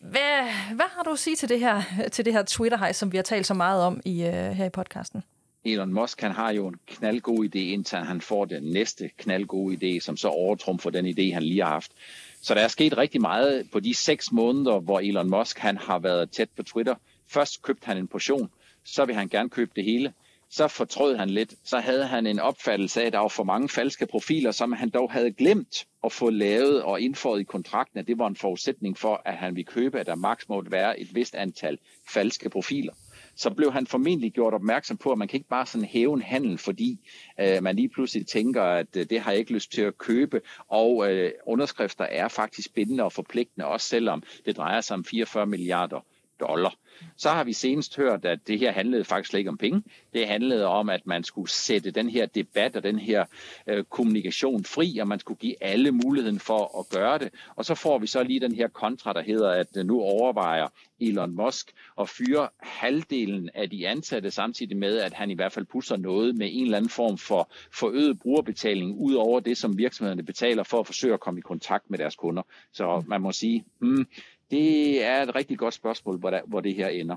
Hvad, 0.00 0.74
hvad 0.74 0.86
har 0.96 1.02
du 1.02 1.10
at 1.10 1.18
sige 1.18 1.36
til 1.36 1.48
det 1.48 1.60
her, 1.60 1.82
til 2.12 2.24
det 2.24 2.32
her 2.32 2.42
Twitter-hej, 2.42 2.92
som 2.92 3.12
vi 3.12 3.16
har 3.16 3.22
talt 3.22 3.46
så 3.46 3.54
meget 3.54 3.82
om 3.82 4.00
i, 4.04 4.22
øh, 4.22 4.32
her 4.32 4.64
i 4.64 4.70
podcasten? 4.70 5.22
Elon 5.64 5.92
Musk 5.92 6.20
han 6.20 6.32
har 6.32 6.50
jo 6.50 6.66
en 6.66 6.76
knaldgod 6.86 7.44
idé, 7.44 7.58
indtil 7.58 7.98
han 7.98 8.20
får 8.20 8.44
den 8.44 8.62
næste 8.62 9.10
knaldgode 9.18 9.76
idé, 9.76 10.00
som 10.00 10.16
så 10.16 10.28
overtrumfer 10.28 10.90
den 10.90 11.06
idé, 11.06 11.34
han 11.34 11.42
lige 11.42 11.62
har 11.62 11.68
haft. 11.68 11.92
Så 12.40 12.54
der 12.54 12.60
er 12.60 12.68
sket 12.68 12.96
rigtig 12.98 13.20
meget 13.20 13.70
på 13.72 13.80
de 13.80 13.94
seks 13.94 14.32
måneder, 14.32 14.80
hvor 14.80 15.00
Elon 15.00 15.30
Musk 15.30 15.58
han 15.58 15.76
har 15.76 15.98
været 15.98 16.30
tæt 16.30 16.50
på 16.56 16.62
Twitter. 16.62 16.94
Først 17.28 17.62
købte 17.62 17.86
han 17.86 17.96
en 17.96 18.08
portion, 18.08 18.50
så 18.84 19.04
vil 19.04 19.14
han 19.14 19.28
gerne 19.28 19.48
købe 19.50 19.70
det 19.76 19.84
hele. 19.84 20.12
Så 20.50 20.68
fortrød 20.68 21.16
han 21.16 21.30
lidt. 21.30 21.54
Så 21.64 21.78
havde 21.78 22.06
han 22.06 22.26
en 22.26 22.40
opfattelse 22.40 23.02
af, 23.02 23.06
at 23.06 23.12
der 23.12 23.18
var 23.18 23.28
for 23.28 23.44
mange 23.44 23.68
falske 23.68 24.06
profiler, 24.06 24.50
som 24.50 24.72
han 24.72 24.90
dog 24.90 25.12
havde 25.12 25.32
glemt 25.32 25.86
at 26.04 26.12
få 26.12 26.30
lavet 26.30 26.82
og 26.82 27.00
indføjet 27.00 27.40
i 27.40 27.44
kontrakten, 27.44 27.98
at 27.98 28.06
det 28.06 28.18
var 28.18 28.26
en 28.26 28.36
forudsætning 28.36 28.98
for, 28.98 29.22
at 29.24 29.36
han 29.36 29.56
ville 29.56 29.66
købe, 29.66 30.00
at 30.00 30.06
der 30.06 30.14
maks 30.14 30.48
måtte 30.48 30.70
være 30.70 31.00
et 31.00 31.14
vist 31.14 31.34
antal 31.34 31.78
falske 32.08 32.50
profiler 32.50 32.92
så 33.34 33.50
blev 33.50 33.72
han 33.72 33.86
formentlig 33.86 34.32
gjort 34.32 34.54
opmærksom 34.54 34.96
på, 34.96 35.12
at 35.12 35.18
man 35.18 35.28
kan 35.28 35.36
ikke 35.36 35.48
bare 35.48 35.66
sådan 35.66 35.88
hæve 35.88 36.14
en 36.14 36.22
handel, 36.22 36.58
fordi 36.58 36.98
øh, 37.40 37.62
man 37.62 37.76
lige 37.76 37.88
pludselig 37.88 38.26
tænker, 38.26 38.62
at 38.62 38.96
øh, 38.96 39.06
det 39.10 39.20
har 39.20 39.30
jeg 39.30 39.40
ikke 39.40 39.52
lyst 39.52 39.72
til 39.72 39.82
at 39.82 39.98
købe, 39.98 40.40
og 40.68 41.12
øh, 41.12 41.32
underskrifter 41.46 42.04
er 42.04 42.28
faktisk 42.28 42.74
bindende 42.74 43.04
og 43.04 43.12
forpligtende, 43.12 43.66
også 43.66 43.88
selvom 43.88 44.22
det 44.46 44.56
drejer 44.56 44.80
sig 44.80 44.94
om 44.94 45.04
44 45.04 45.46
milliarder 45.46 46.00
dollar. 46.48 46.74
Så 47.16 47.30
har 47.30 47.44
vi 47.44 47.52
senest 47.52 47.96
hørt, 47.96 48.24
at 48.24 48.38
det 48.46 48.58
her 48.58 48.72
handlede 48.72 49.04
faktisk 49.04 49.30
slet 49.30 49.38
ikke 49.38 49.50
om 49.50 49.58
penge. 49.58 49.82
Det 50.12 50.28
handlede 50.28 50.66
om, 50.66 50.88
at 50.88 51.06
man 51.06 51.24
skulle 51.24 51.50
sætte 51.50 51.90
den 51.90 52.08
her 52.08 52.26
debat 52.26 52.76
og 52.76 52.82
den 52.82 52.98
her 52.98 53.24
øh, 53.66 53.84
kommunikation 53.84 54.64
fri, 54.64 54.98
og 54.98 55.08
man 55.08 55.18
skulle 55.18 55.38
give 55.38 55.62
alle 55.62 55.92
muligheden 55.92 56.40
for 56.40 56.80
at 56.80 56.98
gøre 56.98 57.18
det. 57.18 57.30
Og 57.56 57.64
så 57.64 57.74
får 57.74 57.98
vi 57.98 58.06
så 58.06 58.22
lige 58.22 58.40
den 58.40 58.54
her 58.54 58.68
kontra, 58.68 59.12
der 59.12 59.22
hedder, 59.22 59.50
at 59.50 59.76
øh, 59.76 59.86
nu 59.86 60.00
overvejer 60.00 60.68
Elon 61.00 61.36
Musk 61.36 61.72
at 62.00 62.08
fyre 62.08 62.48
halvdelen 62.60 63.50
af 63.54 63.70
de 63.70 63.88
ansatte, 63.88 64.30
samtidig 64.30 64.76
med, 64.76 64.98
at 64.98 65.12
han 65.12 65.30
i 65.30 65.34
hvert 65.34 65.52
fald 65.52 65.64
pusser 65.64 65.96
noget 65.96 66.36
med 66.36 66.48
en 66.52 66.64
eller 66.64 66.76
anden 66.76 66.90
form 66.90 67.18
for 67.18 67.50
forøget 67.72 68.18
brugerbetaling, 68.18 68.98
ud 68.98 69.14
over 69.14 69.40
det, 69.40 69.58
som 69.58 69.78
virksomhederne 69.78 70.22
betaler 70.22 70.62
for 70.62 70.80
at 70.80 70.86
forsøge 70.86 71.14
at 71.14 71.20
komme 71.20 71.38
i 71.38 71.42
kontakt 71.42 71.90
med 71.90 71.98
deres 71.98 72.16
kunder. 72.16 72.42
Så 72.72 73.02
man 73.06 73.20
må 73.20 73.32
sige, 73.32 73.64
hmm, 73.78 74.06
det 74.52 75.04
er 75.04 75.22
et 75.22 75.34
rigtig 75.34 75.58
godt 75.58 75.74
spørgsmål, 75.74 76.18
hvor, 76.18 76.30
der, 76.30 76.40
hvor 76.46 76.60
det 76.60 76.74
her 76.74 76.88
ender. 76.88 77.16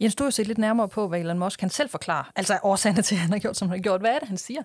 Jens, 0.00 0.14
du 0.14 0.24
har 0.24 0.30
set 0.30 0.46
lidt 0.46 0.58
nærmere 0.58 0.88
på, 0.88 1.08
hvad 1.08 1.20
Elon 1.20 1.38
Musk 1.38 1.60
kan 1.60 1.70
selv 1.70 1.90
forklare. 1.90 2.24
Altså 2.36 2.58
årsagerne 2.62 3.02
til, 3.02 3.14
at 3.14 3.20
han 3.20 3.32
har 3.32 3.38
gjort, 3.38 3.56
som 3.56 3.68
han 3.68 3.78
har 3.78 3.82
gjort. 3.82 4.00
Hvad 4.00 4.10
er 4.10 4.18
det, 4.18 4.28
han 4.28 4.36
siger? 4.36 4.62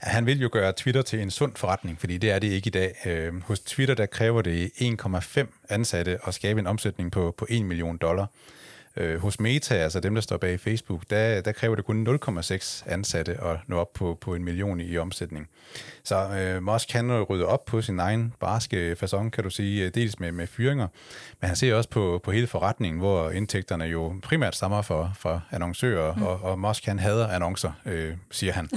Han 0.00 0.26
vil 0.26 0.40
jo 0.40 0.48
gøre 0.52 0.72
Twitter 0.72 1.02
til 1.02 1.22
en 1.22 1.30
sund 1.30 1.52
forretning, 1.56 2.00
fordi 2.00 2.18
det 2.18 2.30
er 2.30 2.38
det 2.38 2.48
ikke 2.48 2.66
i 2.66 2.70
dag. 2.70 2.94
Øh, 3.06 3.42
hos 3.42 3.60
Twitter, 3.60 3.94
der 3.94 4.06
kræver 4.06 4.42
det 4.42 4.66
1,5 4.66 5.46
ansatte 5.68 6.18
at 6.26 6.34
skabe 6.34 6.60
en 6.60 6.66
omsætning 6.66 7.12
på, 7.12 7.34
på 7.38 7.46
1 7.48 7.64
million 7.64 7.96
dollar. 7.96 8.26
Øh, 8.96 9.20
hos 9.20 9.40
Meta, 9.40 9.74
altså 9.74 10.00
dem, 10.00 10.14
der 10.14 10.20
står 10.20 10.36
bag 10.36 10.60
Facebook, 10.60 11.02
der, 11.10 11.40
der 11.40 11.52
kræver 11.52 11.74
det 11.74 11.84
kun 11.84 12.08
0,6 12.08 12.82
ansatte 12.86 13.32
at 13.44 13.56
nå 13.66 13.78
op 13.78 13.92
på, 13.92 14.18
på 14.20 14.34
en 14.34 14.44
million 14.44 14.80
i 14.80 14.98
omsætning. 14.98 15.48
Så 16.04 16.16
øh, 16.16 16.62
Musk 16.62 16.88
kan 16.88 17.22
rydde 17.22 17.46
op 17.46 17.64
på 17.64 17.82
sin 17.82 17.98
egen 17.98 18.34
barske 18.40 18.96
façon, 19.02 19.30
kan 19.30 19.44
du 19.44 19.50
sige, 19.50 19.90
dels 19.90 20.20
med, 20.20 20.32
med 20.32 20.46
fyringer, 20.46 20.88
men 21.40 21.48
han 21.48 21.56
ser 21.56 21.74
også 21.74 21.90
på, 21.90 22.20
på 22.24 22.30
hele 22.30 22.46
forretningen, 22.46 23.00
hvor 23.00 23.30
indtægterne 23.30 23.84
jo 23.84 24.14
primært 24.22 24.56
stammer 24.56 24.82
fra, 24.82 25.10
fra 25.18 25.40
annoncører, 25.50 26.14
mm. 26.14 26.22
og, 26.22 26.42
og 26.42 26.58
Musk 26.58 26.86
han 26.86 26.98
hader 26.98 27.28
annoncer, 27.28 27.72
øh, 27.86 28.12
siger 28.30 28.52
han. 28.52 28.68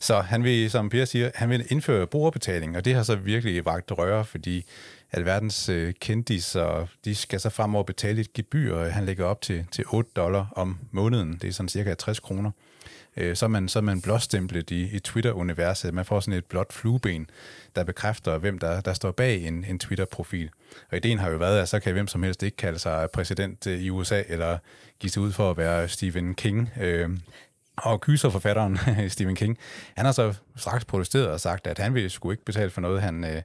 Så 0.00 0.20
han 0.20 0.44
vil, 0.44 0.70
som 0.70 0.88
Per 0.88 1.04
siger, 1.04 1.30
han 1.34 1.50
vil 1.50 1.66
indføre 1.70 2.06
brugerbetaling, 2.06 2.76
og 2.76 2.84
det 2.84 2.94
har 2.94 3.02
så 3.02 3.16
virkelig 3.16 3.64
vagt 3.64 3.92
røre, 3.92 4.24
fordi 4.24 4.66
alverdens 5.16 5.68
øh, 5.68 5.94
kendiser, 6.00 6.86
de 7.04 7.14
skal 7.14 7.40
så 7.40 7.50
fremover 7.50 7.84
betale 7.84 8.20
et 8.20 8.32
gebyr, 8.32 8.74
og 8.74 8.92
han 8.92 9.04
lægger 9.04 9.24
op 9.24 9.40
til, 9.40 9.66
til 9.70 9.84
8 9.88 10.10
dollar 10.16 10.52
om 10.56 10.78
måneden. 10.90 11.38
Det 11.42 11.48
er 11.48 11.52
sådan 11.52 11.68
cirka 11.68 11.94
60 11.94 12.20
kroner. 12.20 12.50
øh, 13.16 13.36
så, 13.36 13.46
er 13.46 13.48
man, 13.48 13.68
så 13.68 13.78
er 13.78 13.82
man 13.82 14.00
blåstemplet 14.00 14.70
i, 14.70 14.96
i 14.96 14.98
Twitter-universet. 14.98 15.94
Man 15.94 16.04
får 16.04 16.20
sådan 16.20 16.38
et 16.38 16.44
blåt 16.44 16.72
flueben, 16.72 17.30
der 17.76 17.84
bekræfter, 17.84 18.38
hvem 18.38 18.58
der, 18.58 18.80
der 18.80 18.92
står 18.94 19.10
bag 19.10 19.46
en, 19.46 19.64
en 19.64 19.78
Twitter-profil. 19.78 20.50
Og 20.90 20.96
ideen 20.96 21.18
har 21.18 21.30
jo 21.30 21.36
været, 21.36 21.60
at 21.60 21.68
så 21.68 21.80
kan 21.80 21.92
hvem 21.92 22.06
som 22.06 22.22
helst 22.22 22.42
ikke 22.42 22.56
kalde 22.56 22.78
sig 22.78 23.08
præsident 23.10 23.66
øh, 23.66 23.80
i 23.80 23.90
USA, 23.90 24.22
eller 24.28 24.58
give 25.00 25.10
sig 25.10 25.22
ud 25.22 25.32
for 25.32 25.50
at 25.50 25.56
være 25.56 25.88
Stephen 25.88 26.34
King. 26.34 26.70
Øh, 26.80 27.10
og 27.76 28.00
kyserforfatteren 28.00 28.78
Stephen 29.10 29.36
King, 29.36 29.58
han 29.96 30.04
har 30.04 30.12
så 30.12 30.34
straks 30.56 30.84
protesteret 30.84 31.28
og 31.28 31.40
sagt, 31.40 31.66
at 31.66 31.78
han 31.78 31.94
ville 31.94 32.10
sgu 32.10 32.30
ikke 32.30 32.44
betale 32.44 32.70
for 32.70 32.80
noget, 32.80 33.02
han, 33.02 33.24
øh, 33.24 33.42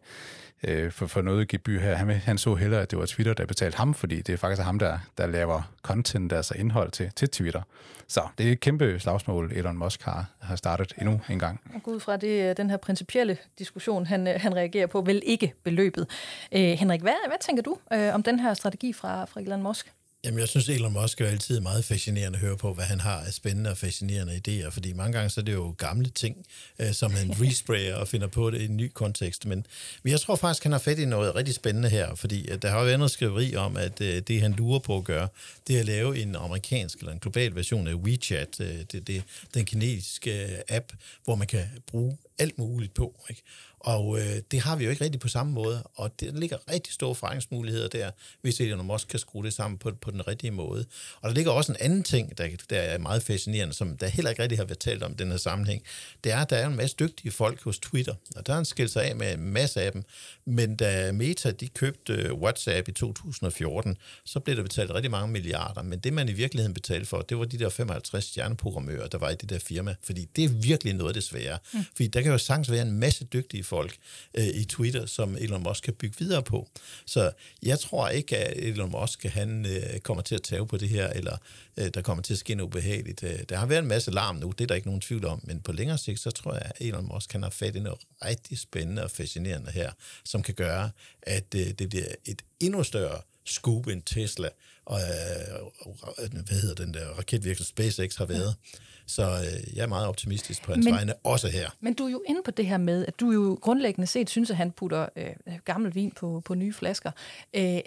øh, 0.63 0.91
for, 0.91 1.07
for 1.07 1.21
noget 1.21 1.47
gebyr 1.47 1.79
her. 1.79 1.95
Han, 1.95 2.09
han 2.09 2.37
så 2.37 2.55
hellere, 2.55 2.81
at 2.81 2.91
det 2.91 2.99
var 2.99 3.05
Twitter, 3.05 3.33
der 3.33 3.45
betalte 3.45 3.77
ham, 3.77 3.93
fordi 3.93 4.21
det 4.21 4.33
er 4.33 4.37
faktisk 4.37 4.61
ham, 4.61 4.79
der, 4.79 4.99
der 5.17 5.27
laver 5.27 5.61
content, 5.81 6.33
altså 6.33 6.53
indhold 6.57 6.91
til, 6.91 7.11
til 7.15 7.29
Twitter. 7.29 7.61
Så 8.07 8.21
det 8.37 8.47
er 8.47 8.51
et 8.51 8.59
kæmpe 8.59 8.99
slagsmål, 8.99 9.51
Elon 9.55 9.77
Musk 9.77 10.03
har, 10.03 10.25
har 10.39 10.55
startet 10.55 10.93
endnu 10.97 11.21
en 11.29 11.39
gang. 11.39 11.61
Og 11.73 11.91
ud 11.91 11.99
fra 11.99 12.17
det, 12.17 12.57
den 12.57 12.69
her 12.69 12.77
principielle 12.77 13.37
diskussion, 13.59 14.05
han, 14.05 14.27
øh, 14.27 14.35
han 14.37 14.55
reagerer 14.55 14.87
på, 14.87 15.01
vel 15.01 15.21
ikke 15.25 15.53
beløbet. 15.63 16.07
Øh, 16.51 16.61
Henrik, 16.61 17.01
hvad, 17.01 17.27
hvad 17.27 17.37
tænker 17.41 17.63
du 17.63 17.77
øh, 17.93 18.15
om 18.15 18.23
den 18.23 18.39
her 18.39 18.53
strategi 18.53 18.93
fra, 18.93 19.25
fra 19.25 19.41
Elon 19.41 19.63
Musk? 19.63 19.93
Jamen, 20.23 20.39
jeg 20.39 20.47
synes, 20.47 20.69
Elon 20.69 20.93
Musk 20.93 21.21
er 21.21 21.27
altid 21.27 21.59
meget 21.59 21.85
fascinerende 21.85 22.37
at 22.37 22.41
høre 22.41 22.57
på, 22.57 22.73
hvad 22.73 22.85
han 22.85 22.99
har 22.99 23.19
af 23.19 23.33
spændende 23.33 23.69
og 23.69 23.77
fascinerende 23.77 24.41
idéer, 24.47 24.69
fordi 24.69 24.93
mange 24.93 25.13
gange 25.13 25.29
så 25.29 25.41
er 25.41 25.45
det 25.45 25.53
jo 25.53 25.75
gamle 25.77 26.09
ting, 26.09 26.45
øh, 26.79 26.93
som 26.93 27.13
han 27.13 27.31
resprayer 27.41 27.95
og 27.95 28.07
finder 28.07 28.27
på 28.27 28.51
det 28.51 28.61
i 28.61 28.65
en 28.65 28.77
ny 28.77 28.91
kontekst. 28.93 29.45
Men, 29.45 29.65
men 30.03 30.11
jeg 30.11 30.19
tror 30.21 30.35
faktisk, 30.35 30.63
han 30.63 30.71
har 30.71 30.79
fat 30.79 30.99
i 30.99 31.05
noget 31.05 31.35
rigtig 31.35 31.55
spændende 31.55 31.89
her, 31.89 32.15
fordi 32.15 32.47
at 32.47 32.61
der 32.61 32.69
har 32.69 32.79
jo 32.79 32.85
været 32.85 32.99
noget 32.99 33.11
skriveri 33.11 33.55
om, 33.55 33.77
at 33.77 34.01
øh, 34.01 34.21
det, 34.27 34.41
han 34.41 34.51
lurer 34.51 34.79
på 34.79 34.97
at 34.97 35.03
gøre, 35.03 35.27
det 35.67 35.75
er 35.75 35.79
at 35.79 35.85
lave 35.85 36.17
en 36.17 36.35
amerikansk 36.35 36.99
eller 36.99 37.11
en 37.11 37.19
global 37.19 37.55
version 37.55 37.87
af 37.87 37.93
WeChat, 37.93 38.59
øh, 38.59 38.79
det, 38.91 39.07
det, 39.07 39.23
den 39.53 39.65
kinesiske 39.65 40.61
app, 40.69 40.93
hvor 41.23 41.35
man 41.35 41.47
kan 41.47 41.65
bruge 41.87 42.17
alt 42.39 42.57
muligt 42.57 42.93
på. 42.93 43.25
Ikke? 43.29 43.41
Og 43.79 44.19
øh, 44.19 44.41
det 44.51 44.59
har 44.59 44.75
vi 44.75 44.83
jo 44.83 44.89
ikke 44.89 45.03
rigtig 45.03 45.21
på 45.21 45.27
samme 45.27 45.53
måde, 45.53 45.83
og 45.95 46.19
der 46.19 46.31
ligger 46.31 46.57
rigtig 46.71 46.93
store 46.93 47.15
forretningsmuligheder 47.15 47.87
der, 47.87 48.11
hvis 48.41 48.59
Elon 48.59 48.85
Musk 48.85 49.07
kan 49.07 49.19
skrue 49.19 49.43
det 49.43 49.53
sammen 49.53 49.77
på, 49.77 49.91
på 50.01 50.11
den 50.11 50.27
rigtige 50.27 50.51
måde. 50.51 50.85
Og 51.21 51.29
der 51.29 51.35
ligger 51.35 51.51
også 51.51 51.71
en 51.71 51.77
anden 51.79 52.03
ting, 52.03 52.37
der, 52.37 52.47
der 52.69 52.79
er 52.79 52.97
meget 52.97 53.23
fascinerende, 53.23 53.73
som 53.73 53.97
der 53.97 54.07
heller 54.07 54.29
ikke 54.29 54.41
rigtig 54.41 54.57
har 54.57 54.65
været 54.65 54.79
talt 54.79 55.03
om 55.03 55.11
i 55.11 55.15
den 55.15 55.31
her 55.31 55.37
sammenhæng, 55.37 55.83
det 56.23 56.31
er, 56.31 56.37
at 56.37 56.49
der 56.49 56.55
er 56.55 56.67
en 56.67 56.75
masse 56.75 56.95
dygtige 56.99 57.31
folk 57.31 57.63
hos 57.63 57.79
Twitter, 57.79 58.13
og 58.35 58.47
der 58.47 58.53
er 58.53 58.57
en 58.57 58.65
skilt 58.65 58.91
sig 58.91 59.05
af 59.05 59.15
med 59.15 59.33
en 59.33 59.41
masse 59.41 59.81
af 59.81 59.91
dem, 59.91 60.03
men 60.45 60.75
da 60.75 61.11
Meta 61.11 61.51
de 61.51 61.67
købte 61.67 62.13
øh, 62.13 62.33
WhatsApp 62.33 62.87
i 62.87 62.91
2014, 62.91 63.97
så 64.25 64.39
blev 64.39 64.55
der 64.55 64.63
betalt 64.63 64.91
rigtig 64.91 65.11
mange 65.11 65.31
milliarder, 65.31 65.81
men 65.83 65.99
det 65.99 66.13
man 66.13 66.29
i 66.29 66.33
virkeligheden 66.33 66.73
betalte 66.73 67.05
for, 67.05 67.21
det 67.21 67.37
var 67.37 67.45
de 67.45 67.59
der 67.59 67.69
55 67.69 68.25
stjerneprogrammører, 68.25 69.07
der 69.07 69.17
var 69.17 69.29
i 69.29 69.35
det 69.35 69.49
der 69.49 69.59
firma, 69.59 69.95
fordi 70.03 70.25
det 70.35 70.43
er 70.43 70.49
virkelig 70.49 70.93
noget 70.93 71.09
af 71.09 71.13
det 71.13 71.23
svære. 71.23 71.57
Mm. 71.73 71.85
Fordi 71.95 72.07
der 72.07 72.21
kan 72.21 72.28
jo 72.31 72.37
sagtens 72.37 72.71
være 72.71 72.81
en 72.81 72.91
masse 72.91 73.25
dygtige 73.25 73.63
folk 73.63 73.97
øh, 74.33 74.47
i 74.47 74.65
Twitter, 74.65 75.05
som 75.05 75.37
Elon 75.39 75.63
Musk 75.63 75.83
kan 75.83 75.93
bygge 75.93 76.15
videre 76.19 76.43
på. 76.43 76.67
Så 77.05 77.31
jeg 77.63 77.79
tror 77.79 78.09
ikke, 78.09 78.37
at 78.37 78.57
Elon 78.57 78.91
Musk 78.91 79.23
han, 79.23 79.65
øh, 79.65 79.99
kommer 79.99 80.23
til 80.23 80.35
at 80.35 80.41
tage 80.41 80.67
på 80.67 80.77
det 80.77 80.89
her, 80.89 81.07
eller 81.07 81.37
øh, 81.77 81.89
der 81.93 82.01
kommer 82.01 82.23
til 82.23 82.33
at 82.33 82.39
ske 82.39 82.55
noget 82.55 82.69
ubehageligt. 82.69 83.23
Øh, 83.23 83.39
der 83.49 83.57
har 83.57 83.65
været 83.65 83.81
en 83.81 83.87
masse 83.87 84.11
larm 84.11 84.35
nu, 84.35 84.51
det 84.51 84.63
er 84.63 84.67
der 84.67 84.75
ikke 84.75 84.87
nogen 84.87 85.01
tvivl 85.01 85.25
om, 85.25 85.41
men 85.43 85.61
på 85.61 85.71
længere 85.71 85.97
sigt, 85.97 86.19
så 86.19 86.31
tror 86.31 86.53
jeg, 86.53 86.61
at 86.65 86.73
Elon 86.79 87.07
Musk 87.13 87.29
kan 87.29 87.43
have 87.43 87.51
fat 87.51 87.75
i 87.75 87.79
noget 87.79 87.99
rigtig 88.25 88.59
spændende 88.59 89.03
og 89.03 89.11
fascinerende 89.11 89.71
her, 89.71 89.91
som 90.25 90.43
kan 90.43 90.53
gøre, 90.53 90.91
at 91.21 91.55
øh, 91.55 91.67
det 91.79 91.89
bliver 91.89 92.07
et 92.25 92.41
endnu 92.59 92.83
større 92.83 93.21
scoop 93.45 93.87
end 93.87 94.03
Tesla 94.03 94.49
og 94.85 94.99
øh, 94.99 96.31
hvad 96.31 96.61
hedder 96.61 96.75
den 96.75 96.93
der 96.93 97.07
raketvirksomhed 97.07 97.65
SpaceX 97.65 98.15
har 98.15 98.25
været. 98.25 98.55
Ja 98.73 98.79
så 99.09 99.23
øh, 99.23 99.77
jeg 99.77 99.83
er 99.83 99.87
meget 99.87 100.07
optimistisk 100.07 100.63
på 100.63 100.71
hans 100.71 100.85
men, 100.85 100.93
vegne, 100.93 101.13
også 101.23 101.47
her. 101.47 101.69
Men 101.79 101.93
du 101.93 102.05
er 102.05 102.11
jo 102.11 102.23
inde 102.27 102.41
på 102.45 102.51
det 102.51 102.65
her 102.65 102.77
med, 102.77 103.05
at 103.05 103.19
du 103.19 103.31
jo 103.31 103.59
grundlæggende 103.61 104.07
set 104.07 104.29
synes, 104.29 104.49
at 104.49 104.57
han 104.57 104.71
putter 104.71 105.09
øh, 105.15 105.29
gammel 105.65 105.95
vin 105.95 106.11
på, 106.11 106.41
på 106.45 106.55
nye 106.55 106.73
flasker. 106.73 107.11
Øh, 107.53 107.79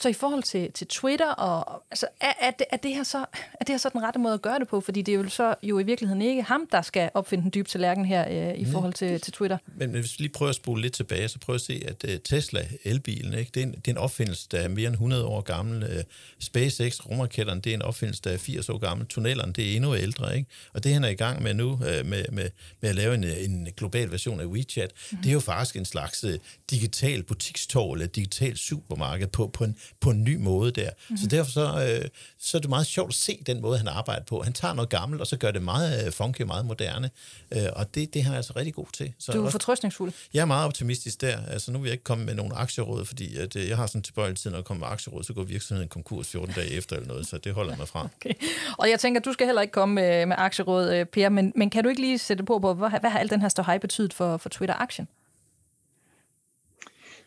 så 0.00 0.08
i 0.08 0.12
forhold 0.12 0.42
til, 0.42 0.72
til 0.72 0.86
Twitter, 0.86 1.30
og, 1.30 1.82
altså, 1.90 2.06
er, 2.20 2.32
er, 2.40 2.50
det, 2.50 2.66
er, 2.70 2.76
det 2.76 2.94
her 2.94 3.02
så, 3.02 3.18
er 3.52 3.64
det 3.64 3.68
her 3.68 3.78
så 3.78 3.88
den 3.92 4.02
rette 4.02 4.20
måde 4.20 4.34
at 4.34 4.42
gøre 4.42 4.58
det 4.58 4.68
på? 4.68 4.80
Fordi 4.80 5.02
det 5.02 5.14
er 5.14 5.16
jo 5.16 5.28
så 5.28 5.54
jo 5.62 5.78
i 5.78 5.82
virkeligheden 5.82 6.22
ikke 6.22 6.42
ham, 6.42 6.68
der 6.72 6.82
skal 6.82 7.10
opfinde 7.14 7.42
den 7.42 7.50
dybe 7.54 7.68
tallerken 7.68 8.04
her 8.04 8.50
øh, 8.50 8.58
i 8.58 8.64
forhold 8.64 8.92
til, 8.92 9.20
til 9.20 9.32
Twitter. 9.32 9.58
Men, 9.66 9.90
hvis 9.90 10.18
vi 10.18 10.22
lige 10.22 10.32
prøver 10.32 10.50
at 10.50 10.56
spole 10.56 10.82
lidt 10.82 10.92
tilbage, 10.92 11.28
så 11.28 11.38
prøv 11.38 11.54
at 11.54 11.60
se, 11.60 11.82
at 11.86 12.04
uh, 12.04 12.10
Tesla, 12.24 12.66
elbilen, 12.84 13.34
ikke, 13.34 13.50
det, 13.54 13.62
er 13.62 13.66
en, 13.66 13.72
det 13.72 13.88
er 13.88 13.92
en 13.92 13.98
opfindelse, 13.98 14.48
der 14.50 14.58
er 14.58 14.68
mere 14.68 14.86
end 14.86 14.94
100 14.94 15.24
år 15.24 15.40
gammel. 15.40 15.82
Uh, 15.82 16.02
SpaceX, 16.38 17.00
rumraketterne, 17.06 17.60
det 17.60 17.70
er 17.70 17.74
en 17.74 17.82
opfindelse, 17.82 18.22
der 18.22 18.30
er 18.30 18.38
80 18.38 18.68
år 18.68 18.78
gammel. 18.78 19.06
Tunnelerne, 19.06 19.52
det 19.52 19.72
er 19.72 19.76
endnu 19.76 19.96
ældre. 19.96 20.36
Ikke? 20.36 20.50
Og 20.72 20.84
det, 20.84 20.92
han 20.92 21.04
er 21.04 21.08
i 21.08 21.14
gang 21.14 21.42
med 21.42 21.54
nu, 21.54 21.72
uh, 21.72 21.80
med, 21.80 22.04
med, 22.04 22.50
med 22.80 22.90
at 22.90 22.94
lave 22.94 23.14
en, 23.14 23.24
en 23.24 23.68
global 23.76 24.10
version 24.10 24.40
af 24.40 24.46
WeChat, 24.46 24.92
mm. 25.12 25.18
det 25.18 25.28
er 25.28 25.32
jo 25.32 25.40
faktisk 25.40 25.76
en 25.76 25.84
slags 25.84 26.24
uh, 26.24 26.30
digital 26.70 27.22
butikstorv, 27.22 27.92
eller 27.92 28.06
digital 28.06 28.56
supermarked 28.56 29.26
på, 29.26 29.46
på 29.46 29.64
en 29.64 29.76
på 30.00 30.10
en 30.10 30.24
ny 30.24 30.36
måde 30.36 30.70
der. 30.70 30.90
Mm-hmm. 30.90 31.16
Så 31.16 31.26
derfor 31.26 31.50
så, 31.50 31.98
øh, 32.02 32.08
så 32.38 32.56
er 32.56 32.60
det 32.60 32.68
meget 32.68 32.86
sjovt 32.86 33.08
at 33.08 33.14
se 33.14 33.42
den 33.46 33.60
måde, 33.60 33.78
han 33.78 33.88
arbejder 33.88 34.24
på. 34.24 34.42
Han 34.42 34.52
tager 34.52 34.74
noget 34.74 34.88
gammelt, 34.88 35.20
og 35.20 35.26
så 35.26 35.36
gør 35.36 35.50
det 35.50 35.62
meget 35.62 36.06
øh, 36.06 36.12
funky, 36.12 36.42
meget 36.42 36.66
moderne. 36.66 37.10
Øh, 37.52 37.62
og 37.72 37.94
det, 37.94 38.14
det 38.14 38.20
er 38.20 38.24
han 38.24 38.34
altså 38.34 38.52
rigtig 38.56 38.74
god 38.74 38.86
til. 38.92 39.12
Så 39.18 39.32
du 39.32 39.46
er 39.46 39.50
fortrøstningsfuld. 39.50 40.12
Jeg 40.34 40.40
er 40.40 40.44
meget 40.44 40.66
optimistisk 40.66 41.20
der. 41.20 41.38
Altså 41.46 41.72
nu 41.72 41.78
vil 41.78 41.88
jeg 41.88 41.92
ikke 41.92 42.04
komme 42.04 42.24
med 42.24 42.34
nogle 42.34 42.54
aktieråd, 42.54 43.04
fordi 43.04 43.36
at, 43.36 43.56
øh, 43.56 43.68
jeg 43.68 43.76
har 43.76 43.86
sådan 43.86 44.02
tilbøjelighed, 44.02 44.50
når 44.50 44.58
jeg 44.58 44.64
kommer 44.64 44.86
med 44.86 44.92
aktieråd, 44.92 45.24
så 45.24 45.32
går 45.32 45.42
virksomheden 45.42 45.88
konkurs 45.88 46.28
14 46.28 46.54
dage 46.54 46.70
efter 46.70 46.96
eller 46.96 47.08
noget, 47.08 47.26
så 47.26 47.38
det 47.38 47.54
holder 47.54 47.76
mig 47.76 47.88
fra. 47.88 48.08
Okay. 48.18 48.34
Og 48.78 48.90
jeg 48.90 49.00
tænker, 49.00 49.20
du 49.20 49.32
skal 49.32 49.46
heller 49.46 49.62
ikke 49.62 49.72
komme 49.72 49.94
med, 49.94 50.26
med 50.26 50.36
aktieråd, 50.38 50.92
øh, 50.94 51.06
Per, 51.06 51.28
men, 51.28 51.52
men 51.56 51.70
kan 51.70 51.82
du 51.82 51.88
ikke 51.88 52.00
lige 52.00 52.18
sætte 52.18 52.44
på, 52.44 52.58
på 52.58 52.74
hvad, 52.74 52.90
hvad 53.00 53.10
har 53.10 53.18
al 53.18 53.30
den 53.30 53.40
her 53.40 53.48
ståhej 53.48 53.78
betydet 53.78 54.14
for, 54.14 54.36
for 54.36 54.48
Twitter-aktien? 54.48 55.08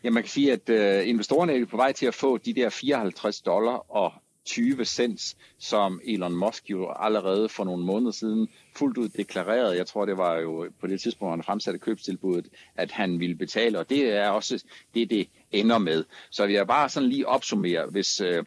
Ja, 0.04 0.10
man 0.10 0.22
kan 0.22 0.30
sige, 0.30 0.52
at 0.52 0.68
øh, 0.68 1.08
investorerne 1.08 1.52
er 1.52 1.66
på 1.66 1.76
vej 1.76 1.92
til 1.92 2.06
at 2.06 2.14
få 2.14 2.38
de 2.38 2.54
der 2.54 2.70
54 2.70 3.40
dollar 3.40 3.90
og 3.90 4.12
20 4.44 4.84
cents, 4.84 5.36
som 5.58 6.00
Elon 6.04 6.36
Musk 6.36 6.70
jo 6.70 6.92
allerede 6.96 7.48
for 7.48 7.64
nogle 7.64 7.84
måneder 7.84 8.12
siden 8.12 8.48
fuldt 8.76 8.98
ud 8.98 9.08
deklarerede. 9.08 9.76
Jeg 9.76 9.86
tror, 9.86 10.04
det 10.04 10.16
var 10.16 10.38
jo 10.38 10.70
på 10.80 10.86
det 10.86 11.00
tidspunkt, 11.00 11.28
hvor 11.28 11.36
han 11.36 11.42
fremsatte 11.42 11.78
købstilbuddet, 11.78 12.48
at 12.74 12.90
han 12.90 13.20
ville 13.20 13.36
betale, 13.36 13.78
og 13.78 13.90
det 13.90 14.12
er 14.12 14.28
også 14.28 14.64
det, 14.94 15.10
det 15.10 15.28
ender 15.52 15.78
med. 15.78 16.04
Så 16.30 16.46
vi 16.46 16.56
er 16.56 16.64
bare 16.64 16.88
sådan 16.88 17.08
lige 17.08 17.28
opsummere, 17.28 17.86
hvis 17.86 18.20
øh, 18.20 18.44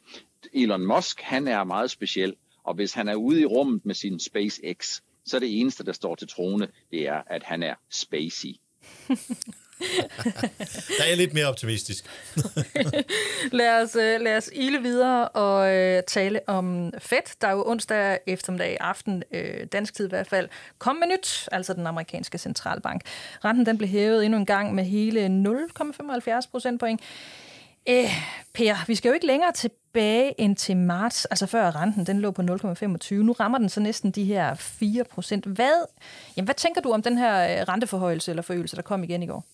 Elon 0.54 0.86
Musk, 0.86 1.22
han 1.22 1.48
er 1.48 1.64
meget 1.64 1.92
speciel, 1.92 2.36
og 2.64 2.74
hvis 2.74 2.94
han 2.94 3.08
er 3.08 3.16
ude 3.16 3.42
i 3.42 3.46
rummet 3.46 3.86
med 3.86 3.96
sin 3.96 4.20
SpaceX, 4.20 5.02
så 5.26 5.38
er 5.38 5.40
det 5.40 5.60
eneste, 5.60 5.86
der 5.86 5.92
står 5.92 6.16
til 6.16 6.28
trone, 6.28 6.68
det 6.92 7.08
er, 7.08 7.22
at 7.28 7.44
han 7.44 7.64
er 7.64 7.76
spacey. 7.90 8.56
der 10.98 11.04
er 11.04 11.08
jeg 11.08 11.18
lidt 11.18 11.34
mere 11.34 11.46
optimistisk. 11.46 12.06
lad, 13.60 13.82
os, 13.82 13.96
øh, 13.96 14.22
lad 14.22 14.38
os 14.38 14.50
ile 14.54 14.82
videre 14.82 15.28
og 15.28 15.74
øh, 15.74 16.04
tale 16.08 16.40
om 16.48 16.94
Fed, 17.00 17.42
der 17.42 17.52
jo 17.52 17.64
onsdag 17.68 18.20
eftermiddag 18.28 18.78
aften, 18.80 19.24
øh, 19.32 19.68
dansk 19.72 19.94
tid 19.94 20.06
i 20.06 20.10
hvert 20.10 20.28
fald, 20.28 20.50
kom 20.78 20.96
med 20.96 21.08
nyt, 21.08 21.50
altså 21.52 21.74
den 21.74 21.88
amerikanske 21.88 22.38
centralbank. 22.38 23.02
Renten 23.46 23.66
den 23.66 23.78
blev 23.78 23.90
hævet 23.90 24.26
endnu 24.26 24.40
en 24.40 24.46
gang 24.46 24.76
med 24.76 24.84
hele 24.84 25.26
0,75 25.26 26.50
procentpoint. 26.52 27.02
Øh, 27.90 28.10
per, 28.54 28.86
vi 28.88 28.96
skal 28.96 29.10
jo 29.10 29.14
ikke 29.14 29.28
længere 29.28 29.52
tilbage 29.52 30.42
end 30.42 30.56
til 30.56 30.78
marts, 30.78 31.26
altså 31.26 31.46
før 31.46 31.76
renten 31.76 32.06
den 32.06 32.22
lå 32.22 32.32
på 32.32 32.42
0,25. 32.42 33.14
Nu 33.14 33.32
rammer 33.32 33.58
den 33.58 33.70
så 33.70 33.80
næsten 33.80 34.12
de 34.12 34.24
her 34.24 34.56
4 34.56 35.04
procent. 35.04 35.46
Hvad, 35.46 35.86
jamen, 36.38 36.46
hvad 36.46 36.56
tænker 36.56 36.82
du 36.82 36.92
om 36.92 37.02
den 37.02 37.18
her 37.18 37.60
øh, 37.60 37.68
renteforhøjelse 37.68 38.32
eller 38.32 38.42
forøgelse, 38.42 38.76
der 38.76 38.82
kom 38.82 39.04
igen 39.04 39.24
i 39.24 39.28
går? 39.28 39.46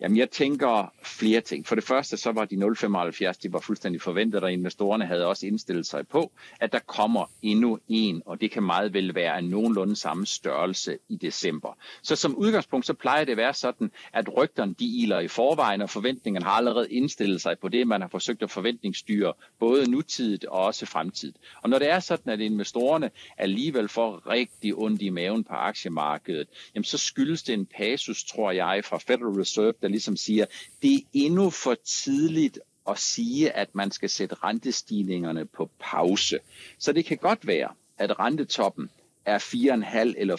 Jamen, 0.00 0.16
jeg 0.16 0.30
tænker 0.30 0.92
flere 1.02 1.40
ting. 1.40 1.66
For 1.66 1.74
det 1.74 1.84
første, 1.84 2.16
så 2.16 2.32
var 2.32 2.44
de 2.44 2.56
0,75, 2.56 3.32
de 3.42 3.52
var 3.52 3.60
fuldstændig 3.60 4.02
forventet, 4.02 4.42
og 4.42 4.52
investorerne 4.52 5.06
havde 5.06 5.26
også 5.26 5.46
indstillet 5.46 5.86
sig 5.86 6.08
på, 6.08 6.32
at 6.60 6.72
der 6.72 6.78
kommer 6.78 7.30
endnu 7.42 7.78
en, 7.88 8.22
og 8.26 8.40
det 8.40 8.50
kan 8.50 8.62
meget 8.62 8.94
vel 8.94 9.14
være 9.14 9.38
en 9.38 9.44
nogenlunde 9.44 9.96
samme 9.96 10.26
størrelse 10.26 10.98
i 11.08 11.16
december. 11.16 11.78
Så 12.02 12.16
som 12.16 12.36
udgangspunkt, 12.36 12.86
så 12.86 12.94
plejer 12.94 13.24
det 13.24 13.32
at 13.32 13.36
være 13.36 13.54
sådan, 13.54 13.90
at 14.12 14.36
rygterne, 14.36 14.74
de 14.78 15.02
iler 15.02 15.20
i 15.20 15.28
forvejen, 15.28 15.82
og 15.82 15.90
forventningerne 15.90 16.46
har 16.46 16.52
allerede 16.52 16.92
indstillet 16.92 17.40
sig 17.40 17.58
på 17.58 17.68
det, 17.68 17.88
man 17.88 18.00
har 18.00 18.08
forsøgt 18.08 18.42
at 18.42 18.50
forventningsstyre, 18.50 19.32
både 19.58 19.90
nutidigt 19.90 20.44
og 20.44 20.64
også 20.64 20.86
fremtidigt. 20.86 21.38
Og 21.62 21.70
når 21.70 21.78
det 21.78 21.90
er 21.90 22.00
sådan, 22.00 22.32
at 22.32 22.40
investorerne 22.40 23.10
alligevel 23.38 23.88
får 23.88 24.30
rigtig 24.30 24.74
ondt 24.74 25.02
i 25.02 25.10
maven 25.10 25.44
på 25.44 25.54
aktiemarkedet, 25.54 26.48
jamen 26.74 26.84
så 26.84 26.98
skyldes 26.98 27.42
det 27.42 27.52
en 27.52 27.66
pasus, 27.66 28.24
tror 28.24 28.50
jeg, 28.50 28.84
fra 28.84 28.98
Federal 28.98 29.40
Reserve, 29.40 29.74
der 29.82 29.89
ligesom 29.90 30.16
siger, 30.16 30.46
det 30.82 30.94
er 30.94 31.00
endnu 31.12 31.50
for 31.50 31.76
tidligt 31.84 32.58
at 32.88 32.98
sige, 32.98 33.50
at 33.50 33.74
man 33.74 33.90
skal 33.90 34.10
sætte 34.10 34.34
rentestigningerne 34.44 35.44
på 35.46 35.70
pause. 35.80 36.38
Så 36.78 36.92
det 36.92 37.04
kan 37.04 37.16
godt 37.16 37.46
være, 37.46 37.68
at 37.98 38.18
rentetoppen 38.18 38.90
er 39.24 39.38
4,5 39.38 40.14
eller 40.16 40.36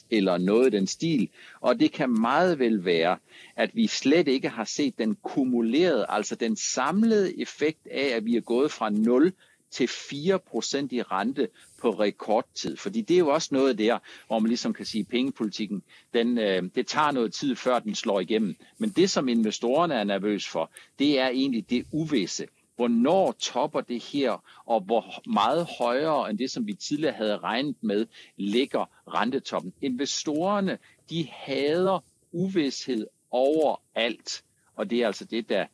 4,75 0.00 0.04
eller 0.10 0.38
noget 0.38 0.66
i 0.66 0.76
den 0.76 0.86
stil. 0.86 1.28
Og 1.60 1.80
det 1.80 1.92
kan 1.92 2.10
meget 2.10 2.58
vel 2.58 2.84
være, 2.84 3.18
at 3.56 3.70
vi 3.74 3.86
slet 3.86 4.28
ikke 4.28 4.48
har 4.48 4.64
set 4.64 4.98
den 4.98 5.16
kumulerede, 5.22 6.06
altså 6.08 6.34
den 6.34 6.56
samlede 6.56 7.40
effekt 7.40 7.86
af, 7.90 8.16
at 8.16 8.24
vi 8.24 8.36
er 8.36 8.40
gået 8.40 8.72
fra 8.72 8.90
0 8.90 9.32
til 9.70 9.86
4% 9.86 10.88
i 10.90 11.02
rente 11.02 11.48
på 11.80 11.90
rekordtid. 11.90 12.76
Fordi 12.76 13.00
det 13.00 13.14
er 13.14 13.18
jo 13.18 13.28
også 13.28 13.48
noget 13.52 13.78
der, 13.78 13.98
hvor 14.26 14.38
man 14.38 14.48
ligesom 14.48 14.74
kan 14.74 14.86
sige, 14.86 15.00
at 15.00 15.08
pengepolitikken, 15.08 15.82
den, 16.14 16.38
øh, 16.38 16.62
det 16.74 16.86
tager 16.86 17.10
noget 17.10 17.32
tid, 17.32 17.56
før 17.56 17.78
den 17.78 17.94
slår 17.94 18.20
igennem. 18.20 18.56
Men 18.78 18.90
det, 18.90 19.10
som 19.10 19.28
investorerne 19.28 19.94
er 19.94 20.04
nervøs 20.04 20.48
for, 20.48 20.70
det 20.98 21.18
er 21.18 21.28
egentlig 21.28 21.70
det 21.70 21.86
uvisse. 21.92 22.46
Hvornår 22.76 23.32
topper 23.32 23.80
det 23.80 24.02
her, 24.02 24.44
og 24.66 24.80
hvor 24.80 25.30
meget 25.30 25.68
højere 25.78 26.30
end 26.30 26.38
det, 26.38 26.50
som 26.50 26.66
vi 26.66 26.74
tidligere 26.74 27.14
havde 27.14 27.38
regnet 27.38 27.76
med, 27.80 28.06
ligger 28.36 28.90
rentetoppen. 29.14 29.72
Investorerne, 29.82 30.78
de 31.10 31.28
hader 31.30 32.04
uvidshed 32.32 33.06
overalt. 33.30 34.44
Og 34.76 34.90
det 34.90 35.02
er 35.02 35.06
altså 35.06 35.24
det, 35.24 35.48
der 35.48 35.66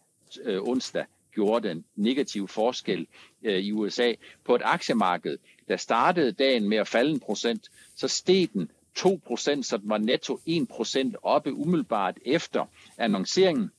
øh, 0.42 0.62
onsdag 0.62 1.04
gjorde 1.35 1.68
den 1.68 1.85
negative 1.97 2.49
forskel 2.49 3.07
øh, 3.43 3.59
i 3.59 3.72
USA. 3.72 4.12
På 4.45 4.55
et 4.55 4.62
aktiemarked, 4.64 5.39
der 5.68 5.76
startede 5.76 6.32
dagen 6.32 6.68
med 6.68 6.78
at 6.78 6.89
falde 6.89 7.11
en 7.11 7.20
procent, 7.20 7.70
så 7.97 8.09
steg 8.09 8.49
den 8.53 8.70
2 8.95 9.20
procent, 9.26 9.66
så 9.66 9.76
den 9.76 9.89
var 9.89 9.99
netto 9.99 10.41
1 10.47 10.68
procent 10.68 11.16
oppe 11.22 11.55
umiddelbart 11.55 12.18
efter 12.24 12.66
annonceringen, 12.99 13.70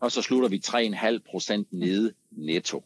og 0.00 0.12
så 0.12 0.22
slutter 0.22 0.48
vi 0.48 0.62
3,5 0.66 1.18
procent 1.30 1.68
nede 1.72 2.12
netto. 2.30 2.84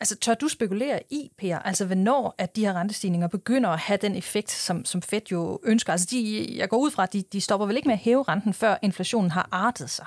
Altså, 0.00 0.16
tør 0.16 0.34
du 0.34 0.48
spekulere 0.48 1.00
i, 1.10 1.30
Per, 1.38 1.58
altså 1.58 1.86
hvornår 1.86 2.34
at 2.38 2.56
de 2.56 2.60
her 2.60 2.72
rentestigninger 2.72 3.28
begynder 3.28 3.70
at 3.70 3.78
have 3.78 3.96
den 3.96 4.16
effekt, 4.16 4.50
som, 4.50 4.84
som 4.84 5.02
Fed 5.02 5.20
jo 5.30 5.60
ønsker? 5.64 5.92
Altså, 5.92 6.08
de, 6.10 6.46
jeg 6.56 6.68
går 6.68 6.76
ud 6.76 6.90
fra, 6.90 7.02
at 7.02 7.12
de, 7.12 7.22
de 7.22 7.40
stopper 7.40 7.66
vel 7.66 7.76
ikke 7.76 7.88
med 7.88 7.92
at 7.94 7.98
hæve 7.98 8.22
renten, 8.22 8.54
før 8.54 8.76
inflationen 8.82 9.30
har 9.30 9.48
artet 9.52 9.90
sig? 9.90 10.06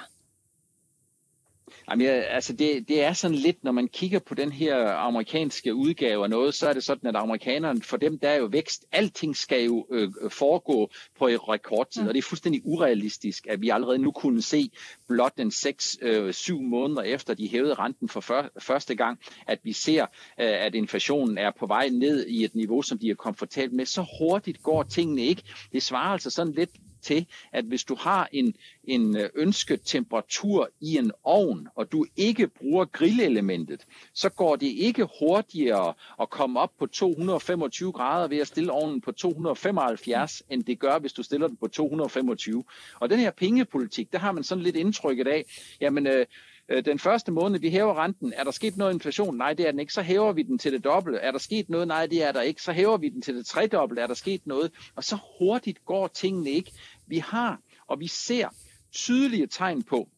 Jamen, 1.89 2.05
ja, 2.05 2.11
altså 2.11 2.53
det, 2.53 2.87
det 2.87 3.03
er 3.03 3.13
sådan 3.13 3.37
lidt, 3.37 3.63
når 3.63 3.71
man 3.71 3.87
kigger 3.87 4.19
på 4.19 4.35
den 4.35 4.51
her 4.51 4.87
amerikanske 4.87 5.75
udgave 5.75 6.23
af 6.23 6.29
noget, 6.29 6.53
så 6.53 6.67
er 6.67 6.73
det 6.73 6.83
sådan, 6.83 7.09
at 7.09 7.15
amerikanerne, 7.15 7.81
for 7.81 7.97
dem 7.97 8.19
der 8.19 8.29
er 8.29 8.35
jo 8.35 8.45
vækst, 8.45 8.85
alting 8.91 9.35
skal 9.35 9.63
jo 9.63 9.87
øh, 9.91 10.11
foregå 10.29 10.89
på 11.19 11.27
et 11.27 11.49
rekordtid, 11.49 12.01
mm. 12.01 12.07
og 12.07 12.13
det 12.13 12.17
er 12.19 12.27
fuldstændig 12.29 12.61
urealistisk, 12.65 13.47
at 13.49 13.61
vi 13.61 13.69
allerede 13.69 13.97
nu 13.97 14.11
kunne 14.11 14.41
se 14.41 14.71
blot 15.07 15.37
den 15.37 15.47
6-7 15.47 16.01
øh, 16.01 16.61
måneder 16.61 17.01
efter, 17.01 17.33
de 17.33 17.47
hævede 17.47 17.73
renten 17.73 18.09
for 18.09 18.21
før, 18.21 18.49
første 18.59 18.95
gang, 18.95 19.19
at 19.47 19.59
vi 19.63 19.73
ser, 19.73 20.01
øh, 20.39 20.65
at 20.65 20.75
inflationen 20.75 21.37
er 21.37 21.51
på 21.59 21.67
vej 21.67 21.89
ned 21.89 22.25
i 22.27 22.43
et 22.43 22.55
niveau, 22.55 22.81
som 22.81 22.99
de 22.99 23.09
er 23.09 23.15
komfortabelt 23.15 23.73
med. 23.73 23.85
Så 23.85 24.05
hurtigt 24.19 24.63
går 24.63 24.83
tingene 24.83 25.21
ikke. 25.21 25.43
Det 25.71 25.83
svarer 25.83 26.11
altså 26.11 26.29
sådan 26.29 26.53
lidt 26.53 26.69
til, 27.05 27.25
at 27.53 27.65
hvis 27.65 27.83
du 27.83 27.95
har 27.95 28.29
en, 28.31 28.55
en 28.83 29.17
øh, 29.17 29.29
ønsket 29.35 29.81
temperatur 29.85 30.69
i 30.81 30.97
en 30.97 31.11
ovn, 31.23 31.67
og 31.75 31.91
du 31.91 32.05
ikke 32.17 32.47
bruger 32.47 32.85
grillelementet, 32.85 33.85
så 34.13 34.29
går 34.29 34.55
det 34.55 34.67
ikke 34.67 35.07
hurtigere 35.19 35.93
at 36.21 36.29
komme 36.29 36.59
op 36.59 36.71
på 36.79 36.85
225 36.85 37.91
grader 37.91 38.27
ved 38.27 38.37
at 38.37 38.47
stille 38.47 38.71
ovnen 38.71 39.01
på 39.01 39.11
275, 39.11 40.43
end 40.49 40.63
det 40.63 40.79
gør, 40.79 40.99
hvis 40.99 41.13
du 41.13 41.23
stiller 41.23 41.47
den 41.47 41.57
på 41.57 41.67
225. 41.67 42.63
Og 42.99 43.09
den 43.09 43.19
her 43.19 43.31
pengepolitik, 43.31 44.11
der 44.11 44.19
har 44.19 44.31
man 44.31 44.43
sådan 44.43 44.63
lidt 44.63 44.75
indtrykket 44.75 45.27
af, 45.27 45.45
jamen 45.81 46.07
Øh, 46.07 46.25
Øh, 46.69 46.85
den 46.85 46.99
første 46.99 47.31
måned, 47.31 47.59
vi 47.59 47.69
hæver 47.69 48.03
renten, 48.03 48.33
er 48.33 48.43
der 48.43 48.51
sket 48.51 48.77
noget 48.77 48.93
inflation? 48.93 49.37
Nej, 49.37 49.53
det 49.53 49.67
er 49.67 49.71
den 49.71 49.79
ikke. 49.79 49.93
Så 49.93 50.01
hæver 50.01 50.33
vi 50.33 50.43
den 50.43 50.57
til 50.57 50.71
det 50.71 50.83
dobbelte. 50.83 51.19
Er 51.19 51.31
der 51.31 51.39
sket 51.39 51.69
noget? 51.69 51.87
Nej, 51.87 52.05
det 52.05 52.23
er 52.23 52.31
der 52.31 52.41
ikke. 52.41 52.61
Så 52.61 52.71
hæver 52.71 52.97
vi 52.97 53.09
den 53.09 53.21
til 53.21 53.35
det 53.35 53.45
tredobbelte. 53.45 54.01
Er 54.01 54.07
der 54.07 54.13
sket 54.13 54.47
noget? 54.47 54.71
Og 54.95 55.03
så 55.03 55.17
hurtigt 55.39 55.85
går 55.85 56.07
tingene 56.07 56.49
ikke. 56.49 56.71
Vi 57.07 57.17
har, 57.17 57.59
og 57.87 57.99
vi 57.99 58.07
ser 58.07 58.47
tydelige 58.91 59.47
tegn 59.47 59.83
på, 59.83 60.09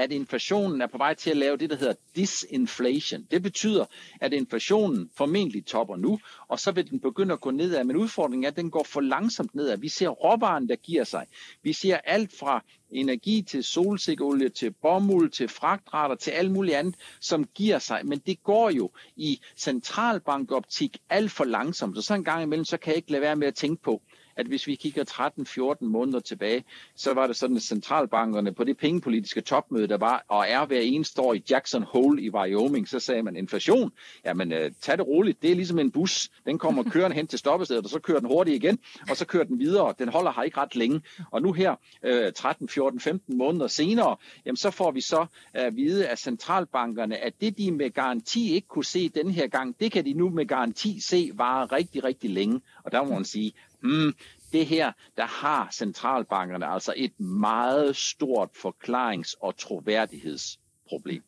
at 0.00 0.12
inflationen 0.12 0.80
er 0.80 0.86
på 0.86 0.98
vej 0.98 1.14
til 1.14 1.30
at 1.30 1.36
lave 1.36 1.56
det, 1.56 1.70
der 1.70 1.76
hedder 1.76 1.94
disinflation. 2.16 3.26
Det 3.30 3.42
betyder, 3.42 3.84
at 4.20 4.32
inflationen 4.32 5.10
formentlig 5.16 5.66
topper 5.66 5.96
nu, 5.96 6.18
og 6.48 6.60
så 6.60 6.72
vil 6.72 6.90
den 6.90 7.00
begynde 7.00 7.32
at 7.32 7.40
gå 7.40 7.50
nedad. 7.50 7.84
Men 7.84 7.96
udfordringen 7.96 8.44
er, 8.44 8.48
at 8.48 8.56
den 8.56 8.70
går 8.70 8.84
for 8.84 9.00
langsomt 9.00 9.54
nedad. 9.54 9.78
Vi 9.78 9.88
ser 9.88 10.08
råvaren, 10.08 10.68
der 10.68 10.76
giver 10.76 11.04
sig. 11.04 11.26
Vi 11.62 11.72
ser 11.72 11.96
alt 11.96 12.38
fra 12.38 12.64
energi 12.90 13.42
til 13.42 13.64
solsikkeolie, 13.64 14.48
til 14.48 14.70
bomuld, 14.70 15.30
til 15.30 15.48
fragtrater, 15.48 16.14
til 16.14 16.30
alt 16.30 16.50
muligt 16.50 16.76
andet, 16.76 16.94
som 17.20 17.44
giver 17.44 17.78
sig. 17.78 18.06
Men 18.06 18.18
det 18.18 18.42
går 18.42 18.70
jo 18.70 18.90
i 19.16 19.40
centralbankoptik 19.56 20.98
alt 21.10 21.30
for 21.30 21.44
langsomt. 21.44 21.96
Så 21.96 22.02
så 22.02 22.14
en 22.14 22.24
gang 22.24 22.42
imellem, 22.42 22.64
så 22.64 22.76
kan 22.76 22.90
jeg 22.90 22.96
ikke 22.96 23.10
lade 23.12 23.22
være 23.22 23.36
med 23.36 23.46
at 23.46 23.54
tænke 23.54 23.82
på, 23.82 24.02
at 24.40 24.46
hvis 24.46 24.66
vi 24.66 24.74
kigger 24.74 25.04
13-14 25.80 25.84
måneder 25.84 26.20
tilbage, 26.20 26.64
så 26.96 27.14
var 27.14 27.26
det 27.26 27.36
sådan, 27.36 27.56
at 27.56 27.62
centralbankerne 27.62 28.54
på 28.54 28.64
det 28.64 28.76
pengepolitiske 28.76 29.40
topmøde, 29.40 29.88
der 29.88 29.96
var 29.98 30.24
og 30.28 30.44
er 30.48 30.66
hver 30.66 30.80
eneste 30.80 31.20
år 31.20 31.34
i 31.34 31.42
Jackson 31.50 31.82
Hole 31.82 32.22
i 32.22 32.30
Wyoming, 32.30 32.88
så 32.88 33.00
sagde 33.00 33.22
man 33.22 33.36
inflation. 33.36 33.92
Jamen, 34.24 34.52
uh, 34.52 34.58
tag 34.80 34.98
det 34.98 35.06
roligt. 35.06 35.42
Det 35.42 35.50
er 35.50 35.54
ligesom 35.54 35.78
en 35.78 35.90
bus. 35.90 36.30
Den 36.46 36.58
kommer 36.58 36.82
kørende 36.92 37.16
hen 37.16 37.26
til 37.26 37.38
stoppestedet, 37.38 37.84
og 37.84 37.90
så 37.90 37.98
kører 37.98 38.18
den 38.18 38.28
hurtigt 38.28 38.64
igen, 38.64 38.78
og 39.10 39.16
så 39.16 39.26
kører 39.26 39.44
den 39.44 39.58
videre. 39.58 39.94
Den 39.98 40.08
holder 40.08 40.32
her 40.32 40.42
ikke 40.42 40.58
ret 40.58 40.76
længe. 40.76 41.02
Og 41.30 41.42
nu 41.42 41.52
her, 41.52 41.74
uh, 42.06 42.32
13, 42.36 42.68
14, 42.68 43.00
15 43.00 43.38
måneder 43.38 43.66
senere, 43.66 44.16
jamen 44.46 44.56
så 44.56 44.70
får 44.70 44.90
vi 44.90 45.00
så 45.00 45.26
at 45.52 45.76
vide 45.76 46.08
af 46.08 46.18
centralbankerne, 46.18 47.16
at 47.16 47.40
det 47.40 47.58
de 47.58 47.72
med 47.72 47.90
garanti 47.90 48.54
ikke 48.54 48.68
kunne 48.68 48.84
se 48.84 49.08
den 49.08 49.30
her 49.30 49.46
gang, 49.46 49.80
det 49.80 49.92
kan 49.92 50.04
de 50.04 50.12
nu 50.12 50.30
med 50.30 50.46
garanti 50.46 51.00
se 51.00 51.30
vare 51.34 51.66
rigtig, 51.66 52.04
rigtig 52.04 52.30
længe. 52.30 52.60
Og 52.84 52.92
der 52.92 53.04
må 53.04 53.14
man 53.14 53.24
sige, 53.24 53.52
hmm, 53.82 54.14
det 54.52 54.66
her, 54.66 54.92
der 55.16 55.26
har 55.26 55.68
centralbankerne 55.72 56.66
altså 56.66 56.94
et 56.96 57.20
meget 57.20 57.96
stort 57.96 58.48
forklarings- 58.56 59.34
og 59.40 59.58
troværdighedsproblem. 59.58 61.22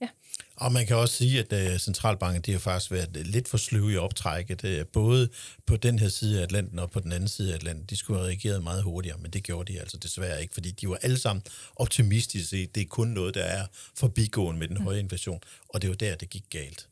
Ja. 0.00 0.08
Og 0.56 0.72
man 0.72 0.86
kan 0.86 0.96
også 0.96 1.14
sige, 1.14 1.38
at 1.38 1.72
uh, 1.72 1.78
centralbanken 1.78 2.42
de 2.42 2.52
har 2.52 2.58
faktisk 2.58 2.90
været 2.90 3.26
lidt 3.26 3.48
for 3.48 3.56
sløve 3.56 3.92
i 3.92 3.96
optrækket, 3.96 4.64
uh, 4.64 4.86
både 4.92 5.28
på 5.66 5.76
den 5.76 5.98
her 5.98 6.08
side 6.08 6.38
af 6.38 6.42
Atlanten 6.42 6.78
og 6.78 6.90
på 6.90 7.00
den 7.00 7.12
anden 7.12 7.28
side 7.28 7.52
af 7.52 7.54
Atlanten. 7.56 7.86
De 7.90 7.96
skulle 7.96 8.18
have 8.18 8.28
reageret 8.28 8.62
meget 8.62 8.82
hurtigere, 8.82 9.18
men 9.18 9.30
det 9.30 9.42
gjorde 9.42 9.72
de 9.72 9.80
altså 9.80 9.96
desværre 9.96 10.42
ikke, 10.42 10.54
fordi 10.54 10.70
de 10.70 10.88
var 10.88 10.98
alle 11.02 11.18
sammen 11.18 11.42
optimistiske. 11.76 12.70
Det 12.74 12.80
er 12.80 12.86
kun 12.86 13.08
noget, 13.08 13.34
der 13.34 13.44
er 13.44 13.66
forbigående 13.96 14.58
med 14.58 14.68
den 14.68 14.76
høje 14.76 14.98
inflation, 14.98 15.40
og 15.68 15.82
det 15.82 15.90
var 15.90 15.96
der, 15.96 16.14
det 16.14 16.30
gik 16.30 16.44
galt. 16.50 16.88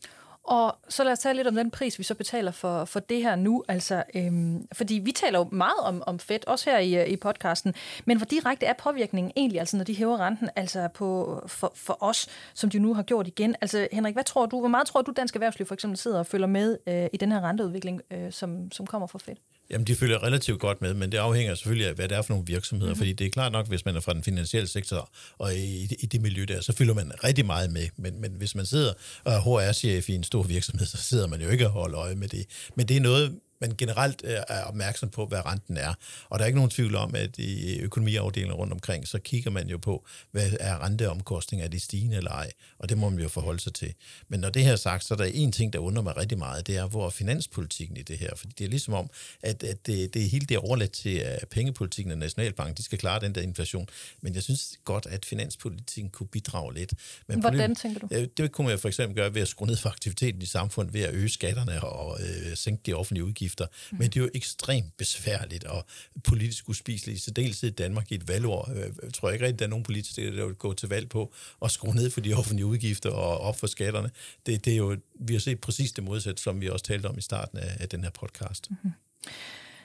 Og 0.46 0.76
så 0.88 1.04
lad 1.04 1.12
os 1.12 1.18
tale 1.18 1.36
lidt 1.36 1.48
om 1.48 1.54
den 1.54 1.70
pris, 1.70 1.98
vi 1.98 2.04
så 2.04 2.14
betaler 2.14 2.50
for, 2.50 2.84
for 2.84 3.00
det 3.00 3.22
her 3.22 3.36
nu. 3.36 3.64
Altså, 3.68 4.02
øhm, 4.14 4.68
fordi 4.72 4.94
vi 4.94 5.12
taler 5.12 5.38
jo 5.38 5.48
meget 5.52 5.78
om, 5.82 6.02
om 6.06 6.18
Fed, 6.18 6.46
også 6.46 6.70
her 6.70 6.78
i, 6.78 6.94
øh, 6.94 7.08
i 7.08 7.16
podcasten, 7.16 7.74
men 8.04 8.16
hvor 8.16 8.24
direkte 8.24 8.66
er 8.66 8.72
påvirkningen 8.72 9.32
egentlig, 9.36 9.60
altså 9.60 9.76
når 9.76 9.84
de 9.84 9.94
hæver 9.94 10.20
renten, 10.20 10.50
altså 10.56 10.88
på, 10.88 11.40
for, 11.46 11.72
for 11.74 11.98
os, 12.00 12.28
som 12.54 12.70
de 12.70 12.78
nu 12.78 12.94
har 12.94 13.02
gjort 13.02 13.26
igen? 13.26 13.54
Altså 13.60 13.88
Henrik, 13.92 14.14
hvad 14.14 14.24
tror 14.24 14.46
du, 14.46 14.58
hvor 14.58 14.68
meget 14.68 14.86
tror 14.86 15.02
du, 15.02 15.12
dansk 15.16 15.34
erhvervsliv 15.34 15.66
for 15.66 15.74
eksempel 15.74 15.98
sidder 15.98 16.18
og 16.18 16.26
følger 16.26 16.46
med 16.46 16.78
øh, 16.86 17.08
i 17.12 17.16
den 17.16 17.32
her 17.32 17.40
renteudvikling, 17.40 18.02
øh, 18.10 18.32
som, 18.32 18.72
som 18.72 18.86
kommer 18.86 19.06
fra 19.06 19.18
Fed? 19.18 19.36
Jamen, 19.70 19.86
de 19.86 19.94
følger 19.94 20.22
relativt 20.22 20.60
godt 20.60 20.82
med, 20.82 20.94
men 20.94 21.12
det 21.12 21.18
afhænger 21.18 21.54
selvfølgelig 21.54 21.88
af, 21.88 21.94
hvad 21.94 22.08
det 22.08 22.16
er 22.16 22.22
for 22.22 22.32
nogle 22.32 22.46
virksomheder, 22.46 22.90
mm-hmm. 22.90 22.98
fordi 22.98 23.12
det 23.12 23.26
er 23.26 23.30
klart 23.30 23.52
nok, 23.52 23.68
hvis 23.68 23.84
man 23.84 23.96
er 23.96 24.00
fra 24.00 24.14
den 24.14 24.22
finansielle 24.22 24.68
sektor 24.68 25.10
og 25.38 25.54
i, 25.54 25.96
i 26.00 26.06
det 26.06 26.20
miljø 26.20 26.44
der, 26.48 26.60
så 26.60 26.72
følger 26.72 26.94
man 26.94 27.12
rigtig 27.24 27.46
meget 27.46 27.70
med, 27.70 27.88
men, 27.96 28.20
men 28.20 28.32
hvis 28.32 28.54
man 28.54 28.66
sidder 28.66 28.92
og 29.24 29.32
er 29.32 29.40
HR-chef 29.40 30.08
i 30.08 30.14
en 30.14 30.24
stor 30.24 30.42
virksomhed, 30.42 30.86
så 30.86 30.96
sidder 30.96 31.26
man 31.26 31.42
jo 31.42 31.48
ikke 31.48 31.66
og 31.66 31.72
holder 31.72 31.98
øje 31.98 32.14
med 32.14 32.28
det. 32.28 32.46
Men 32.74 32.88
det 32.88 32.96
er 32.96 33.00
noget, 33.00 33.38
man 33.60 33.74
generelt 33.78 34.22
er 34.24 34.64
opmærksom 34.64 35.08
på, 35.08 35.26
hvad 35.26 35.46
renten 35.46 35.76
er. 35.76 35.94
Og 36.28 36.38
der 36.38 36.44
er 36.44 36.46
ikke 36.46 36.58
nogen 36.58 36.70
tvivl 36.70 36.94
om, 36.94 37.14
at 37.14 37.38
i 37.38 37.78
økonomiafdelingen 37.78 38.56
rundt 38.56 38.72
omkring, 38.72 39.08
så 39.08 39.18
kigger 39.18 39.50
man 39.50 39.68
jo 39.68 39.78
på, 39.78 40.06
hvad 40.30 40.50
er 40.60 40.84
renteomkostninger, 40.84 41.64
er 41.64 41.70
de 41.70 41.80
stigende 41.80 42.16
eller 42.16 42.30
ej? 42.30 42.50
Og 42.78 42.88
det 42.88 42.98
må 42.98 43.10
man 43.10 43.20
jo 43.20 43.28
forholde 43.28 43.60
sig 43.60 43.74
til. 43.74 43.94
Men 44.28 44.40
når 44.40 44.50
det 44.50 44.64
her 44.64 44.72
er 44.72 44.76
sagt, 44.76 45.04
så 45.04 45.14
er 45.14 45.18
der 45.18 45.24
en 45.24 45.52
ting, 45.52 45.72
der 45.72 45.78
undrer 45.78 46.02
mig 46.02 46.16
rigtig 46.16 46.38
meget, 46.38 46.66
det 46.66 46.76
er, 46.76 46.86
hvor 46.86 47.06
er 47.06 47.10
finanspolitikken 47.10 47.96
i 47.96 48.02
det 48.02 48.18
her? 48.18 48.30
Fordi 48.36 48.52
det 48.58 48.64
er 48.64 48.68
ligesom 48.68 48.94
om, 48.94 49.10
at, 49.42 49.62
at 49.62 49.86
det, 49.86 50.14
det 50.14 50.24
er 50.24 50.28
hele 50.28 50.46
det 50.46 50.58
overladt 50.58 50.92
til 50.92 51.16
at 51.16 51.48
pengepolitikken 51.48 52.12
og 52.12 52.18
Nationalbanken, 52.18 52.76
de 52.76 52.82
skal 52.82 52.98
klare 52.98 53.20
den 53.20 53.34
der 53.34 53.40
inflation. 53.40 53.88
Men 54.20 54.34
jeg 54.34 54.42
synes 54.42 54.78
godt, 54.84 55.06
at 55.06 55.24
finanspolitikken 55.24 56.10
kunne 56.10 56.26
bidrage 56.26 56.74
lidt. 56.74 56.94
Men 57.26 57.40
Hvordan 57.40 57.58
problem, 57.58 57.74
tænker 57.74 58.00
du? 58.00 58.26
Det 58.36 58.52
kunne 58.52 58.64
man 58.64 58.72
jo 58.72 58.78
for 58.78 58.88
eksempel 58.88 59.16
gøre 59.16 59.34
ved 59.34 59.42
at 59.42 59.48
skrue 59.48 59.68
ned 59.68 59.76
for 59.76 59.88
aktiviteten 59.88 60.42
i 60.42 60.46
samfundet, 60.46 60.94
ved 60.94 61.00
at 61.00 61.14
øge 61.14 61.28
skatterne 61.28 61.84
og 61.84 62.18
øh, 62.20 62.56
sænke 62.56 62.82
de 62.86 62.94
offentlige 62.94 63.24
udgifter 63.24 63.45
udgifter. 63.46 63.66
Mm. 63.92 63.98
Men 63.98 64.10
det 64.10 64.16
er 64.16 64.20
jo 64.20 64.30
ekstremt 64.34 64.96
besværligt 64.96 65.64
og 65.64 65.84
politisk 66.24 66.68
uspiseligt, 66.68 67.22
så 67.22 67.30
dels 67.30 67.62
i 67.62 67.70
Danmark 67.70 68.12
i 68.12 68.14
et 68.14 68.28
valgår. 68.28 68.70
Øh, 68.70 68.90
jeg 69.02 69.12
tror 69.14 69.30
ikke 69.30 69.44
rigtig, 69.44 69.58
der 69.58 69.64
er 69.64 69.70
nogen 69.70 69.84
politikere, 69.84 70.36
der 70.36 70.46
vil 70.46 70.54
gå 70.54 70.74
til 70.74 70.88
valg 70.88 71.08
på 71.08 71.32
at 71.62 71.70
skrue 71.70 71.94
ned 71.94 72.10
for 72.10 72.20
de 72.20 72.34
offentlige 72.34 72.66
udgifter 72.66 73.10
og 73.10 73.40
op 73.40 73.58
for 73.58 73.66
skatterne. 73.66 74.10
Det, 74.46 74.64
det 74.64 74.72
er 74.72 74.76
jo, 74.76 74.96
vi 75.20 75.32
har 75.32 75.40
set 75.40 75.60
præcis 75.60 75.92
det 75.92 76.04
modsatte, 76.04 76.42
som 76.42 76.60
vi 76.60 76.68
også 76.68 76.84
talte 76.84 77.06
om 77.06 77.18
i 77.18 77.22
starten 77.22 77.58
af, 77.58 77.76
af 77.80 77.88
den 77.88 78.02
her 78.02 78.10
podcast. 78.10 78.70
Mm-hmm. 78.70 78.92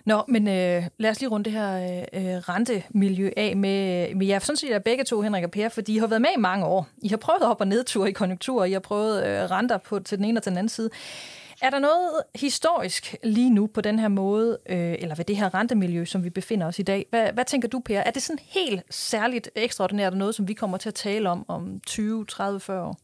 Nå, 0.05 0.23
men 0.27 0.47
øh, 0.47 0.83
lad 0.97 1.09
os 1.09 1.19
lige 1.19 1.29
runde 1.29 1.45
det 1.45 1.53
her 1.53 1.71
øh, 2.13 2.33
øh 2.33 2.37
rentemiljø 2.37 3.29
af 3.37 3.55
med, 3.57 4.09
øh, 4.09 4.17
med 4.17 4.27
jer. 4.27 4.39
Sådan 4.39 4.57
set 4.57 4.75
er 4.75 4.79
begge 4.79 5.03
to, 5.03 5.21
Henrik 5.21 5.43
og 5.43 5.51
Per, 5.51 5.69
for 5.69 5.81
I 5.87 5.97
har 5.97 6.07
været 6.07 6.21
med 6.21 6.29
i 6.37 6.39
mange 6.39 6.65
år. 6.65 6.87
I 7.03 7.07
har 7.07 7.17
prøvet 7.17 7.43
op- 7.43 7.61
og 7.61 7.67
nedtur 7.67 8.05
i 8.05 8.11
konjunkturer. 8.11 8.65
I 8.65 8.71
har 8.71 8.79
prøvet 8.79 9.25
øh, 9.25 9.51
renter 9.51 9.77
på, 9.77 9.99
til 9.99 10.17
den 10.17 10.25
ene 10.25 10.39
og 10.39 10.43
til 10.43 10.49
den 10.49 10.57
anden 10.57 10.69
side. 10.69 10.89
Er 11.61 11.69
der 11.69 11.79
noget 11.79 12.23
historisk 12.35 13.15
lige 13.23 13.49
nu 13.49 13.67
på 13.67 13.81
den 13.81 13.99
her 13.99 14.07
måde, 14.07 14.59
øh, 14.69 14.95
eller 14.99 15.15
ved 15.15 15.25
det 15.25 15.37
her 15.37 15.53
rentemiljø, 15.53 16.05
som 16.05 16.23
vi 16.23 16.29
befinder 16.29 16.67
os 16.67 16.79
i 16.79 16.83
dag? 16.83 17.05
Hvad, 17.09 17.33
hvad 17.33 17.45
tænker 17.45 17.67
du, 17.67 17.79
Per? 17.79 17.99
Er 17.99 18.11
det 18.11 18.21
sådan 18.21 18.39
helt 18.49 18.81
særligt 18.89 19.49
ekstraordinært 19.55 20.17
noget, 20.17 20.35
som 20.35 20.47
vi 20.47 20.53
kommer 20.53 20.77
til 20.77 20.89
at 20.89 20.95
tale 20.95 21.29
om 21.29 21.45
om 21.47 21.79
20, 21.87 22.25
30, 22.25 22.59
40 22.59 22.85
år? 22.85 22.99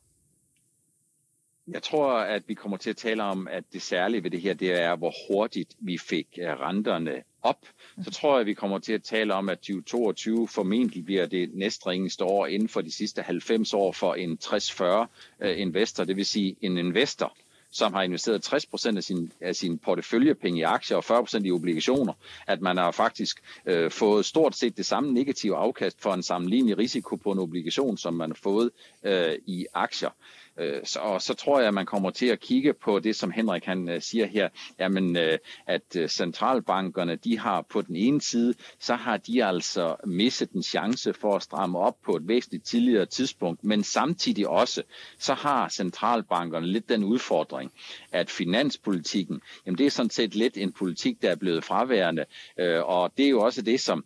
Jeg 1.68 1.84
tror, 1.84 2.12
at 2.14 2.44
vi 2.48 2.54
kommer 2.54 2.78
til 2.78 2.90
at 2.90 2.98
tale 2.98 3.24
om, 3.24 3.48
at 3.52 3.64
det 3.74 3.82
særlige 3.82 4.24
ved 4.24 4.32
det 4.32 4.42
her, 4.42 4.54
det 4.54 4.82
er, 4.82 4.96
hvor 4.96 5.14
hurtigt 5.30 5.76
vi 5.80 5.98
fik 5.98 6.28
øh, 6.42 6.50
renterne 6.50 7.24
op. 7.42 7.66
Så 8.04 8.12
tror 8.12 8.34
jeg, 8.34 8.40
at 8.40 8.46
vi 8.46 8.54
kommer 8.54 8.80
til 8.80 8.94
at 8.94 9.04
tale 9.04 9.34
om, 9.34 9.50
at 9.50 9.60
2022 9.60 10.48
formentlig 10.48 11.06
bliver 11.06 11.26
det 11.26 11.50
næstringeste 11.54 12.24
år 12.24 12.46
inden 12.46 12.70
for 12.70 12.82
de 12.82 12.92
sidste 12.92 13.22
90 13.22 13.74
år 13.74 13.92
for 13.92 14.14
en 14.14 14.38
60-40 14.44 15.08
øh, 15.40 15.60
investor. 15.60 16.04
Det 16.04 16.16
vil 16.16 16.26
sige 16.26 16.56
en 16.62 16.78
investor, 16.78 17.38
som 17.78 17.94
har 17.94 18.02
investeret 18.02 18.54
60% 18.54 18.98
af 18.98 19.04
sin, 19.04 19.32
af 19.42 19.56
sin 19.56 19.78
porteføljepenge 19.78 20.60
i 20.60 20.64
aktier 20.64 20.98
og 20.98 21.20
40% 21.20 21.46
i 21.46 21.52
obligationer, 21.52 22.14
at 22.48 22.62
man 22.62 22.78
har 22.78 22.92
faktisk 22.92 23.42
øh, 23.66 23.92
fået 23.92 24.26
stort 24.26 24.56
set 24.56 24.78
det 24.78 24.86
samme 24.86 25.14
negative 25.14 25.56
afkast 25.56 26.02
for 26.02 26.14
en 26.14 26.24
sammenlignelig 26.24 26.78
risiko 26.78 27.16
på 27.16 27.32
en 27.32 27.40
obligation, 27.40 27.98
som 27.98 28.14
man 28.14 28.30
har 28.30 28.40
fået 28.44 28.70
øh, 29.04 29.36
i 29.46 29.66
aktier. 29.74 30.10
Øh, 30.60 30.82
så, 30.84 31.00
og 31.00 31.22
så 31.22 31.34
tror 31.34 31.60
jeg, 31.60 31.68
at 31.68 31.74
man 31.74 31.86
kommer 31.86 32.10
til 32.10 32.26
at 32.26 32.40
kigge 32.40 32.74
på 32.74 33.00
det, 33.00 33.16
som 33.16 33.32
Henrik 33.32 33.66
han 33.66 33.90
øh, 33.90 34.02
siger 34.02 34.26
her, 34.26 34.50
jamen, 34.80 35.18
øh, 35.18 35.38
at 35.68 35.98
centralbankerne, 36.08 37.16
de 37.16 37.40
har 37.40 37.62
på 37.62 37.82
den 37.82 37.96
ene 37.96 38.22
side, 38.22 38.54
så 38.80 38.96
har 38.96 39.18
de 39.18 39.46
altså 39.46 39.96
misset 40.06 40.52
en 40.52 40.64
chance 40.64 41.14
for 41.14 41.36
at 41.36 41.44
stramme 41.44 41.80
op 41.80 41.96
på 42.06 42.16
et 42.16 42.28
væsentligt 42.28 42.66
tidligere 42.66 43.06
tidspunkt, 43.06 43.64
men 43.64 43.84
samtidig 43.84 44.48
også, 44.48 44.84
så 45.20 45.34
har 45.34 45.70
centralbankerne 45.70 46.68
lidt 46.68 46.90
den 46.90 47.04
udfordring, 47.04 47.72
at 48.12 48.30
finanspolitikken, 48.30 49.42
jamen 49.66 49.78
det 49.78 49.86
er 49.86 49.90
sådan 49.92 50.10
set 50.10 50.36
lidt 50.36 50.58
en 50.58 50.72
politik, 50.72 51.22
der 51.22 51.32
er 51.32 51.36
blevet 51.36 51.64
fraværende, 51.64 52.26
og 52.84 53.12
det 53.18 53.26
er 53.26 53.30
jo 53.30 53.42
også 53.42 53.62
det, 53.62 53.80
som 53.80 54.06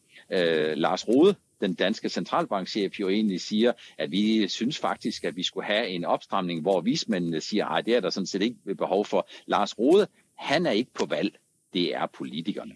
Lars 0.76 1.08
Rode, 1.08 1.36
den 1.62 1.74
danske 1.74 2.10
centralbankchef 2.10 3.00
jo 3.00 3.10
egentlig 3.10 3.42
siger, 3.42 3.72
at 3.98 4.12
vi 4.12 4.48
synes 4.48 4.78
faktisk, 4.80 5.24
at 5.24 5.36
vi 5.36 5.44
skulle 5.44 5.66
have 5.66 5.88
en 5.88 6.06
opstramning, 6.06 6.62
hvor 6.62 6.82
vismændene 6.82 7.42
siger, 7.42 7.66
at 7.66 7.86
det 7.86 7.96
er 7.96 8.00
der 8.00 8.10
sådan 8.10 8.28
set 8.28 8.42
ikke 8.42 8.76
behov 8.76 9.06
for. 9.06 9.30
Lars 9.46 9.80
Rode, 9.80 10.08
han 10.38 10.66
er 10.66 10.72
ikke 10.72 10.94
på 10.94 11.06
valg. 11.06 11.38
Det 11.74 11.96
er 11.96 12.08
politikerne. 12.14 12.76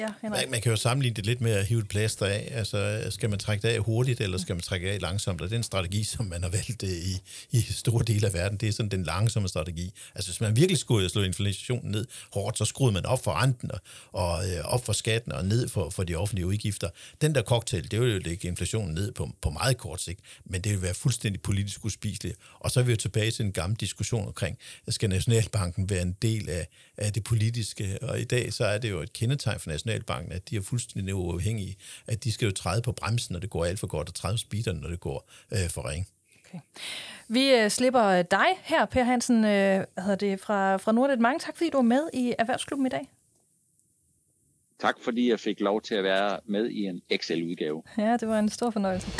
Ja, 0.00 0.08
man, 0.22 0.50
man 0.50 0.60
kan 0.60 0.70
jo 0.70 0.76
sammenligne 0.76 1.14
det 1.14 1.26
lidt 1.26 1.40
med 1.40 1.52
at 1.52 1.66
hive 1.66 1.80
et 1.80 1.88
plaster 1.88 2.26
af. 2.26 2.48
Altså, 2.50 3.06
skal 3.10 3.30
man 3.30 3.38
trække 3.38 3.68
det 3.68 3.74
af 3.74 3.80
hurtigt, 3.80 4.20
eller 4.20 4.38
skal 4.38 4.54
man 4.54 4.62
trække 4.62 4.86
det 4.86 4.92
af 4.92 5.00
langsomt? 5.00 5.40
Og 5.40 5.48
det 5.48 5.54
er 5.54 5.58
en 5.58 5.62
strategi, 5.62 6.04
som 6.04 6.26
man 6.26 6.42
har 6.42 6.50
valgt 6.50 6.82
øh, 6.82 6.90
i, 6.90 7.22
i 7.50 7.60
store 7.60 8.04
dele 8.06 8.26
af 8.26 8.34
verden. 8.34 8.58
Det 8.58 8.68
er 8.68 8.72
sådan 8.72 8.90
den 8.90 9.02
langsomme 9.04 9.48
strategi. 9.48 9.92
Altså, 10.14 10.30
hvis 10.30 10.40
man 10.40 10.56
virkelig 10.56 10.78
skulle 10.78 11.08
slå 11.08 11.22
inflationen 11.22 11.90
ned 11.90 12.06
hårdt, 12.32 12.58
så 12.58 12.64
skruede 12.64 12.92
man 12.92 13.06
op 13.06 13.24
for 13.24 13.42
renten 13.42 13.70
og, 13.70 13.80
og 14.12 14.48
øh, 14.48 14.64
op 14.64 14.84
for 14.84 14.92
skatten 14.92 15.32
og 15.32 15.44
ned 15.44 15.68
for, 15.68 15.90
for 15.90 16.04
de 16.04 16.14
offentlige 16.14 16.46
udgifter. 16.46 16.88
Den 17.20 17.34
der 17.34 17.42
cocktail, 17.42 17.90
det 17.90 18.00
vil 18.00 18.12
jo 18.12 18.18
lægge 18.18 18.48
inflationen 18.48 18.94
ned 18.94 19.12
på, 19.12 19.30
på 19.42 19.50
meget 19.50 19.76
kort 19.76 20.00
sigt, 20.00 20.20
men 20.44 20.60
det 20.60 20.72
vil 20.72 20.82
være 20.82 20.94
fuldstændig 20.94 21.42
politisk 21.42 21.84
uspiseligt. 21.84 22.36
Og 22.60 22.70
så 22.70 22.80
er 22.80 22.84
vi 22.84 22.90
jo 22.90 22.96
tilbage 22.96 23.30
til 23.30 23.44
en 23.44 23.52
gammel 23.52 23.78
diskussion 23.80 24.26
omkring, 24.26 24.58
skal 24.88 25.08
Nationalbanken 25.08 25.90
være 25.90 26.02
en 26.02 26.16
del 26.22 26.48
af, 26.48 26.66
af 26.96 27.12
det 27.12 27.24
politiske? 27.24 27.98
Og 28.02 28.20
i 28.20 28.24
dag 28.24 28.52
så 28.52 28.64
er 28.64 28.78
det 28.78 28.90
jo 28.90 29.00
et 29.00 29.12
kendetegn 29.12 29.60
for 29.60 29.70
Nationalbanken, 29.90 30.32
at 30.32 30.50
de 30.50 30.56
er 30.56 30.60
fuldstændig 30.62 31.14
uafhængige, 31.14 31.76
at 32.06 32.24
de 32.24 32.32
skal 32.32 32.46
jo 32.46 32.52
træde 32.52 32.82
på 32.82 32.92
bremsen, 32.92 33.32
når 33.32 33.40
det 33.40 33.50
går 33.50 33.64
alt 33.64 33.80
for 33.80 33.86
godt, 33.86 34.08
og 34.08 34.14
træde 34.14 34.34
på 34.34 34.38
speederen, 34.38 34.78
når 34.78 34.88
det 34.88 35.00
går 35.00 35.30
øh, 35.52 35.70
for 35.70 35.88
ring. 35.90 36.06
Okay. 36.44 36.58
Vi 37.28 37.50
øh, 37.50 37.70
slipper 37.70 38.22
dig 38.22 38.46
her, 38.62 38.86
Per 38.86 39.04
Hansen, 39.04 39.44
øh, 39.44 39.84
hedder 39.98 40.14
det, 40.14 40.40
fra, 40.40 40.76
fra 40.76 40.92
Nordnet. 40.92 41.20
Mange 41.20 41.38
tak, 41.38 41.56
fordi 41.56 41.70
du 41.70 41.78
er 41.78 41.82
med 41.82 42.10
i 42.12 42.34
Erhvervsklubben 42.38 42.86
i 42.86 42.88
dag. 42.88 43.10
Tak, 44.80 44.94
fordi 45.04 45.30
jeg 45.30 45.40
fik 45.40 45.60
lov 45.60 45.82
til 45.82 45.94
at 45.94 46.04
være 46.04 46.40
med 46.44 46.70
i 46.70 46.84
en 46.86 47.02
Excel-udgave. 47.10 47.82
Ja, 47.98 48.16
det 48.16 48.28
var 48.28 48.38
en 48.38 48.48
stor 48.48 48.70
fornøjelse. 48.70 49.10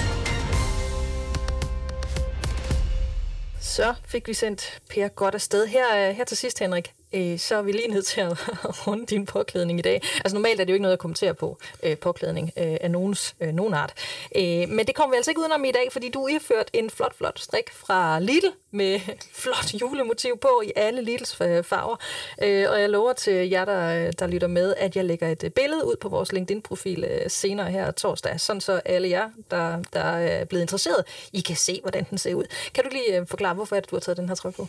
Så 3.61 3.95
fik 4.05 4.29
vi 4.29 4.35
sendt 4.35 4.81
Per 4.91 5.09
godt 5.09 5.35
afsted. 5.35 5.67
Her, 5.67 6.09
øh, 6.09 6.17
her 6.17 6.25
til 6.25 6.37
sidst, 6.37 6.59
Henrik 6.59 6.93
øh, 7.13 7.39
så 7.39 7.57
er 7.57 7.63
vi 7.63 7.73
lige 7.73 7.89
nødt 7.89 8.07
til 8.07 8.21
at 8.21 8.39
runde 8.87 9.07
din 9.07 9.27
påklædning 9.27 9.79
i 9.79 9.83
dag. 9.83 10.03
Altså 10.15 10.35
normalt 10.37 10.61
er 10.61 10.65
det 10.65 10.71
jo 10.71 10.75
ikke 10.75 10.83
noget 10.83 10.93
at 10.93 10.99
kommentere 10.99 11.35
på, 11.35 11.59
øh, 11.83 11.99
påklædning 11.99 12.53
øh, 12.57 12.77
af 12.81 12.91
nogens, 12.91 13.35
øh, 13.41 13.53
nogen 13.53 13.75
art. 13.75 13.93
Øh, 14.37 14.69
men 14.69 14.79
det 14.79 14.95
kommer 14.95 15.15
vi 15.15 15.17
altså 15.17 15.31
ikke 15.31 15.41
udenom 15.41 15.65
i 15.65 15.73
dag, 15.73 15.93
fordi 15.93 16.11
du 16.11 16.29
har 16.33 16.39
ført 16.39 16.71
en 16.73 16.91
flot, 16.91 17.15
flot 17.15 17.39
strik 17.39 17.71
fra 17.73 18.21
Lidl 18.21 18.47
med 18.71 19.01
flot 19.43 19.75
julemotiv 19.81 20.39
på 20.39 20.63
i 20.65 20.73
alle 20.77 21.03
Lidls 21.03 21.41
øh, 21.41 21.65
farver. 21.65 21.97
Øh, 22.43 22.71
og 22.71 22.81
jeg 22.81 22.89
lover 22.89 23.13
til 23.13 23.49
jer, 23.51 23.65
der, 23.65 24.11
der 24.11 24.27
lytter 24.27 24.49
med, 24.49 24.75
at 24.77 24.97
jeg 24.97 25.05
lægger 25.05 25.29
et 25.29 25.45
øh, 25.45 25.51
billede 25.51 25.87
ud 25.87 25.97
på 26.01 26.09
vores 26.09 26.33
LinkedIn-profil 26.33 27.05
øh, 27.05 27.31
senere 27.31 27.71
her 27.71 27.91
torsdag, 27.91 28.41
sådan 28.41 28.61
så 28.61 28.81
alle 28.85 29.09
jer, 29.09 29.31
der, 29.51 29.83
der 29.93 30.01
er 30.01 30.45
blevet 30.45 30.63
interesseret, 30.63 31.05
I 31.33 31.41
kan 31.41 31.57
se, 31.57 31.79
hvordan 31.83 32.07
den 32.11 32.19
ser 32.19 32.35
ud. 32.35 32.45
Kan 32.75 32.85
du 32.85 32.91
lige 32.93 33.17
øh, 33.17 33.27
forklare, 33.27 33.55
hvorfor 33.55 33.77
er 33.77 33.81
det, 33.81 33.91
du 33.91 33.97
har 33.97 34.01
taget 34.01 34.17
den 34.17 34.29
her 34.29 34.35
trøje 34.35 34.53
på? 34.53 34.69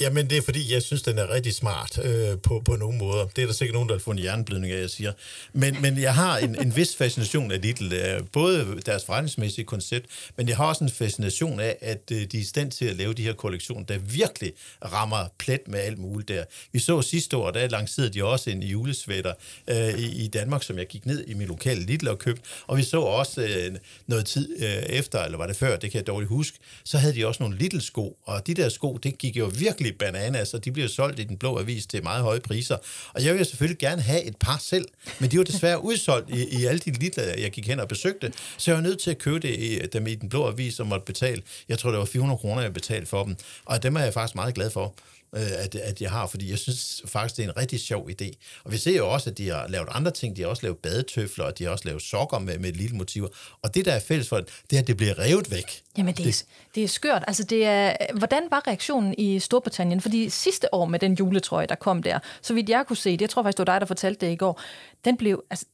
Jamen, 0.00 0.30
det 0.30 0.38
er 0.38 0.42
fordi, 0.42 0.72
jeg 0.72 0.82
synes, 0.82 1.02
den 1.02 1.18
er 1.18 1.30
rigtig 1.30 1.54
smart 1.54 1.98
øh, 2.04 2.38
på, 2.38 2.62
på 2.64 2.76
nogle 2.76 2.98
måder. 2.98 3.26
Det 3.36 3.42
er 3.42 3.46
der 3.46 3.54
sikkert 3.54 3.74
nogen, 3.74 3.88
der 3.88 3.98
har 4.04 4.12
en 4.12 4.18
hjerneblødning 4.18 4.72
af, 4.72 4.80
jeg 4.80 4.90
siger. 4.90 5.12
Men, 5.52 5.76
men 5.82 5.98
jeg 5.98 6.14
har 6.14 6.38
en, 6.38 6.60
en 6.60 6.76
vis 6.76 6.96
fascination 6.96 7.52
af 7.52 7.62
Lidl. 7.62 7.92
Øh, 7.92 8.20
både 8.32 8.80
deres 8.86 9.04
forretningsmæssige 9.04 9.64
koncept, 9.64 10.06
men 10.36 10.48
jeg 10.48 10.56
har 10.56 10.66
også 10.66 10.84
en 10.84 10.90
fascination 10.90 11.60
af, 11.60 11.76
at 11.80 12.02
øh, 12.12 12.18
de 12.18 12.36
er 12.36 12.40
i 12.40 12.44
stand 12.44 12.70
til 12.70 12.84
at 12.84 12.96
lave 12.96 13.14
de 13.14 13.22
her 13.22 13.32
kollektioner, 13.32 13.84
der 13.84 13.98
virkelig 13.98 14.52
rammer 14.84 15.26
plet 15.38 15.60
med 15.68 15.80
alt 15.80 15.98
muligt 15.98 16.28
der. 16.28 16.44
Vi 16.72 16.78
så 16.78 17.02
sidste 17.02 17.36
år, 17.36 17.50
der 17.50 17.68
lancerede 17.68 18.10
de 18.10 18.24
også 18.24 18.50
en 18.50 18.62
julesvætter 18.62 19.32
øh, 19.68 19.98
i, 19.98 20.24
i 20.24 20.28
Danmark, 20.28 20.62
som 20.62 20.78
jeg 20.78 20.86
gik 20.86 21.06
ned 21.06 21.24
i 21.26 21.34
min 21.34 21.48
lokale 21.48 21.86
Lidl 21.86 22.08
og 22.08 22.18
købte. 22.18 22.42
Og 22.66 22.76
vi 22.76 22.82
så 22.82 23.00
også 23.00 23.42
øh, 23.42 23.76
noget 24.06 24.26
tid 24.26 24.56
øh, 24.58 24.82
efter, 24.88 25.22
eller 25.22 25.38
var 25.38 25.46
det 25.46 25.56
før, 25.56 25.76
det 25.76 25.90
kan 25.90 25.98
jeg 25.98 26.06
dårligt 26.06 26.28
huske, 26.28 26.58
så 26.84 26.98
havde 26.98 27.14
de 27.14 27.26
også 27.26 27.42
nogle 27.42 27.58
Lidl-sko. 27.58 28.18
Og 28.24 28.46
de 28.46 28.54
der 28.54 28.68
sko, 28.68 28.96
det 28.96 29.18
gik 29.18 29.36
jo 29.36 29.50
virkelig 29.58 29.83
virkelig 29.84 29.98
bananas, 29.98 30.54
og 30.54 30.64
de 30.64 30.72
bliver 30.72 30.88
solgt 30.88 31.20
i 31.20 31.24
den 31.24 31.36
blå 31.36 31.58
avis 31.58 31.86
til 31.86 32.02
meget 32.02 32.22
høje 32.22 32.40
priser. 32.40 32.76
Og 33.14 33.24
jeg 33.24 33.34
vil 33.34 33.46
selvfølgelig 33.46 33.78
gerne 33.78 34.02
have 34.02 34.22
et 34.22 34.36
par 34.36 34.58
selv, 34.58 34.88
men 35.18 35.30
de 35.30 35.38
var 35.38 35.44
desværre 35.44 35.84
udsolgt 35.88 36.30
i, 36.30 36.60
i 36.60 36.64
alle 36.64 36.78
de 36.78 36.90
lille, 36.90 37.22
jeg 37.38 37.50
gik 37.50 37.66
hen 37.66 37.80
og 37.80 37.88
besøgte, 37.88 38.32
så 38.56 38.70
jeg 38.70 38.76
var 38.76 38.82
nødt 38.82 39.00
til 39.00 39.10
at 39.10 39.18
købe 39.18 39.38
det 39.38 39.58
i, 39.58 39.78
dem 39.92 40.06
i 40.06 40.14
den 40.14 40.28
blå 40.28 40.48
avis 40.48 40.74
som 40.74 40.86
måtte 40.86 41.04
betale. 41.04 41.42
Jeg 41.68 41.78
tror, 41.78 41.90
det 41.90 41.98
var 41.98 42.04
400 42.04 42.38
kroner, 42.38 42.62
jeg 42.62 42.72
betalte 42.72 43.06
for 43.06 43.24
dem, 43.24 43.36
og 43.64 43.82
dem 43.82 43.96
er 43.96 44.00
jeg 44.00 44.12
faktisk 44.12 44.34
meget 44.34 44.54
glad 44.54 44.70
for 44.70 44.94
at, 45.34 45.74
at 45.74 46.02
jeg 46.02 46.10
har, 46.10 46.26
fordi 46.26 46.50
jeg 46.50 46.58
synes 46.58 47.02
faktisk, 47.06 47.36
det 47.36 47.44
er 47.44 47.48
en 47.48 47.56
rigtig 47.56 47.80
sjov 47.80 48.10
idé. 48.10 48.32
Og 48.64 48.72
vi 48.72 48.76
ser 48.76 48.96
jo 48.96 49.12
også, 49.12 49.30
at 49.30 49.38
de 49.38 49.48
har 49.48 49.68
lavet 49.68 49.88
andre 49.90 50.10
ting. 50.10 50.36
De 50.36 50.42
har 50.42 50.48
også 50.48 50.62
lavet 50.62 50.78
badetøfler, 50.78 51.44
og 51.44 51.58
de 51.58 51.64
har 51.64 51.70
også 51.70 51.84
lavet 51.84 52.02
sokker 52.02 52.38
med, 52.38 52.58
med 52.58 52.72
lille 52.72 52.96
motiver. 52.96 53.28
Og 53.62 53.74
det, 53.74 53.84
der 53.84 53.92
er 53.92 54.00
fælles 54.00 54.28
for 54.28 54.36
det, 54.36 54.48
det 54.70 54.76
er, 54.76 54.80
at 54.80 54.86
det 54.86 54.96
bliver 54.96 55.18
revet 55.18 55.50
væk. 55.50 55.82
Jamen, 55.98 56.14
det 56.14 56.20
er, 56.20 56.24
det, 56.24 56.44
det 56.74 56.84
er 56.84 56.88
skørt. 56.88 57.24
Altså, 57.26 57.44
det 57.44 57.64
er, 57.64 57.96
hvordan 58.14 58.42
var 58.50 58.66
reaktionen 58.66 59.14
i 59.18 59.40
Storbritannien? 59.40 60.00
Fordi 60.00 60.28
sidste 60.28 60.74
år 60.74 60.84
med 60.84 60.98
den 60.98 61.14
juletrøje, 61.14 61.66
der 61.66 61.74
kom 61.74 62.02
der, 62.02 62.18
så 62.42 62.54
vidt 62.54 62.68
jeg 62.68 62.84
kunne 62.86 62.96
se 62.96 63.10
det, 63.10 63.20
jeg 63.20 63.30
tror 63.30 63.42
faktisk, 63.42 63.58
det 63.58 63.66
var 63.66 63.72
dig, 63.74 63.80
der 63.80 63.86
fortalte 63.86 64.26
det 64.26 64.32
i 64.32 64.36
går, 64.36 64.60
den 65.04 65.16
blev, 65.16 65.44
altså, 65.50 65.66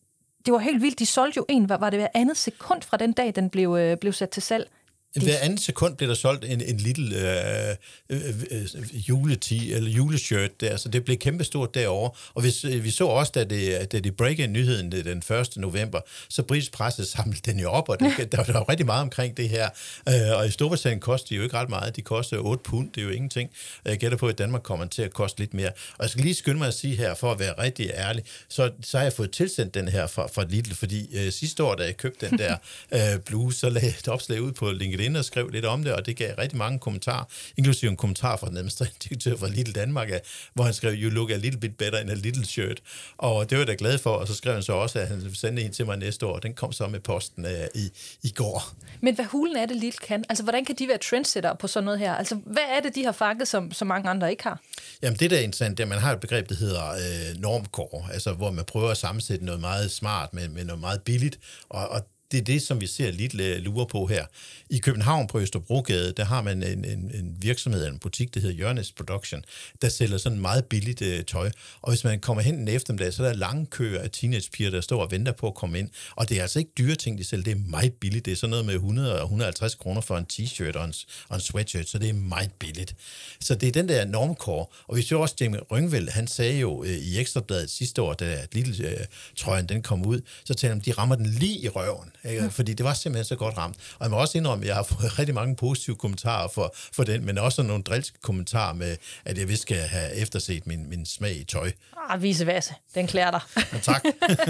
det 0.46 0.52
var 0.52 0.58
helt 0.58 0.82
vildt. 0.82 0.98
De 0.98 1.06
solgte 1.06 1.36
jo 1.36 1.46
en, 1.48 1.68
var, 1.68 1.76
var 1.78 1.90
det 1.90 1.98
hver 1.98 2.08
andet 2.14 2.36
sekund 2.36 2.82
fra 2.82 2.96
den 2.96 3.12
dag, 3.12 3.32
den 3.34 3.50
blev, 3.50 3.76
øh, 3.76 3.96
blev 3.96 4.12
sat 4.12 4.30
til 4.30 4.42
salg. 4.42 4.70
Hver 5.16 5.38
anden 5.38 5.58
sekund 5.58 5.96
bliver 5.96 6.08
der 6.08 6.14
solgt 6.14 6.44
en, 6.44 6.60
en 6.60 6.76
lille 6.76 7.16
øh, 7.16 7.76
øh, 8.10 8.34
øh, 8.50 9.08
juleti 9.08 9.72
eller 9.72 9.90
juleshirt 9.90 10.60
der, 10.60 10.76
så 10.76 10.88
det 10.88 11.04
blev 11.04 11.16
kæmpestort 11.16 11.74
derovre. 11.74 12.10
Og 12.34 12.42
hvis, 12.42 12.64
øh, 12.64 12.84
vi 12.84 12.90
så 12.90 13.06
også, 13.06 13.32
da 13.34 13.44
det, 13.44 13.92
da 13.92 14.00
det 14.00 14.16
breakede 14.16 14.48
nyheden 14.48 14.92
den 14.92 15.18
1. 15.18 15.56
november, 15.56 16.00
så 16.28 16.42
britisk 16.42 16.72
presse 16.72 17.04
samlede 17.16 17.40
den 17.44 17.60
jo 17.60 17.70
op, 17.70 17.88
og 17.88 18.00
det, 18.00 18.32
der, 18.32 18.44
der 18.44 18.52
var 18.52 18.68
rigtig 18.68 18.86
meget 18.86 19.02
omkring 19.02 19.36
det 19.36 19.48
her. 19.48 19.68
Øh, 20.08 20.38
og 20.38 20.46
i 20.46 20.50
Storbritannien 20.50 21.00
koster 21.00 21.28
de 21.28 21.34
jo 21.34 21.42
ikke 21.42 21.56
ret 21.56 21.68
meget. 21.68 21.96
De 21.96 22.02
koster 22.02 22.38
8 22.38 22.62
pund, 22.62 22.92
det 22.92 23.00
er 23.00 23.04
jo 23.04 23.10
ingenting. 23.10 23.50
Jeg 23.84 23.98
gætter 23.98 24.18
på, 24.18 24.26
at 24.26 24.32
i 24.32 24.36
Danmark 24.36 24.62
kommer 24.62 24.86
til 24.86 25.02
at 25.02 25.12
koste 25.12 25.38
lidt 25.40 25.54
mere. 25.54 25.68
Og 25.68 26.02
jeg 26.02 26.10
skal 26.10 26.24
lige 26.24 26.34
skynde 26.34 26.58
mig 26.58 26.68
at 26.68 26.74
sige 26.74 26.96
her, 26.96 27.14
for 27.14 27.32
at 27.32 27.38
være 27.38 27.52
rigtig 27.58 27.90
ærlig, 27.94 28.24
så, 28.48 28.70
så 28.82 28.96
har 28.96 29.04
jeg 29.04 29.12
fået 29.12 29.30
tilsendt 29.30 29.74
den 29.74 29.88
her 29.88 30.06
fra, 30.06 30.26
fra 30.26 30.44
Lidl, 30.48 30.74
fordi 30.74 31.16
øh, 31.16 31.32
sidste 31.32 31.64
år, 31.64 31.74
da 31.74 31.84
jeg 31.84 31.96
købte 31.96 32.30
den 32.30 32.38
der 32.38 32.56
øh, 33.14 33.20
bluse, 33.20 33.58
så 33.58 33.68
lagde 33.68 33.86
jeg 33.86 33.94
et 33.98 34.08
opslag 34.08 34.42
ud 34.42 34.52
på 34.52 34.70
LinkedIn, 34.70 34.99
LinkedIn 35.00 35.16
og 35.16 35.24
skrev 35.24 35.48
lidt 35.48 35.64
om 35.64 35.84
det, 35.84 35.92
og 35.92 36.06
det 36.06 36.16
gav 36.16 36.34
rigtig 36.38 36.58
mange 36.58 36.78
kommentarer, 36.78 37.24
inklusive 37.56 37.90
en 37.90 37.96
kommentar 37.96 38.36
fra 38.36 38.48
den 38.48 38.56
administrerende 38.56 38.96
direktør 39.08 39.36
fra 39.36 39.48
Little 39.48 39.72
Danmark, 39.72 40.08
hvor 40.54 40.64
han 40.64 40.74
skrev, 40.74 40.92
you 40.92 41.10
look 41.10 41.30
a 41.30 41.36
little 41.36 41.60
bit 41.60 41.76
better 41.76 41.98
in 41.98 42.10
a 42.10 42.14
little 42.14 42.44
shirt. 42.44 42.80
Og 43.18 43.50
det 43.50 43.58
var 43.58 43.60
jeg 43.60 43.68
da 43.68 43.74
glad 43.78 43.98
for, 43.98 44.10
og 44.10 44.28
så 44.28 44.34
skrev 44.34 44.52
han 44.54 44.62
så 44.62 44.72
også, 44.72 44.98
at 44.98 45.08
han 45.08 45.34
sendte 45.34 45.62
en 45.62 45.72
til 45.72 45.86
mig 45.86 45.96
næste 45.96 46.26
år, 46.26 46.38
den 46.38 46.54
kom 46.54 46.72
så 46.72 46.86
med 46.86 47.00
posten 47.00 47.44
uh, 47.44 47.50
i, 47.74 47.90
i 48.22 48.30
går. 48.30 48.72
Men 49.00 49.14
hvad 49.14 49.24
hulen 49.24 49.56
er 49.56 49.66
det, 49.66 49.76
Little 49.76 50.06
kan? 50.06 50.24
Altså, 50.28 50.44
hvordan 50.44 50.64
kan 50.64 50.74
de 50.74 50.88
være 50.88 50.98
trendsetter 50.98 51.54
på 51.54 51.66
sådan 51.66 51.84
noget 51.84 51.98
her? 51.98 52.14
Altså, 52.14 52.34
hvad 52.34 52.62
er 52.76 52.80
det, 52.80 52.94
de 52.94 53.04
har 53.04 53.12
fanget, 53.12 53.48
som, 53.48 53.72
som 53.72 53.88
mange 53.88 54.10
andre 54.10 54.30
ikke 54.30 54.42
har? 54.42 54.60
Jamen, 55.02 55.18
det 55.18 55.30
der 55.30 55.36
er 55.36 55.40
interessant, 55.40 55.78
det 55.78 55.82
er, 55.82 55.86
at 55.86 55.88
man 55.88 55.98
har 55.98 56.12
et 56.12 56.20
begreb, 56.20 56.48
der 56.48 56.54
hedder 56.54 56.90
øh, 56.90 57.40
normcore, 57.40 58.12
altså 58.12 58.32
hvor 58.32 58.50
man 58.50 58.64
prøver 58.64 58.90
at 58.90 58.96
sammensætte 58.96 59.44
noget 59.44 59.60
meget 59.60 59.90
smart 59.90 60.34
med, 60.34 60.48
med 60.48 60.64
noget 60.64 60.80
meget 60.80 61.02
billigt, 61.02 61.38
og, 61.68 61.88
og 61.88 62.00
det 62.30 62.38
er 62.38 62.42
det, 62.42 62.62
som 62.62 62.80
vi 62.80 62.86
ser 62.86 63.10
lidt 63.10 63.34
lure 63.62 63.86
på 63.86 64.06
her. 64.06 64.26
I 64.70 64.78
København 64.78 65.26
på 65.26 65.40
Østerbrogade, 65.40 66.12
der 66.12 66.24
har 66.24 66.42
man 66.42 66.62
en, 66.62 66.84
en, 66.84 67.10
en 67.14 67.36
virksomhed, 67.38 67.86
en 67.86 67.98
butik, 67.98 68.34
der 68.34 68.40
hedder 68.40 68.56
Jørnes 68.56 68.92
Production, 68.92 69.44
der 69.82 69.88
sælger 69.88 70.18
sådan 70.18 70.40
meget 70.40 70.64
billigt 70.64 71.02
øh, 71.02 71.24
tøj. 71.24 71.50
Og 71.80 71.90
hvis 71.90 72.04
man 72.04 72.20
kommer 72.20 72.42
hen 72.42 72.54
en 72.54 72.68
eftermiddag, 72.68 73.12
så 73.12 73.22
er 73.24 73.26
der 73.26 73.34
lange 73.34 73.66
køer 73.66 74.00
af 74.00 74.10
teenagepiger, 74.10 74.70
der 74.70 74.80
står 74.80 75.02
og 75.02 75.10
venter 75.10 75.32
på 75.32 75.46
at 75.46 75.54
komme 75.54 75.78
ind. 75.78 75.90
Og 76.16 76.28
det 76.28 76.38
er 76.38 76.42
altså 76.42 76.58
ikke 76.58 76.70
dyre 76.78 76.94
ting, 76.94 77.18
de 77.18 77.24
sælger. 77.24 77.44
Det 77.44 77.50
er 77.50 77.70
meget 77.70 77.92
billigt. 77.92 78.24
Det 78.24 78.32
er 78.32 78.36
sådan 78.36 78.50
noget 78.50 78.64
med 78.64 78.74
100 78.74 79.16
og 79.16 79.22
150 79.22 79.74
kroner 79.74 80.00
for 80.00 80.18
en 80.18 80.26
t-shirt 80.32 80.78
og 80.78 80.84
en, 80.84 80.94
og 81.28 81.36
en 81.36 81.40
sweatshirt, 81.40 81.88
så 81.88 81.98
det 81.98 82.08
er 82.08 82.14
meget 82.14 82.52
billigt. 82.52 82.96
Så 83.40 83.54
det 83.54 83.68
er 83.68 83.72
den 83.72 83.88
der 83.88 84.04
normkår. 84.04 84.74
Og 84.88 84.96
vi 84.96 85.02
så 85.02 85.18
også, 85.18 85.34
Jamie 85.40 85.60
Ryngveld, 85.60 86.08
han 86.08 86.26
sagde 86.26 86.58
jo 86.58 86.84
øh, 86.84 86.90
i 86.90 87.18
Ekstrabladet 87.18 87.70
sidste 87.70 88.02
år, 88.02 88.14
da 88.14 88.46
lille 88.52 88.88
øh, 88.88 89.06
trøjen 89.36 89.66
den 89.68 89.82
kom 89.82 90.06
ud, 90.06 90.20
så 90.44 90.54
talte 90.54 90.74
han, 90.74 90.80
de 90.80 90.92
rammer 90.92 91.16
den 91.16 91.26
lige 91.26 91.58
i 91.58 91.68
røven. 91.68 92.10
Ikke? 92.24 92.42
Mm. 92.42 92.50
Fordi 92.50 92.74
det 92.74 92.84
var 92.84 92.94
simpelthen 92.94 93.24
så 93.24 93.36
godt 93.36 93.56
ramt. 93.56 93.76
Og 93.98 94.04
jeg 94.04 94.10
må 94.10 94.16
også 94.16 94.38
indrømme, 94.38 94.64
at 94.64 94.68
jeg 94.68 94.76
har 94.76 94.82
fået 94.82 95.18
rigtig 95.18 95.34
mange 95.34 95.56
positive 95.56 95.96
kommentarer 95.96 96.48
for, 96.48 96.74
for 96.92 97.04
den, 97.04 97.24
men 97.24 97.38
også 97.38 97.62
nogle 97.62 97.82
drilske 97.82 98.18
kommentarer 98.22 98.72
med, 98.74 98.96
at 99.24 99.38
jeg 99.38 99.48
vist 99.48 99.62
skal 99.62 99.76
have 99.76 100.14
efterset 100.14 100.66
min, 100.66 100.88
min 100.88 101.06
smag 101.06 101.36
i 101.36 101.44
tøj. 101.44 101.70
Ah, 102.08 102.22
vise 102.22 102.46
vasse. 102.46 102.74
Den 102.94 103.06
klæder 103.06 103.30
dig. 103.30 103.40
Ja, 103.72 103.78
tak. 103.78 104.04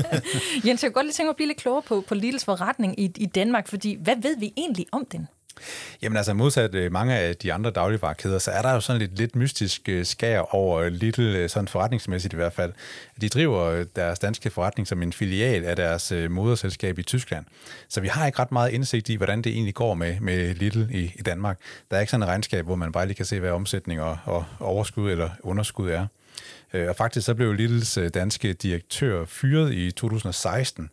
Jens, 0.66 0.82
jeg 0.82 0.88
kunne 0.88 0.92
godt 0.92 1.06
lige 1.06 1.14
tænke 1.14 1.26
mig 1.26 1.30
at 1.30 1.36
blive 1.36 1.48
lidt 1.48 1.58
klogere 1.58 1.82
på, 1.82 2.04
på 2.08 2.14
Lidls 2.14 2.44
forretning 2.44 3.00
i, 3.00 3.12
i 3.16 3.26
Danmark, 3.26 3.68
fordi 3.68 3.96
hvad 4.00 4.16
ved 4.22 4.38
vi 4.38 4.52
egentlig 4.56 4.86
om 4.92 5.06
den? 5.12 5.28
Jamen 6.02 6.16
altså 6.16 6.34
modsat 6.34 6.74
øh, 6.74 6.92
mange 6.92 7.14
af 7.16 7.36
de 7.36 7.52
andre 7.52 7.70
dagligvarekæder, 7.70 8.38
så 8.38 8.50
er 8.50 8.62
der 8.62 8.72
jo 8.72 8.80
sådan 8.80 9.00
lidt, 9.00 9.18
lidt 9.18 9.36
mystisk 9.36 9.88
øh, 9.88 10.04
skær 10.04 10.54
over 10.54 10.78
øh, 10.78 10.92
Little, 10.92 11.48
sådan 11.48 11.68
forretningsmæssigt 11.68 12.34
i 12.34 12.36
hvert 12.36 12.52
fald. 12.52 12.72
De 13.20 13.28
driver 13.28 13.84
deres 13.96 14.18
danske 14.18 14.50
forretning 14.50 14.88
som 14.88 15.02
en 15.02 15.12
filial 15.12 15.64
af 15.64 15.76
deres 15.76 16.12
moderselskab 16.30 16.98
i 16.98 17.02
Tyskland. 17.02 17.44
Så 17.88 18.00
vi 18.00 18.08
har 18.08 18.26
ikke 18.26 18.38
ret 18.38 18.52
meget 18.52 18.72
indsigt 18.72 19.08
i, 19.08 19.14
hvordan 19.14 19.42
det 19.42 19.52
egentlig 19.52 19.74
går 19.74 19.94
med, 19.94 20.20
med 20.20 20.54
Little 20.54 20.88
i, 20.90 21.12
i 21.14 21.22
Danmark. 21.22 21.58
Der 21.90 21.96
er 21.96 22.00
ikke 22.00 22.10
sådan 22.10 22.22
et 22.22 22.28
regnskab, 22.28 22.64
hvor 22.64 22.74
man 22.74 22.92
bare 22.92 23.06
lige 23.06 23.16
kan 23.16 23.26
se, 23.26 23.40
hvad 23.40 23.50
omsætning 23.50 24.00
og, 24.00 24.18
og 24.24 24.44
overskud 24.60 25.10
eller 25.10 25.30
underskud 25.42 25.90
er. 25.90 26.06
Øh, 26.74 26.88
og 26.88 26.96
faktisk 26.96 27.26
så 27.26 27.34
blev 27.34 27.52
Littles 27.52 27.98
øh, 27.98 28.10
danske 28.14 28.52
direktør 28.52 29.24
fyret 29.24 29.74
i 29.74 29.90
2016, 29.90 30.90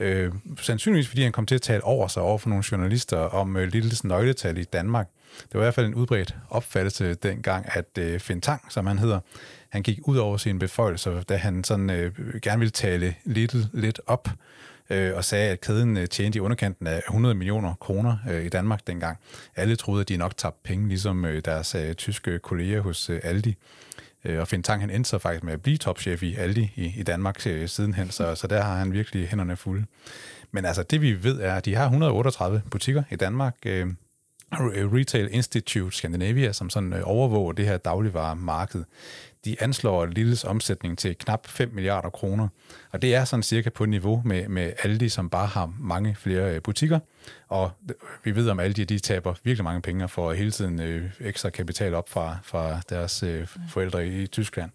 Øh, 0.00 0.32
sandsynligvis 0.60 1.08
fordi 1.08 1.22
han 1.22 1.32
kom 1.32 1.46
til 1.46 1.54
at 1.54 1.62
tale 1.62 1.84
over 1.84 2.08
sig 2.08 2.22
over 2.22 2.38
for 2.38 2.48
nogle 2.48 2.64
journalister 2.72 3.18
om 3.18 3.56
øh, 3.56 3.72
Littles 3.72 4.04
nøgletal 4.04 4.58
i 4.58 4.64
Danmark. 4.64 5.08
Det 5.42 5.54
var 5.54 5.60
i 5.60 5.64
hvert 5.64 5.74
fald 5.74 5.86
en 5.86 5.94
udbredt 5.94 6.34
opfattelse 6.50 7.14
dengang, 7.14 7.66
at 7.72 7.98
øh, 7.98 8.20
Fintang, 8.20 8.72
som 8.72 8.86
han 8.86 8.98
hedder, 8.98 9.20
han 9.68 9.82
gik 9.82 9.98
ud 10.04 10.16
over 10.16 10.36
sine 10.36 10.58
beføjelser, 10.58 11.22
da 11.22 11.36
han 11.36 11.64
sådan 11.64 11.90
øh, 11.90 12.12
gerne 12.42 12.58
ville 12.58 12.70
tale 12.70 13.14
Little 13.24 13.68
lidt 13.72 14.00
op 14.06 14.28
øh, 14.90 15.16
og 15.16 15.24
sagde, 15.24 15.50
at 15.50 15.60
kæden 15.60 15.96
øh, 15.96 16.08
tjente 16.08 16.36
i 16.36 16.40
underkanten 16.40 16.86
af 16.86 17.02
100 17.08 17.34
millioner 17.34 17.74
kroner 17.74 18.16
øh, 18.30 18.44
i 18.44 18.48
Danmark 18.48 18.86
dengang. 18.86 19.18
Alle 19.56 19.76
troede, 19.76 20.00
at 20.00 20.08
de 20.08 20.16
nok 20.16 20.36
tabte 20.36 20.60
penge, 20.64 20.88
ligesom 20.88 21.24
øh, 21.24 21.42
deres 21.44 21.74
øh, 21.74 21.94
tyske 21.94 22.38
kolleger 22.38 22.80
hos 22.80 23.10
øh, 23.10 23.20
Aldi. 23.22 23.50
Øh, 23.50 23.54
Øh, 24.28 24.40
og 24.40 24.48
Finn 24.48 24.62
Tang, 24.62 24.80
han 24.80 24.90
endte 24.90 25.10
så 25.10 25.18
faktisk 25.18 25.44
med 25.44 25.52
at 25.52 25.62
blive 25.62 25.76
topchef 25.76 26.22
i 26.22 26.34
Aldi 26.34 26.72
i, 26.76 26.94
i 26.96 27.02
Danmark 27.02 27.46
øh, 27.46 27.68
sidenhen, 27.68 28.10
så, 28.10 28.34
så 28.34 28.46
der 28.46 28.62
har 28.62 28.76
han 28.76 28.92
virkelig 28.92 29.28
hænderne 29.28 29.56
fulde. 29.56 29.84
Men 30.50 30.64
altså, 30.64 30.82
det 30.82 31.02
vi 31.02 31.22
ved 31.22 31.40
er, 31.40 31.54
at 31.54 31.64
de 31.64 31.74
har 31.74 31.84
138 31.84 32.62
butikker 32.70 33.02
i 33.10 33.16
Danmark. 33.16 33.56
Øh, 33.66 33.86
Retail 34.52 35.28
Institute 35.32 35.96
Scandinavia, 35.96 36.52
som 36.52 36.70
sådan 36.70 36.92
øh, 36.92 37.00
overvåger 37.04 37.52
det 37.52 37.64
her 37.64 37.76
dagligvaremarked 37.76 38.84
de 39.44 39.56
anslår 39.62 40.06
Lilles 40.06 40.44
omsætning 40.44 40.98
til 40.98 41.16
knap 41.18 41.46
5 41.46 41.70
milliarder 41.74 42.10
kroner. 42.10 42.48
Og 42.92 43.02
det 43.02 43.14
er 43.14 43.24
sådan 43.24 43.42
cirka 43.42 43.70
på 43.70 43.84
niveau 43.84 44.22
med, 44.24 44.48
med 44.48 44.72
Aldi, 44.82 45.08
som 45.08 45.30
bare 45.30 45.46
har 45.46 45.72
mange 45.78 46.16
flere 46.18 46.54
øh, 46.54 46.62
butikker. 46.62 46.98
Og 47.48 47.70
vi 48.24 48.36
ved 48.36 48.48
om 48.48 48.60
Aldi, 48.60 48.84
de 48.84 48.98
taber 48.98 49.34
virkelig 49.44 49.64
mange 49.64 49.82
penge 49.82 50.08
for 50.08 50.32
hele 50.32 50.50
tiden 50.50 50.80
øh, 50.80 51.10
ekstra 51.20 51.50
kapital 51.50 51.94
op 51.94 52.08
fra, 52.08 52.36
fra 52.42 52.80
deres 52.88 53.22
øh, 53.22 53.46
forældre 53.68 54.06
i, 54.06 54.22
i 54.22 54.26
Tyskland. 54.26 54.70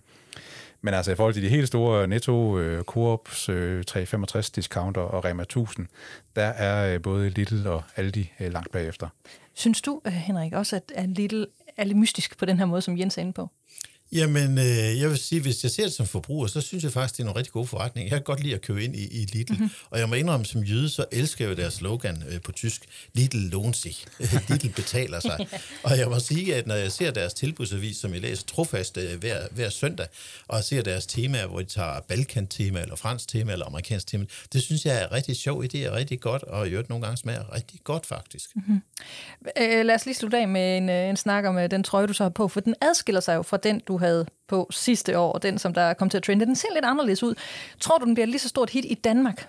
Men 0.82 0.93
altså 0.93 1.11
i 1.11 1.15
forhold 1.15 1.34
til 1.34 1.43
de 1.43 1.49
helt 1.49 1.67
store 1.67 2.01
øh, 2.01 2.09
Netto, 2.09 2.59
øh, 2.59 2.84
Coops, 2.84 3.49
øh, 3.49 3.84
365 3.84 4.49
discounter 4.49 5.01
og 5.01 5.26
Rema 5.26 5.43
1000, 5.43 5.88
der 6.36 6.45
er 6.45 6.93
øh, 6.93 7.01
både 7.01 7.30
Lidl 7.30 7.67
og 7.67 7.84
Aldi 7.95 8.32
øh, 8.39 8.53
langt 8.53 8.71
bagefter. 8.71 9.07
Synes 9.54 9.82
du, 9.82 10.01
øh, 10.06 10.14
Henrik, 10.14 10.54
også 10.54 10.76
at, 10.76 10.91
at 10.95 11.10
lidt, 11.10 11.34
er 11.78 11.84
lidt 11.84 11.97
mystisk 11.97 12.38
på 12.38 12.45
den 12.45 12.58
her 12.58 12.66
måde, 12.66 12.82
som 12.82 12.97
Jens 12.97 13.18
er 13.18 13.22
inde 13.22 13.34
på? 13.34 13.49
Jamen, 14.14 14.57
øh, 14.57 14.99
jeg 15.01 15.09
vil 15.09 15.18
sige, 15.18 15.41
hvis 15.41 15.64
jeg 15.64 15.72
ser 15.72 15.84
det 15.84 15.93
som 15.93 16.07
forbruger, 16.07 16.47
så 16.47 16.61
synes 16.61 16.84
jeg 16.84 16.91
faktisk, 16.91 17.18
det 17.18 17.26
er 17.26 17.30
en 17.30 17.36
rigtig 17.36 17.53
god 17.53 17.68
forretning. 17.68 18.09
Jeg 18.09 18.16
kan 18.16 18.24
godt 18.24 18.39
lide 18.39 18.53
at 18.53 18.61
købe 18.61 18.84
ind 18.84 18.95
i, 18.95 19.22
i 19.22 19.26
Lidl. 19.26 19.53
Mm-hmm. 19.53 19.70
Og 19.89 19.99
jeg 19.99 20.09
må 20.09 20.16
indrømme, 20.16 20.45
som 20.45 20.64
jøde, 20.64 20.89
så 20.89 21.05
elsker 21.11 21.45
jeg 21.45 21.57
jo 21.57 21.61
deres 21.61 21.74
slogan 21.74 22.24
øh, 22.30 22.41
på 22.41 22.51
tysk. 22.51 22.86
Lidl 23.14 23.38
lohnt 23.38 23.78
sig. 23.78 23.95
Lidl 24.49 24.70
betaler 24.70 25.20
sig. 25.20 25.47
og 25.84 25.97
jeg 25.97 26.09
må 26.09 26.20
sige, 26.20 26.55
at 26.55 26.68
når 26.68 26.76
jeg 26.76 26.91
ser 26.91 27.11
deres 27.11 27.34
tilbudsavis, 27.34 27.97
som 27.97 28.14
jeg 28.14 28.22
læser 28.22 28.45
trofast 28.45 28.97
øh, 28.97 29.20
hver, 29.20 29.47
hver 29.51 29.70
søndag, 29.70 30.07
og 30.47 30.64
ser 30.64 30.82
deres 30.82 31.05
temaer, 31.05 31.47
hvor 31.47 31.59
de 31.59 31.66
tager 31.66 31.99
Balkan-tema, 32.07 32.82
eller 32.82 32.95
fransk 32.95 33.28
tema, 33.28 33.51
eller 33.51 33.66
amerikansk 33.66 34.07
tema, 34.07 34.26
det 34.53 34.61
synes 34.61 34.86
jeg 34.86 35.01
er 35.03 35.11
rigtig 35.11 35.36
sjov 35.36 35.64
idé, 35.64 35.89
og 35.89 35.95
rigtig 35.95 36.20
godt, 36.20 36.43
og 36.43 36.68
i 36.68 36.72
øvrigt 36.72 36.89
nogle 36.89 37.05
gange 37.05 37.18
smager 37.18 37.55
rigtig 37.55 37.80
godt, 37.84 38.05
faktisk. 38.05 38.49
Mm-hmm. 38.55 38.82
Øh, 39.61 39.86
lad 39.86 39.95
os 39.95 40.05
lige 40.05 40.16
slutte 40.16 40.38
af 40.38 40.47
med 40.47 40.78
en, 40.78 40.89
øh, 40.89 41.09
en 41.09 41.18
snak 41.18 41.45
om 41.45 41.57
øh, 41.57 41.72
den 41.72 41.84
trøje, 41.84 42.07
du 42.07 42.14
så 42.14 42.24
har 42.24 42.30
på, 42.30 42.47
for 42.47 42.59
den 42.59 42.76
adskiller 42.82 43.22
sig 43.22 43.36
jo 43.36 43.41
fra 43.41 43.57
den, 43.57 43.82
du 43.88 43.97
havde 44.04 44.26
på 44.47 44.68
sidste 44.72 45.18
år, 45.18 45.38
den 45.38 45.60
som 45.60 45.74
der 45.74 45.93
kom 45.93 46.10
til 46.10 46.18
at 46.18 46.24
trende, 46.24 46.45
den 46.45 46.56
ser 46.56 46.68
lidt 46.74 46.86
anderledes 46.86 47.24
ud. 47.24 47.36
Tror 47.80 47.97
du, 47.97 48.06
den 48.06 48.14
bliver 48.14 48.28
lige 48.28 48.39
så 48.39 48.49
stort 48.49 48.70
hit 48.70 48.86
i 48.86 48.93
Danmark? 48.93 49.47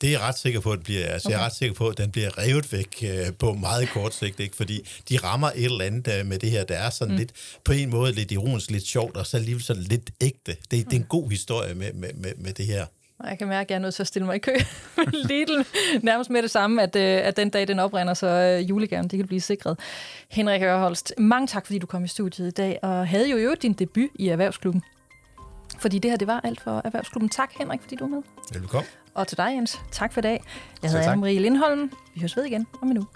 Det 0.00 0.06
er 0.06 0.10
jeg 0.10 0.20
ret 0.20 0.38
sikker 0.38 0.60
på, 0.60 0.72
at 0.72 0.78
det 0.78 0.84
bliver. 0.84 1.06
Altså, 1.06 1.28
okay. 1.28 1.36
Jeg 1.36 1.42
er 1.42 1.46
ret 1.46 1.54
sikker 1.54 1.74
på, 1.74 1.88
at 1.88 1.98
den 1.98 2.10
bliver 2.10 2.38
revet 2.38 2.72
væk 2.72 3.04
øh, 3.04 3.32
på 3.38 3.52
meget 3.52 3.88
kort 3.88 4.14
sigt, 4.14 4.40
ikke? 4.40 4.56
fordi 4.56 4.88
de 5.08 5.16
rammer 5.16 5.50
et 5.54 5.64
eller 5.64 5.84
andet 5.84 6.18
øh, 6.18 6.26
med 6.26 6.38
det 6.38 6.50
her, 6.50 6.64
der 6.64 6.74
er 6.74 6.90
sådan 6.90 7.12
mm. 7.12 7.18
lidt, 7.18 7.32
på 7.64 7.72
en 7.72 7.90
måde 7.90 8.12
lidt 8.12 8.32
ironisk, 8.32 8.70
lidt 8.70 8.86
sjovt, 8.86 9.16
og 9.16 9.26
så 9.26 9.36
alligevel 9.36 9.62
sådan 9.62 9.82
lidt 9.82 10.10
ægte. 10.20 10.56
Det, 10.70 10.70
det 10.70 10.92
er 10.92 10.96
en 10.96 11.06
god 11.08 11.30
historie 11.30 11.74
med, 11.74 11.92
med, 11.92 12.12
med, 12.14 12.32
med 12.36 12.52
det 12.52 12.66
her. 12.66 12.86
Jeg 13.24 13.38
kan 13.38 13.48
mærke, 13.48 13.66
at 13.66 13.70
jeg 13.70 13.76
er 13.76 13.80
nødt 13.80 13.94
til 13.94 14.02
at 14.02 14.06
stille 14.06 14.26
mig 14.26 14.36
i 14.36 14.38
kø. 14.38 14.52
Lidl 15.28 15.64
nærmest 16.02 16.30
med 16.30 16.42
det 16.42 16.50
samme, 16.50 16.82
at, 16.82 16.96
øh, 16.96 17.26
at 17.26 17.36
den 17.36 17.50
dag, 17.50 17.68
den 17.68 17.78
oprinder, 17.78 18.14
så 18.14 18.26
øh, 18.26 18.70
julegaven, 18.70 19.08
det 19.08 19.16
kan 19.18 19.26
blive 19.26 19.40
sikret. 19.40 19.78
Henrik 20.30 20.62
Ørholst, 20.62 21.14
mange 21.18 21.46
tak, 21.46 21.66
fordi 21.66 21.78
du 21.78 21.86
kom 21.86 22.04
i 22.04 22.08
studiet 22.08 22.48
i 22.48 22.50
dag, 22.50 22.78
og 22.82 23.08
havde 23.08 23.30
jo 23.30 23.36
jo 23.36 23.54
din 23.62 23.72
debut 23.72 24.10
i 24.14 24.28
Erhvervsklubben. 24.28 24.82
Fordi 25.78 25.98
det 25.98 26.10
her, 26.10 26.18
det 26.18 26.28
var 26.28 26.40
alt 26.44 26.60
for 26.60 26.82
Erhvervsklubben. 26.84 27.28
Tak, 27.28 27.52
Henrik, 27.58 27.80
fordi 27.80 27.96
du 27.96 28.04
var 28.04 28.10
med. 28.10 28.22
Velkommen. 28.52 28.88
Og 29.14 29.28
til 29.28 29.38
dig, 29.38 29.52
Jens. 29.54 29.80
Tak 29.92 30.12
for 30.12 30.20
i 30.20 30.22
dag. 30.22 30.44
Jeg 30.82 30.90
hedder 30.90 31.14
Anne-Marie 31.14 31.40
Lindholm. 31.40 31.92
Vi 32.14 32.20
høres 32.20 32.36
ved 32.36 32.44
igen 32.44 32.66
om 32.82 32.90
en 32.90 32.98
uge. 32.98 33.06